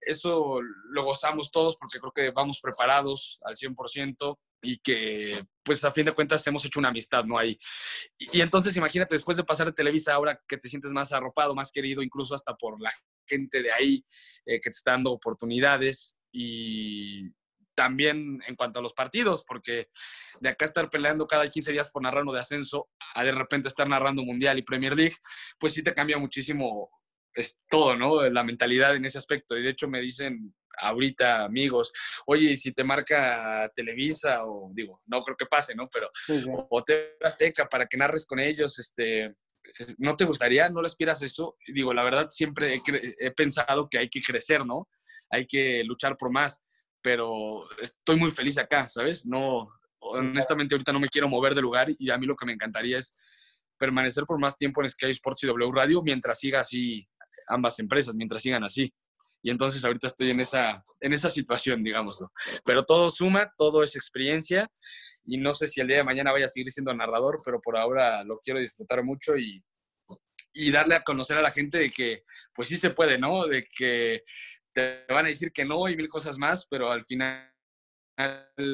eso 0.03 0.61
lo 0.61 1.03
gozamos 1.03 1.51
todos 1.51 1.79
porque 1.79 1.99
creo 1.99 2.13
que 2.13 2.31
vamos 2.31 2.61
preparados 2.61 3.39
al 3.43 3.57
100% 3.57 4.39
y 4.63 4.79
que 4.79 5.33
pues 5.63 5.85
a 5.85 5.93
fin 5.93 6.07
de 6.07 6.13
cuentas 6.13 6.47
hemos 6.47 6.65
hecho 6.65 6.81
una 6.81 6.89
amistad, 6.89 7.25
¿no? 7.25 7.39
Ahí. 7.39 7.59
Y, 8.19 8.39
y 8.39 8.41
entonces 8.41 8.77
imagínate, 8.77 9.15
después 9.15 9.37
de 9.37 9.45
pasar 9.45 9.69
a 9.69 9.73
Televisa, 9.73 10.15
ahora 10.15 10.41
que 10.49 10.57
te 10.57 10.69
sientes 10.69 10.93
más 10.93 11.13
arropado, 11.13 11.55
más 11.55 11.71
querido, 11.71 12.03
incluso 12.03 12.35
hasta 12.35 12.55
por 12.57 12.81
la 12.81 12.91
gente 13.27 13.63
de 13.63 13.73
ahí 13.73 14.05
eh, 14.47 14.55
que 14.55 14.71
te 14.71 14.77
está 14.77 14.93
dando 14.93 15.13
oportunidades 15.13 16.19
y 16.33 17.31
también 17.75 18.41
en 18.47 18.57
cuanto 18.57 18.81
a 18.81 18.83
los 18.83 18.93
partidos, 18.93 19.45
porque 19.47 19.89
de 20.41 20.49
acá 20.49 20.65
estar 20.65 20.91
peleando 20.91 21.27
cada 21.29 21.49
15 21.49 21.71
días 21.71 21.91
por 21.91 22.03
narrar 22.03 22.25
de 22.25 22.41
ascenso 22.41 22.89
a 23.15 23.23
de 23.23 23.31
repente 23.31 23.69
estar 23.69 23.89
narrando 23.89 24.25
Mundial 24.25 24.59
y 24.59 24.63
Premier 24.63 24.97
League, 24.97 25.15
pues 25.61 25.75
sí 25.75 25.85
te 25.85 25.95
cambia 25.95 26.19
muchísimo 26.19 26.91
es 27.35 27.61
todo, 27.69 27.97
¿no? 27.97 28.29
La 28.29 28.43
mentalidad 28.43 28.97
en 28.97 29.05
ese 29.05 29.19
aspecto. 29.19 29.57
Y 29.57 29.63
de 29.63 29.71
hecho 29.71 29.89
me 29.89 30.01
dicen 30.01 30.55
ahorita 30.81 31.45
amigos, 31.45 31.93
oye, 32.27 32.57
si 32.57 32.73
te 32.73 32.85
marca 32.85 33.71
Televisa 33.75 34.45
o 34.45 34.71
digo, 34.73 35.03
no 35.07 35.23
creo 35.23 35.37
que 35.37 35.47
pase, 35.47 35.75
¿no? 35.75 35.89
Pero 35.93 36.11
o 36.71 36.83
te 36.83 37.17
Azteca 37.23 37.69
para 37.69 37.87
que 37.87 37.97
narres 37.97 38.27
con 38.27 38.39
ellos, 38.39 38.79
este, 38.79 39.35
¿no 39.99 40.17
te 40.17 40.25
gustaría? 40.25 40.69
¿No 40.69 40.81
le 40.81 40.87
aspiras 40.87 41.23
eso? 41.23 41.57
Digo, 41.67 41.93
la 41.93 42.05
verdad 42.05 42.29
siempre 42.31 42.79
he, 43.19 43.31
pensado 43.33 43.89
que 43.89 43.99
hay 43.99 44.09
que 44.09 44.23
crecer, 44.23 44.65
¿no? 44.65 44.89
Hay 45.31 45.47
que 45.47 45.83
luchar 45.85 46.17
por 46.17 46.31
más, 46.31 46.65
pero 47.03 47.59
estoy 47.81 48.17
muy 48.17 48.31
feliz 48.31 48.59
acá, 48.59 48.89
¿sabes? 48.89 49.27
No, 49.27 49.69
honestamente 50.01 50.75
ahorita 50.75 50.93
no 50.93 51.01
me 51.01 51.09
quiero 51.09 51.29
mover 51.29 51.55
de 51.55 51.63
lugar 51.63 51.89
y 51.99 52.11
a 52.11 52.19
mí 52.19 52.27
lo 52.27 52.37
que 52.37 52.47
me 52.47 52.53
encantaría 52.53 52.99
es 52.99 53.19
permanecer 53.79 54.25
por 54.25 54.39
más 54.39 54.57
tiempo 54.57 54.83
en 54.83 54.91
Sky 54.91 55.11
Sports 55.11 55.45
y 55.45 55.47
W 55.47 55.71
Radio 55.73 56.03
mientras 56.03 56.39
siga 56.39 56.61
así 56.61 57.07
ambas 57.49 57.79
empresas, 57.79 58.15
mientras 58.15 58.43
sigan 58.43 58.65
así. 58.65 58.93
Y 59.43 59.51
entonces 59.51 59.85
ahorita 59.85 60.09
estoy 60.09 60.31
en 60.31 60.41
esa, 60.41 60.83
en 61.01 61.13
esa 61.13 61.31
situación, 61.31 61.83
digámoslo. 61.83 62.31
Pero 62.65 62.85
todo 62.85 63.11
suma, 63.11 63.53
todo 63.57 63.83
es 63.83 63.95
experiencia 63.97 64.69
y 65.25 65.39
no 65.39 65.53
sé 65.53 65.69
si 65.69 65.81
el 65.81 65.87
día 65.87 65.99
de 65.99 66.05
mañana 66.05 66.33
vaya 66.33 66.47
a 66.47 66.49
seguir 66.49 66.71
siendo 66.71 66.93
narrador, 66.95 67.37
pero 67.45 67.61
por 67.61 67.77
ahora 67.77 68.25
lo 68.25 68.41
quiero 68.41 68.61
disfrutar 68.61 69.05
mucho 69.05 69.37
y, 69.37 69.63
y 70.55 70.73
darle 70.73 70.97
a 70.97 71.05
conocer 71.05 71.37
a 71.37 71.43
la 71.43 71.51
gente 71.51 71.79
de 71.79 71.91
que 71.91 72.23
pues 72.55 72.69
sí 72.69 72.77
se 72.77 72.91
puede, 72.91 73.19
¿no? 73.19 73.47
De 73.47 73.65
que 73.65 74.23
te 74.73 75.05
van 75.09 75.27
a 75.27 75.29
decir 75.29 75.53
que 75.53 75.65
no 75.65 75.89
y 75.89 75.97
mil 75.97 76.09
cosas 76.09 76.39
más, 76.39 76.67
pero 76.69 76.91
al 76.91 77.05
final 77.05 77.53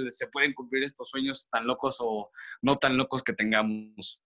se 0.09 0.29
pueden 0.29 0.55
cumplir 0.55 0.85
estos 0.85 1.09
sueños 1.09 1.49
tan 1.51 1.67
locos 1.67 1.99
o 2.01 2.31
no 2.63 2.77
tan 2.77 2.97
locos 2.97 3.23
que 3.23 3.35
tengamos. 3.35 4.23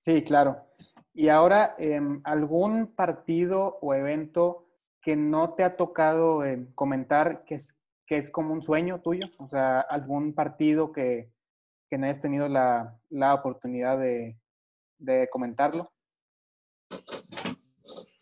Sí, 0.00 0.22
claro. 0.24 0.66
Y 1.14 1.28
ahora, 1.28 1.76
em, 1.78 2.20
¿algún 2.24 2.94
partido 2.94 3.78
o 3.80 3.94
evento 3.94 4.71
que 5.02 5.16
no 5.16 5.54
te 5.54 5.64
ha 5.64 5.76
tocado 5.76 6.44
em, 6.44 6.72
comentar 6.74 7.44
que 7.44 7.56
es, 7.56 7.76
que 8.06 8.16
es 8.16 8.30
como 8.30 8.54
un 8.54 8.62
sueño 8.62 9.00
tuyo? 9.02 9.26
O 9.38 9.48
sea, 9.48 9.80
algún 9.80 10.34
partido 10.34 10.92
que, 10.92 11.30
que 11.90 11.98
no 11.98 12.06
hayas 12.06 12.20
tenido 12.20 12.48
la, 12.48 12.98
la 13.10 13.34
oportunidad 13.34 13.98
de, 13.98 14.38
de, 14.98 15.28
comentarlo. 15.28 15.92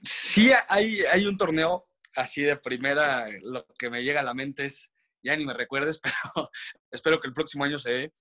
Sí, 0.02 0.50
hay, 0.68 1.02
hay 1.02 1.26
un 1.26 1.36
torneo 1.36 1.86
así 2.16 2.42
de 2.42 2.56
primera, 2.56 3.26
lo 3.42 3.66
que 3.78 3.90
me 3.90 4.02
llega 4.02 4.20
a 4.20 4.24
la 4.24 4.34
mente 4.34 4.64
es, 4.64 4.90
ya 5.22 5.36
ni 5.36 5.44
me 5.44 5.54
recuerdes, 5.54 6.00
pero 6.34 6.50
espero 6.90 7.18
que 7.18 7.28
el 7.28 7.34
próximo 7.34 7.64
año 7.64 7.78
se 7.78 7.92
dé. 7.92 8.12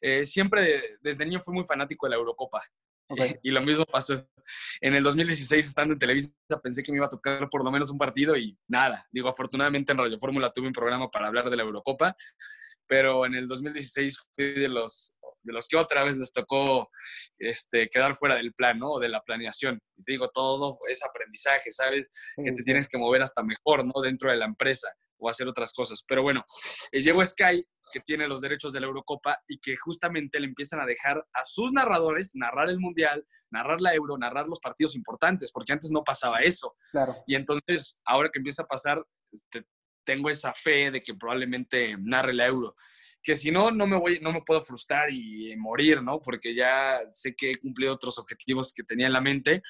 Eh, 0.00 0.24
siempre 0.24 0.98
desde 1.00 1.24
niño 1.24 1.40
fui 1.40 1.54
muy 1.54 1.64
fanático 1.64 2.06
de 2.06 2.10
la 2.10 2.16
Eurocopa. 2.16 2.62
Y 3.42 3.50
lo 3.50 3.60
mismo 3.62 3.84
pasó. 3.84 4.26
En 4.80 4.94
el 4.94 5.02
2016, 5.02 5.66
estando 5.66 5.94
en 5.94 5.98
Televisa, 5.98 6.32
pensé 6.62 6.82
que 6.82 6.92
me 6.92 6.98
iba 6.98 7.06
a 7.06 7.10
tocar 7.10 7.48
por 7.48 7.64
lo 7.64 7.70
menos 7.70 7.90
un 7.90 7.98
partido 7.98 8.36
y 8.36 8.58
nada. 8.68 9.06
Digo, 9.10 9.28
afortunadamente 9.28 9.92
en 9.92 9.98
Radio 9.98 10.18
Fórmula 10.18 10.52
tuve 10.52 10.66
un 10.66 10.72
programa 10.72 11.08
para 11.08 11.28
hablar 11.28 11.48
de 11.48 11.56
la 11.56 11.62
Eurocopa, 11.62 12.14
pero 12.86 13.24
en 13.24 13.34
el 13.34 13.46
2016 13.46 14.18
fui 14.34 14.52
de 14.60 14.68
los, 14.68 15.16
de 15.42 15.52
los 15.52 15.66
que 15.68 15.76
otra 15.76 16.04
vez 16.04 16.16
les 16.16 16.32
tocó 16.32 16.90
este, 17.38 17.88
quedar 17.88 18.14
fuera 18.14 18.36
del 18.36 18.52
plan, 18.52 18.78
¿no? 18.78 18.98
De 18.98 19.08
la 19.08 19.22
planeación. 19.22 19.80
Y 19.96 20.02
te 20.02 20.12
digo, 20.12 20.28
todo 20.28 20.76
es 20.90 21.02
aprendizaje, 21.04 21.70
¿sabes? 21.70 22.10
Que 22.42 22.52
te 22.52 22.62
tienes 22.62 22.88
que 22.88 22.98
mover 22.98 23.22
hasta 23.22 23.42
mejor, 23.42 23.86
¿no? 23.86 24.02
Dentro 24.02 24.30
de 24.30 24.36
la 24.36 24.46
empresa 24.46 24.88
o 25.22 25.28
hacer 25.30 25.48
otras 25.48 25.72
cosas. 25.72 26.04
Pero 26.06 26.22
bueno, 26.22 26.44
eh, 26.90 27.00
llegó 27.00 27.24
Sky, 27.24 27.64
que 27.92 28.00
tiene 28.00 28.26
los 28.26 28.40
derechos 28.40 28.72
de 28.72 28.80
la 28.80 28.86
Eurocopa 28.86 29.38
y 29.46 29.58
que 29.58 29.76
justamente 29.76 30.40
le 30.40 30.46
empiezan 30.46 30.80
a 30.80 30.86
dejar 30.86 31.18
a 31.32 31.44
sus 31.44 31.72
narradores 31.72 32.32
narrar 32.34 32.68
el 32.68 32.80
Mundial, 32.80 33.24
narrar 33.50 33.80
la 33.80 33.94
Euro, 33.94 34.18
narrar 34.18 34.48
los 34.48 34.58
partidos 34.58 34.96
importantes, 34.96 35.52
porque 35.52 35.72
antes 35.72 35.90
no 35.90 36.02
pasaba 36.02 36.40
eso. 36.40 36.74
Claro. 36.90 37.14
Y 37.26 37.36
entonces, 37.36 38.00
ahora 38.04 38.28
que 38.32 38.40
empieza 38.40 38.62
a 38.62 38.66
pasar, 38.66 39.02
este, 39.30 39.64
tengo 40.04 40.28
esa 40.28 40.52
fe 40.52 40.90
de 40.90 41.00
que 41.00 41.14
probablemente 41.14 41.96
narre 41.98 42.34
la 42.34 42.46
Euro. 42.46 42.74
Que 43.22 43.36
si 43.36 43.52
no, 43.52 43.70
no 43.70 43.86
me, 43.86 43.96
voy, 43.96 44.18
no 44.20 44.32
me 44.32 44.42
puedo 44.42 44.60
frustrar 44.60 45.08
y 45.12 45.54
morir, 45.56 46.02
¿no? 46.02 46.20
Porque 46.20 46.56
ya 46.56 47.00
sé 47.10 47.36
que 47.36 47.52
he 47.52 47.60
cumplido 47.60 47.94
otros 47.94 48.18
objetivos 48.18 48.72
que 48.74 48.82
tenía 48.82 49.06
en 49.06 49.12
la 49.12 49.20
mente 49.20 49.62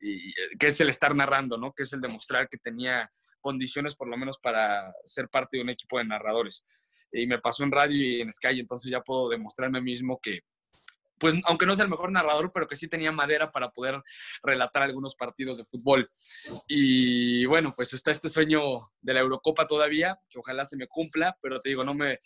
y, 0.00 0.32
que 0.58 0.68
es 0.68 0.80
el 0.80 0.88
estar 0.88 1.14
narrando, 1.14 1.56
¿no? 1.56 1.72
Que 1.72 1.82
es 1.82 1.92
el 1.92 2.00
demostrar 2.00 2.48
que 2.48 2.58
tenía 2.58 3.08
condiciones 3.40 3.94
por 3.94 4.08
lo 4.08 4.16
menos 4.16 4.38
para 4.38 4.92
ser 5.04 5.28
parte 5.28 5.56
de 5.56 5.62
un 5.62 5.70
equipo 5.70 5.98
de 5.98 6.04
narradores. 6.04 6.66
Y 7.12 7.26
me 7.26 7.38
pasó 7.38 7.64
en 7.64 7.72
radio 7.72 7.96
y 7.96 8.20
en 8.20 8.32
Sky, 8.32 8.60
entonces 8.60 8.90
ya 8.90 9.00
puedo 9.00 9.28
demostrarme 9.28 9.80
mismo 9.80 10.18
que, 10.20 10.42
pues 11.18 11.34
aunque 11.44 11.66
no 11.66 11.74
sea 11.74 11.84
el 11.84 11.90
mejor 11.90 12.12
narrador, 12.12 12.50
pero 12.52 12.66
que 12.66 12.76
sí 12.76 12.88
tenía 12.88 13.12
madera 13.12 13.50
para 13.50 13.70
poder 13.70 14.00
relatar 14.42 14.82
algunos 14.82 15.14
partidos 15.14 15.58
de 15.58 15.64
fútbol. 15.64 16.10
Y 16.66 17.44
bueno, 17.46 17.72
pues 17.74 17.92
está 17.92 18.10
este 18.10 18.28
sueño 18.28 18.60
de 19.00 19.14
la 19.14 19.20
Eurocopa 19.20 19.66
todavía, 19.66 20.18
que 20.30 20.38
ojalá 20.38 20.64
se 20.64 20.76
me 20.76 20.86
cumpla, 20.86 21.36
pero 21.40 21.58
te 21.58 21.70
digo, 21.70 21.84
no 21.84 21.94
me... 21.94 22.18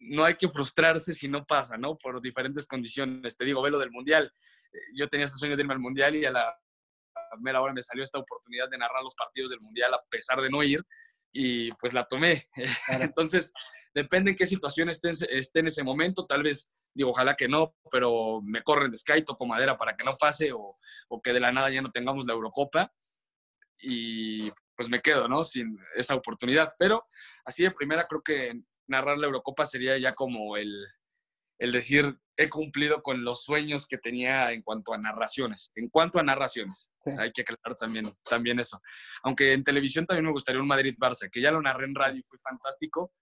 No 0.00 0.24
hay 0.24 0.36
que 0.36 0.48
frustrarse 0.48 1.12
si 1.12 1.26
no 1.26 1.44
pasa, 1.44 1.76
¿no? 1.76 1.98
Por 1.98 2.20
diferentes 2.20 2.68
condiciones. 2.68 3.36
Te 3.36 3.44
digo, 3.44 3.60
ve 3.60 3.70
lo 3.70 3.80
del 3.80 3.90
Mundial. 3.90 4.32
Yo 4.94 5.08
tenía 5.08 5.26
ese 5.26 5.34
sueño 5.34 5.56
de 5.56 5.62
irme 5.62 5.74
al 5.74 5.80
Mundial 5.80 6.14
y 6.14 6.24
a 6.24 6.30
la 6.30 6.56
mera 7.40 7.60
hora 7.60 7.72
me 7.72 7.82
salió 7.82 8.02
esta 8.02 8.18
oportunidad 8.18 8.68
de 8.68 8.78
narrar 8.78 9.02
los 9.02 9.14
partidos 9.14 9.50
del 9.50 9.60
Mundial 9.62 9.92
a 9.94 9.98
pesar 10.10 10.40
de 10.40 10.50
no 10.50 10.62
ir 10.62 10.84
y 11.32 11.70
pues 11.72 11.92
la 11.92 12.04
tomé. 12.04 12.48
Entonces, 12.88 13.52
depende 13.94 14.30
en 14.30 14.36
qué 14.36 14.46
situación 14.46 14.88
esté, 14.88 15.10
esté, 15.10 15.60
en 15.60 15.66
ese 15.66 15.82
momento, 15.82 16.26
tal 16.26 16.42
vez 16.42 16.72
digo, 16.94 17.10
ojalá 17.10 17.34
que 17.36 17.48
no, 17.48 17.74
pero 17.90 18.40
me 18.42 18.62
corren 18.62 18.90
de 18.90 18.98
Sky, 18.98 19.24
toco 19.24 19.46
madera 19.46 19.76
para 19.76 19.94
que 19.96 20.04
no 20.04 20.12
pase 20.18 20.52
o, 20.52 20.72
o, 21.08 21.22
que 21.22 21.32
de 21.32 21.40
la 21.40 21.52
nada 21.52 21.70
ya 21.70 21.82
no 21.82 21.90
tengamos 21.90 22.26
la 22.26 22.32
Eurocopa. 22.32 22.92
y 23.80 24.50
pues 24.74 24.88
me 24.88 25.00
quedo, 25.00 25.26
¿no? 25.26 25.42
Sin 25.42 25.76
esa 25.96 26.14
oportunidad. 26.14 26.72
Pero 26.78 27.04
así 27.44 27.64
de 27.64 27.72
primera 27.72 28.04
creo 28.08 28.22
que 28.22 28.62
narrar 28.86 29.18
la 29.18 29.26
Eurocopa 29.26 29.66
sería 29.66 29.98
ya 29.98 30.14
como 30.14 30.56
el, 30.56 30.86
el 31.58 31.72
decir, 31.72 32.16
he 32.36 32.48
cumplido 32.48 33.02
con 33.02 33.24
los 33.24 33.42
sueños 33.42 33.86
que 33.86 33.98
tenía 33.98 34.52
en 34.52 34.62
cuanto 34.62 34.92
a 34.92 34.98
narraciones. 34.98 35.72
En 35.74 35.88
cuanto 35.88 36.20
a 36.20 36.22
narraciones, 36.22 36.90
hay 37.18 37.32
que 37.32 37.42
aclarar 37.42 37.74
también, 37.74 38.04
también 38.28 38.60
eso. 38.60 38.80
Aunque 39.24 39.52
en 39.52 39.64
televisión 39.64 40.06
también 40.06 40.26
me 40.26 40.32
gustaría 40.32 40.60
un 40.60 40.68
Madrid-Barça, 40.68 41.28
que 41.30 41.40
ya 41.40 41.50
lo 41.50 41.60
narré 41.60 41.86
en 41.86 41.94
radio 41.94 42.18
y 42.18 42.22
fue 42.22 42.38
fantástico. 42.38 43.12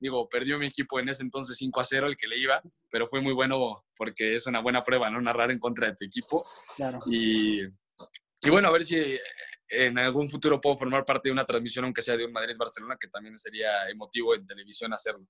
Digo, 0.00 0.28
perdió 0.28 0.58
mi 0.58 0.66
equipo 0.66 1.00
en 1.00 1.08
ese 1.08 1.22
entonces 1.22 1.56
5 1.56 1.80
a 1.80 1.84
0, 1.84 2.06
el 2.06 2.16
que 2.16 2.28
le 2.28 2.38
iba, 2.38 2.62
pero 2.90 3.06
fue 3.06 3.20
muy 3.20 3.32
bueno 3.32 3.84
porque 3.96 4.36
es 4.36 4.46
una 4.46 4.60
buena 4.60 4.82
prueba, 4.82 5.10
¿no? 5.10 5.20
Narrar 5.20 5.50
en 5.50 5.58
contra 5.58 5.88
de 5.88 5.94
tu 5.96 6.04
equipo. 6.04 6.40
Claro. 6.76 6.98
Y, 7.10 7.62
y 7.62 8.50
bueno, 8.50 8.68
a 8.68 8.72
ver 8.72 8.84
si 8.84 9.18
en 9.70 9.98
algún 9.98 10.28
futuro 10.28 10.60
puedo 10.60 10.76
formar 10.76 11.04
parte 11.04 11.28
de 11.28 11.32
una 11.32 11.44
transmisión, 11.44 11.86
aunque 11.86 12.02
sea 12.02 12.16
de 12.16 12.26
un 12.26 12.32
Madrid-Barcelona, 12.32 12.96
que 13.00 13.08
también 13.08 13.36
sería 13.36 13.88
emotivo 13.88 14.34
en 14.34 14.46
televisión 14.46 14.92
hacerlo. 14.92 15.26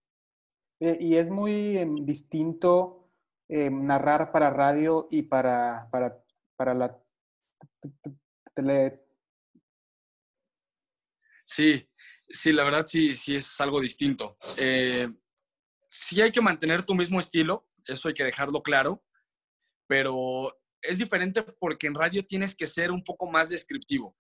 Eh, 0.80 0.96
y 1.00 1.16
es 1.16 1.28
muy 1.28 1.78
em, 1.78 2.04
distinto 2.04 3.10
em, 3.48 3.84
narrar 3.84 4.30
para 4.30 4.50
radio 4.50 5.08
y 5.10 5.22
para, 5.22 5.88
para, 5.90 6.22
para 6.56 6.74
la 6.74 6.98
tele. 8.54 9.02
Sí, 11.44 11.88
sí, 12.28 12.52
la 12.52 12.64
verdad 12.64 12.86
sí, 12.86 13.14
sí 13.14 13.36
es 13.36 13.60
algo 13.60 13.80
distinto. 13.80 14.36
Eh, 14.58 15.08
sí 15.88 16.20
hay 16.20 16.30
que 16.30 16.40
mantener 16.40 16.84
tu 16.84 16.94
mismo 16.94 17.18
estilo, 17.18 17.68
eso 17.86 18.08
hay 18.08 18.14
que 18.14 18.24
dejarlo 18.24 18.62
claro, 18.62 19.02
pero 19.86 20.52
es 20.82 20.98
diferente 20.98 21.42
porque 21.42 21.86
en 21.86 21.94
radio 21.94 22.24
tienes 22.24 22.54
que 22.54 22.66
ser 22.66 22.90
un 22.90 23.02
poco 23.02 23.26
más 23.26 23.48
descriptivo. 23.48 24.16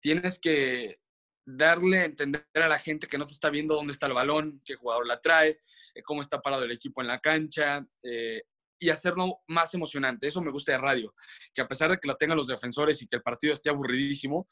Tienes 0.00 0.38
que 0.38 0.98
darle 1.46 1.98
a 1.98 2.04
entender 2.04 2.46
a 2.54 2.68
la 2.68 2.78
gente 2.78 3.06
que 3.06 3.18
no 3.18 3.26
te 3.26 3.32
está 3.32 3.50
viendo 3.50 3.74
dónde 3.74 3.92
está 3.92 4.06
el 4.06 4.14
balón, 4.14 4.60
qué 4.64 4.76
jugador 4.76 5.06
la 5.06 5.20
trae, 5.20 5.60
eh, 5.94 6.02
cómo 6.02 6.20
está 6.20 6.40
parado 6.40 6.64
el 6.64 6.72
equipo 6.72 7.00
en 7.02 7.08
la 7.08 7.20
cancha 7.20 7.84
eh, 8.02 8.42
y 8.78 8.90
hacerlo 8.90 9.42
más 9.48 9.74
emocionante. 9.74 10.26
Eso 10.26 10.40
me 10.40 10.50
gusta 10.50 10.72
de 10.72 10.78
radio, 10.78 11.14
que 11.52 11.60
a 11.60 11.66
pesar 11.66 11.90
de 11.90 11.98
que 11.98 12.08
la 12.08 12.16
tengan 12.16 12.36
los 12.36 12.46
defensores 12.46 13.00
y 13.02 13.08
que 13.08 13.16
el 13.16 13.22
partido 13.22 13.52
esté 13.52 13.70
aburridísimo, 13.70 14.48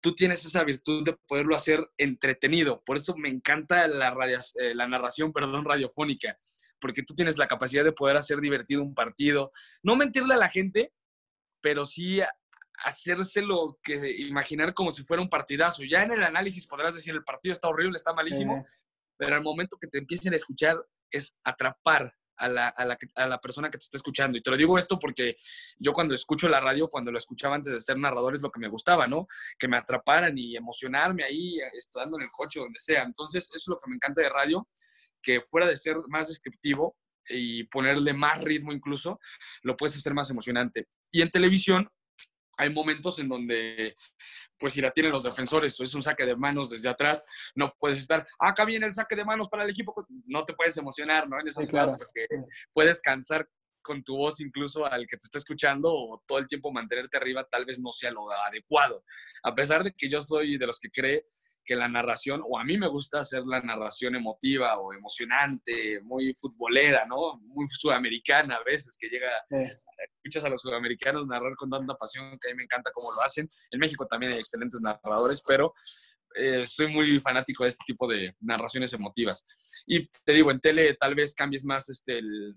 tú 0.00 0.14
tienes 0.14 0.44
esa 0.44 0.62
virtud 0.62 1.04
de 1.04 1.16
poderlo 1.26 1.56
hacer 1.56 1.84
entretenido. 1.96 2.82
Por 2.84 2.96
eso 2.96 3.16
me 3.16 3.28
encanta 3.28 3.88
la, 3.88 4.14
eh, 4.60 4.74
la 4.74 4.86
narración 4.86 5.32
perdón, 5.32 5.64
radiofónica, 5.64 6.38
porque 6.80 7.02
tú 7.02 7.14
tienes 7.14 7.38
la 7.38 7.48
capacidad 7.48 7.82
de 7.82 7.92
poder 7.92 8.16
hacer 8.16 8.40
divertido 8.40 8.82
un 8.82 8.94
partido. 8.94 9.50
No 9.82 9.96
mentirle 9.96 10.34
a 10.34 10.38
la 10.38 10.48
gente, 10.48 10.92
pero 11.60 11.84
sí 11.84 12.20
hacérselo 12.84 13.78
que 13.82 14.10
imaginar 14.18 14.74
como 14.74 14.90
si 14.90 15.02
fuera 15.02 15.22
un 15.22 15.28
partidazo. 15.28 15.82
Ya 15.84 16.02
en 16.02 16.12
el 16.12 16.22
análisis 16.22 16.66
podrás 16.66 16.94
decir 16.94 17.14
el 17.14 17.24
partido 17.24 17.52
está 17.52 17.68
horrible, 17.68 17.96
está 17.96 18.12
malísimo, 18.12 18.64
pero 19.16 19.36
al 19.36 19.42
momento 19.42 19.76
que 19.80 19.88
te 19.88 19.98
empiecen 19.98 20.32
a 20.32 20.36
escuchar 20.36 20.76
es 21.10 21.38
atrapar 21.44 22.12
a 22.38 22.48
la, 22.48 22.68
a, 22.68 22.84
la, 22.84 22.96
a 23.14 23.26
la, 23.26 23.40
persona 23.40 23.70
que 23.70 23.78
te 23.78 23.84
está 23.84 23.96
escuchando. 23.96 24.36
Y 24.36 24.42
te 24.42 24.50
lo 24.50 24.56
digo 24.56 24.78
esto 24.78 24.98
porque 24.98 25.36
yo 25.78 25.92
cuando 25.92 26.14
escucho 26.14 26.48
la 26.48 26.60
radio, 26.60 26.88
cuando 26.88 27.10
lo 27.10 27.18
escuchaba 27.18 27.54
antes 27.54 27.72
de 27.72 27.80
ser 27.80 27.98
narrador, 27.98 28.34
es 28.34 28.42
lo 28.42 28.50
que 28.50 28.60
me 28.60 28.68
gustaba, 28.68 29.06
¿no? 29.06 29.26
Que 29.58 29.68
me 29.68 29.76
atraparan 29.76 30.36
y 30.36 30.56
emocionarme 30.56 31.24
ahí, 31.24 31.58
estando 31.72 32.16
en 32.18 32.22
el 32.22 32.28
coche, 32.30 32.60
donde 32.60 32.78
sea. 32.78 33.04
Entonces, 33.04 33.46
eso 33.46 33.56
es 33.56 33.68
lo 33.68 33.80
que 33.80 33.88
me 33.88 33.96
encanta 33.96 34.20
de 34.20 34.28
radio, 34.28 34.68
que 35.22 35.40
fuera 35.40 35.66
de 35.66 35.76
ser 35.76 35.96
más 36.08 36.28
descriptivo 36.28 36.96
y 37.28 37.64
ponerle 37.64 38.12
más 38.12 38.44
ritmo 38.44 38.72
incluso, 38.72 39.18
lo 39.62 39.76
puedes 39.76 39.96
hacer 39.96 40.14
más 40.14 40.30
emocionante. 40.30 40.86
Y 41.10 41.22
en 41.22 41.30
televisión, 41.30 41.88
hay 42.56 42.70
momentos 42.70 43.18
en 43.18 43.28
donde, 43.28 43.94
pues 44.58 44.72
si 44.72 44.80
la 44.80 44.90
tienen 44.90 45.12
los 45.12 45.24
defensores 45.24 45.78
o 45.78 45.84
es 45.84 45.94
un 45.94 46.02
saque 46.02 46.24
de 46.24 46.36
manos 46.36 46.70
desde 46.70 46.88
atrás, 46.88 47.24
no 47.54 47.74
puedes 47.78 48.00
estar, 48.00 48.26
ah, 48.40 48.48
acá 48.48 48.64
viene 48.64 48.86
el 48.86 48.92
saque 48.92 49.16
de 49.16 49.24
manos 49.24 49.48
para 49.48 49.64
el 49.64 49.70
equipo, 49.70 49.94
no 50.26 50.44
te 50.44 50.54
puedes 50.54 50.76
emocionar, 50.76 51.28
¿no? 51.28 51.38
En 51.40 51.48
esas 51.48 51.68
cosas, 51.68 51.98
porque 51.98 52.26
puedes 52.72 53.00
cansar 53.00 53.48
con 53.82 54.02
tu 54.02 54.16
voz 54.16 54.40
incluso 54.40 54.84
al 54.84 55.06
que 55.06 55.16
te 55.16 55.26
está 55.26 55.38
escuchando 55.38 55.92
o 55.92 56.22
todo 56.26 56.38
el 56.38 56.48
tiempo 56.48 56.72
mantenerte 56.72 57.16
arriba 57.16 57.46
tal 57.48 57.64
vez 57.64 57.78
no 57.78 57.92
sea 57.92 58.10
lo 58.10 58.28
adecuado. 58.30 59.04
A 59.44 59.54
pesar 59.54 59.84
de 59.84 59.92
que 59.92 60.08
yo 60.08 60.18
soy 60.18 60.58
de 60.58 60.66
los 60.66 60.80
que 60.80 60.90
cree 60.90 61.26
que 61.66 61.76
la 61.76 61.88
narración, 61.88 62.42
o 62.46 62.58
a 62.58 62.64
mí 62.64 62.78
me 62.78 62.86
gusta 62.86 63.20
hacer 63.20 63.42
la 63.44 63.60
narración 63.60 64.14
emotiva 64.14 64.78
o 64.78 64.92
emocionante, 64.92 66.00
muy 66.02 66.32
futbolera, 66.32 67.00
¿no? 67.08 67.38
Muy 67.40 67.66
sudamericana 67.68 68.54
a 68.54 68.64
veces, 68.64 68.96
que 68.98 69.08
llega, 69.08 69.30
escuchas 69.50 70.44
a 70.44 70.48
los 70.48 70.60
sudamericanos 70.62 71.26
narrar 71.26 71.54
con 71.56 71.68
tanta 71.68 71.94
pasión 71.94 72.38
que 72.40 72.48
a 72.48 72.52
mí 72.52 72.58
me 72.58 72.64
encanta 72.64 72.92
cómo 72.94 73.08
lo 73.12 73.22
hacen. 73.22 73.50
En 73.70 73.80
México 73.80 74.06
también 74.06 74.32
hay 74.32 74.38
excelentes 74.38 74.80
narradores, 74.80 75.42
pero 75.46 75.74
eh, 76.36 76.64
soy 76.64 76.86
muy 76.86 77.18
fanático 77.18 77.64
de 77.64 77.70
este 77.70 77.84
tipo 77.86 78.06
de 78.06 78.36
narraciones 78.40 78.92
emotivas. 78.92 79.44
Y 79.86 80.02
te 80.02 80.32
digo, 80.32 80.50
en 80.50 80.60
tele 80.60 80.94
tal 80.94 81.14
vez 81.14 81.34
cambies 81.34 81.64
más 81.64 81.88
este, 81.88 82.18
el, 82.18 82.54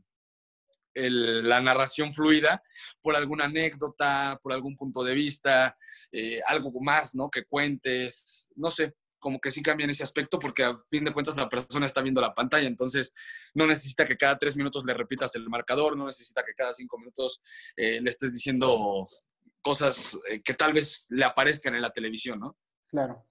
la 0.94 1.62
narración 1.62 2.14
fluida 2.14 2.62
por 3.02 3.16
alguna 3.16 3.46
anécdota, 3.46 4.40
por 4.42 4.54
algún 4.54 4.76
punto 4.76 5.04
de 5.04 5.14
vista, 5.14 5.76
eh, 6.12 6.42
algo 6.48 6.72
más, 6.82 7.16
¿no? 7.16 7.30
Que 7.30 7.46
cuentes, 7.46 8.50
no 8.56 8.70
sé, 8.70 8.96
como 9.20 9.40
que 9.40 9.52
sí 9.52 9.62
cambia 9.62 9.84
en 9.84 9.92
ese 9.92 10.04
aspecto 10.04 10.40
porque 10.40 10.64
a 10.64 10.78
fin 10.90 11.04
de 11.04 11.14
cuentas 11.14 11.36
la 11.36 11.50
persona 11.50 11.86
está 11.86 12.02
viendo 12.02 12.22
la 12.22 12.34
pantalla, 12.34 12.68
entonces 12.68 13.14
no 13.54 13.68
necesita 13.68 14.08
que 14.08 14.18
cada 14.18 14.38
tres 14.38 14.56
minutos 14.56 14.86
le 14.86 14.94
repitas 14.94 15.36
el 15.36 15.48
marcador, 15.50 15.96
no 15.96 16.06
necesita 16.06 16.44
que 16.44 16.54
cada 16.54 16.74
cinco 16.74 16.98
minutos 16.98 17.42
eh, 17.76 18.02
le 18.02 18.10
estés 18.10 18.34
diciendo 18.34 19.04
cosas 19.62 20.18
eh, 20.30 20.42
que 20.42 20.54
tal 20.54 20.74
vez 20.74 21.08
le 21.10 21.26
aparezcan 21.26 21.76
en 21.76 21.82
la 21.82 21.92
televisión, 21.92 22.40
¿no? 22.40 22.58
Claro. 22.88 23.26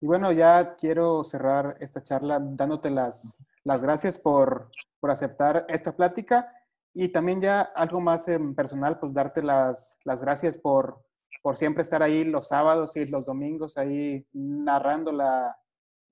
Y 0.00 0.06
bueno, 0.06 0.32
ya 0.32 0.76
quiero 0.76 1.22
cerrar 1.24 1.76
esta 1.80 2.02
charla 2.02 2.38
dándote 2.40 2.90
las, 2.90 3.38
las 3.64 3.82
gracias 3.82 4.18
por, 4.18 4.70
por 4.98 5.10
aceptar 5.10 5.66
esta 5.68 5.94
plática 5.94 6.52
y 6.92 7.08
también 7.08 7.40
ya 7.40 7.62
algo 7.62 8.00
más 8.00 8.26
personal, 8.56 8.98
pues 8.98 9.12
darte 9.12 9.42
las, 9.42 9.98
las 10.04 10.22
gracias 10.22 10.58
por, 10.58 11.00
por 11.42 11.56
siempre 11.56 11.82
estar 11.82 12.02
ahí 12.02 12.24
los 12.24 12.48
sábados 12.48 12.96
y 12.96 13.06
los 13.06 13.26
domingos 13.26 13.78
ahí 13.78 14.26
narrando 14.32 15.12
la, 15.12 15.56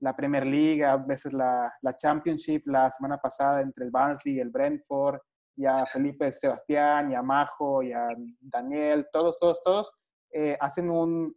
la 0.00 0.14
Premier 0.14 0.46
League, 0.46 0.84
a 0.84 0.96
veces 0.96 1.32
la, 1.32 1.72
la, 1.82 1.96
Championship, 1.96 2.62
la 2.66 2.90
semana 2.90 3.18
pasada 3.18 3.60
entre 3.60 3.84
el 3.84 3.90
Barnsley 3.90 4.36
y 4.36 4.40
el 4.40 4.50
Brentford, 4.50 5.20
y 5.56 5.66
a 5.66 5.84
Felipe 5.86 6.30
Sebastián, 6.30 7.10
y 7.10 7.16
a 7.16 7.22
Majo, 7.22 7.82
y 7.82 7.92
a 7.92 8.08
Daniel, 8.40 9.08
todos, 9.12 9.38
todos, 9.40 9.60
todos, 9.64 9.92
eh, 10.32 10.56
hacen 10.60 10.88
un, 10.88 11.34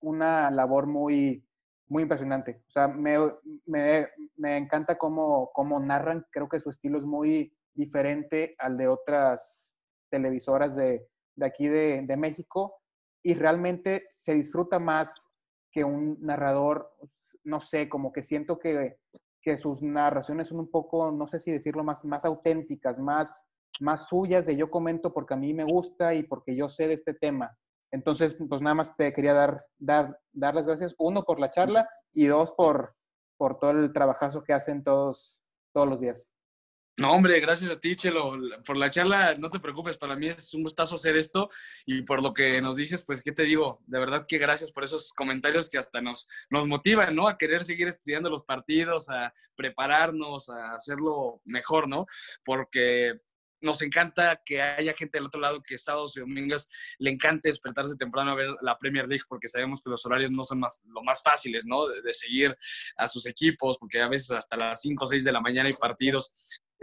una 0.00 0.50
labor 0.50 0.86
muy, 0.86 1.42
muy 1.88 2.02
impresionante. 2.02 2.62
O 2.66 2.70
sea, 2.70 2.88
me, 2.88 3.16
me, 3.64 4.08
me 4.36 4.58
encanta 4.58 4.98
cómo, 4.98 5.50
cómo 5.54 5.80
narran, 5.80 6.26
creo 6.30 6.48
que 6.48 6.60
su 6.60 6.68
estilo 6.68 6.98
es 6.98 7.06
muy 7.06 7.56
diferente 7.74 8.54
al 8.58 8.76
de 8.76 8.88
otras 8.88 9.76
televisoras 10.10 10.76
de, 10.76 11.06
de 11.36 11.46
aquí 11.46 11.66
de, 11.66 12.02
de, 12.02 12.16
México 12.16 12.80
y 13.22 13.34
realmente 13.34 14.06
se 14.10 14.34
disfruta 14.34 14.78
más 14.78 15.28
que 15.72 15.82
un 15.82 16.18
narrador, 16.20 16.94
no 17.42 17.58
sé, 17.58 17.88
como 17.88 18.12
que 18.12 18.22
siento 18.22 18.58
que, 18.58 18.98
que 19.42 19.56
sus 19.56 19.82
narraciones 19.82 20.48
son 20.48 20.60
un 20.60 20.70
poco, 20.70 21.10
no 21.10 21.26
sé 21.26 21.38
si 21.38 21.50
decirlo, 21.50 21.82
más, 21.82 22.04
más 22.04 22.24
auténticas, 22.24 23.00
más, 23.00 23.44
más 23.80 24.08
suyas 24.08 24.46
de 24.46 24.56
yo 24.56 24.70
comento 24.70 25.12
porque 25.12 25.34
a 25.34 25.36
mí 25.36 25.52
me 25.52 25.64
gusta 25.64 26.14
y 26.14 26.22
porque 26.22 26.54
yo 26.54 26.68
sé 26.68 26.86
de 26.86 26.94
este 26.94 27.14
tema. 27.14 27.56
Entonces, 27.90 28.38
pues 28.48 28.60
nada 28.60 28.74
más 28.74 28.96
te 28.96 29.12
quería 29.12 29.34
dar, 29.34 29.64
dar, 29.78 30.18
dar 30.32 30.54
las 30.54 30.66
gracias, 30.66 30.94
uno, 30.98 31.22
por 31.22 31.38
la 31.38 31.50
charla 31.50 31.88
y 32.12 32.26
dos, 32.26 32.52
por, 32.52 32.96
por 33.36 33.58
todo 33.58 33.70
el 33.72 33.92
trabajazo 33.92 34.42
que 34.42 34.52
hacen 34.52 34.82
todos, 34.82 35.42
todos 35.72 35.88
los 35.88 36.00
días. 36.00 36.33
No, 36.96 37.12
hombre, 37.12 37.40
gracias 37.40 37.72
a 37.72 37.80
ti, 37.80 37.96
Chelo, 37.96 38.38
por 38.64 38.76
la 38.76 38.88
charla. 38.88 39.34
No 39.40 39.50
te 39.50 39.58
preocupes, 39.58 39.98
para 39.98 40.14
mí 40.14 40.28
es 40.28 40.54
un 40.54 40.62
gustazo 40.62 40.94
hacer 40.94 41.16
esto 41.16 41.50
y 41.84 42.02
por 42.02 42.22
lo 42.22 42.32
que 42.32 42.62
nos 42.62 42.76
dices, 42.76 43.02
pues, 43.04 43.20
¿qué 43.24 43.32
te 43.32 43.42
digo? 43.42 43.82
De 43.86 43.98
verdad 43.98 44.24
que 44.28 44.38
gracias 44.38 44.70
por 44.70 44.84
esos 44.84 45.12
comentarios 45.12 45.68
que 45.68 45.78
hasta 45.78 46.00
nos, 46.00 46.28
nos 46.50 46.68
motivan, 46.68 47.16
¿no? 47.16 47.26
A 47.26 47.36
querer 47.36 47.64
seguir 47.64 47.88
estudiando 47.88 48.30
los 48.30 48.44
partidos, 48.44 49.08
a 49.10 49.32
prepararnos, 49.56 50.48
a 50.48 50.72
hacerlo 50.72 51.40
mejor, 51.44 51.88
¿no? 51.88 52.06
Porque 52.44 53.14
nos 53.60 53.82
encanta 53.82 54.40
que 54.44 54.62
haya 54.62 54.92
gente 54.92 55.18
del 55.18 55.26
otro 55.26 55.40
lado 55.40 55.62
que 55.62 55.78
sábados 55.78 56.16
y 56.16 56.20
domingos 56.20 56.68
le 56.98 57.10
encante 57.10 57.48
despertarse 57.48 57.96
temprano 57.96 58.30
a 58.30 58.34
ver 58.36 58.50
la 58.60 58.76
Premier 58.76 59.08
League 59.08 59.24
porque 59.28 59.48
sabemos 59.48 59.82
que 59.82 59.90
los 59.90 60.04
horarios 60.06 60.30
no 60.30 60.42
son 60.42 60.60
más, 60.60 60.82
lo 60.84 61.02
más 61.02 61.22
fáciles, 61.22 61.64
¿no? 61.66 61.88
De, 61.88 62.02
de 62.02 62.12
seguir 62.12 62.56
a 62.96 63.08
sus 63.08 63.26
equipos 63.26 63.78
porque 63.78 64.00
a 64.00 64.08
veces 64.08 64.30
hasta 64.30 64.56
las 64.56 64.80
5 64.82 65.02
o 65.02 65.06
6 65.06 65.24
de 65.24 65.32
la 65.32 65.40
mañana 65.40 65.66
hay 65.66 65.74
partidos. 65.80 66.32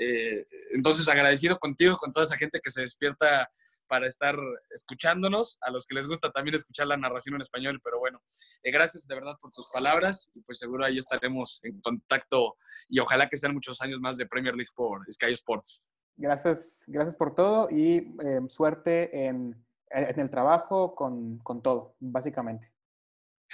Eh, 0.03 0.47
entonces, 0.73 1.07
agradecido 1.07 1.59
contigo, 1.59 1.95
con 1.95 2.11
toda 2.11 2.23
esa 2.23 2.35
gente 2.35 2.59
que 2.61 2.71
se 2.71 2.81
despierta 2.81 3.47
para 3.87 4.07
estar 4.07 4.35
escuchándonos, 4.71 5.57
a 5.61 5.69
los 5.69 5.85
que 5.85 5.93
les 5.93 6.07
gusta 6.07 6.31
también 6.31 6.55
escuchar 6.55 6.87
la 6.87 6.97
narración 6.97 7.35
en 7.35 7.41
español, 7.41 7.79
pero 7.83 7.99
bueno, 7.99 8.21
eh, 8.63 8.71
gracias 8.71 9.05
de 9.05 9.15
verdad 9.15 9.35
por 9.39 9.51
tus 9.51 9.69
palabras 9.71 10.31
y 10.33 10.41
pues 10.41 10.59
seguro 10.59 10.85
ahí 10.85 10.97
estaremos 10.97 11.59
en 11.63 11.79
contacto 11.81 12.55
y 12.87 12.99
ojalá 12.99 13.27
que 13.27 13.37
sean 13.37 13.53
muchos 13.53 13.81
años 13.81 13.99
más 13.99 14.17
de 14.17 14.25
Premier 14.25 14.55
League 14.55 14.71
por 14.75 15.01
Sky 15.11 15.33
Sports. 15.33 15.89
Gracias, 16.15 16.83
gracias 16.87 17.15
por 17.15 17.35
todo 17.35 17.67
y 17.69 18.15
eh, 18.23 18.39
suerte 18.47 19.25
en, 19.25 19.61
en, 19.89 20.19
el 20.19 20.29
trabajo 20.29 20.95
con, 20.95 21.37
con 21.39 21.61
todo, 21.61 21.95
básicamente. 21.99 22.71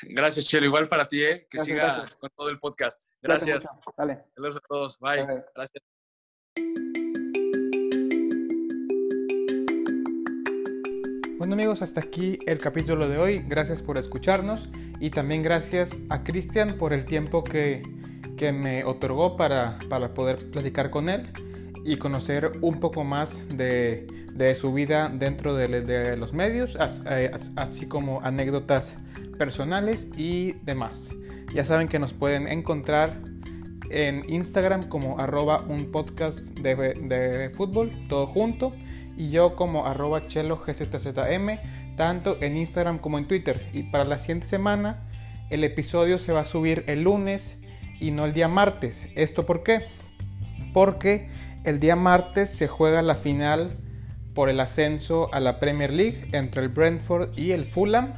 Gracias, 0.04 0.46
Chelo. 0.46 0.68
Igual 0.68 0.88
para 0.88 1.08
ti, 1.08 1.24
¿eh? 1.24 1.48
que 1.50 1.60
siga 1.60 2.08
con 2.22 2.30
todo 2.36 2.50
el 2.50 2.60
podcast. 2.60 3.04
Gracias. 3.22 3.68
Dale. 3.98 4.24
Saludos 4.36 4.58
a 4.58 4.60
todos. 4.60 5.00
Bye. 5.00 5.26
Gracias. 5.56 5.97
Bueno 11.38 11.54
amigos, 11.54 11.82
hasta 11.82 12.02
aquí 12.02 12.40
el 12.46 12.58
capítulo 12.58 13.08
de 13.08 13.18
hoy. 13.18 13.46
Gracias 13.48 13.82
por 13.82 13.98
escucharnos 13.98 14.70
y 15.00 15.12
también 15.12 15.44
gracias 15.44 15.98
a 16.10 16.24
Cristian 16.24 16.78
por 16.78 16.94
el 16.94 17.06
tiempo 17.06 17.44
que, 17.44 17.84
que 18.36 18.52
me 18.52 18.84
otorgó 18.84 19.38
para, 19.38 19.80
para, 19.88 20.14
poder 20.14 20.50
platicar 20.52 20.90
con 20.90 21.10
él 21.10 21.28
y 21.86 21.98
conocer 21.98 22.52
un 22.62 22.80
poco 22.80 23.04
más 23.04 23.48
de, 23.56 24.08
de 24.34 24.56
su 24.56 24.74
vida 24.74 25.10
dentro 25.14 25.56
de, 25.56 25.68
de 25.82 26.18
los 26.18 26.34
medios, 26.34 26.78
eh, 27.10 27.32
así 27.56 27.86
como 27.88 28.20
anécdotas 28.22 28.98
personales 29.38 30.08
y 30.18 30.54
demás. 30.64 31.12
Ya 31.54 31.64
saben 31.64 31.88
que 31.88 32.00
nos 32.00 32.14
pueden 32.14 32.48
encontrar 32.48 33.22
en 33.90 34.24
Instagram 34.30 34.90
como 34.90 35.20
arroba 35.20 35.64
un 35.68 35.92
podcast 35.92 36.58
de, 36.60 37.52
fútbol, 37.54 37.92
todo 38.10 38.28
junto 38.28 38.74
y 39.18 39.30
yo 39.30 39.56
como 39.56 39.86
arroba 39.86 40.28
chelo 40.28 40.58
gzzm, 40.58 41.60
tanto 41.96 42.38
en 42.42 42.58
Instagram 42.58 43.00
como 43.00 43.18
en 43.18 43.28
Twitter. 43.28 43.70
Y 43.74 43.84
para 43.84 44.06
la 44.06 44.18
siguiente 44.18 44.46
semana 44.46 45.10
el 45.50 45.64
episodio 45.64 46.20
se 46.20 46.34
va 46.34 46.42
a 46.42 46.46
subir 46.46 46.84
el 46.88 47.04
lunes 47.04 47.60
y 48.00 48.12
no 48.12 48.26
el 48.26 48.34
día 48.34 48.48
martes. 48.48 49.10
¿Esto 49.16 49.46
por 49.46 49.64
qué? 49.64 49.86
Porque 50.74 51.30
el 51.64 51.80
día 51.80 51.96
martes 51.96 52.50
se 52.50 52.68
juega 52.68 53.02
la 53.02 53.16
final 53.16 53.78
por 54.34 54.50
el 54.50 54.60
ascenso 54.60 55.34
a 55.34 55.40
la 55.40 55.60
Premier 55.60 55.92
League 55.92 56.30
entre 56.32 56.62
el 56.62 56.70
Brentford 56.70 57.38
y 57.38 57.52
el 57.54 57.66
Fulham. 57.66 58.14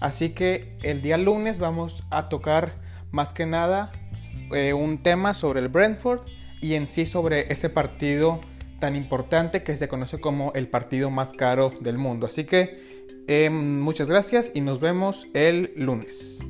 Así 0.00 0.30
que 0.30 0.76
el 0.82 1.00
día 1.00 1.16
lunes 1.16 1.58
vamos 1.58 2.04
a 2.10 2.28
tocar 2.28 2.74
más 3.10 3.32
que 3.32 3.46
nada 3.46 3.90
eh, 4.52 4.72
un 4.72 5.02
tema 5.02 5.34
sobre 5.34 5.60
el 5.60 5.68
Brentford 5.68 6.20
y 6.60 6.74
en 6.74 6.88
sí 6.88 7.06
sobre 7.06 7.52
ese 7.52 7.68
partido 7.70 8.40
tan 8.80 8.96
importante 8.96 9.62
que 9.62 9.76
se 9.76 9.88
conoce 9.88 10.18
como 10.18 10.52
el 10.54 10.68
partido 10.68 11.10
más 11.10 11.32
caro 11.32 11.70
del 11.80 11.98
mundo. 11.98 12.26
Así 12.26 12.44
que 12.44 13.04
eh, 13.28 13.48
muchas 13.50 14.10
gracias 14.10 14.52
y 14.54 14.60
nos 14.60 14.80
vemos 14.80 15.28
el 15.34 15.72
lunes. 15.76 16.40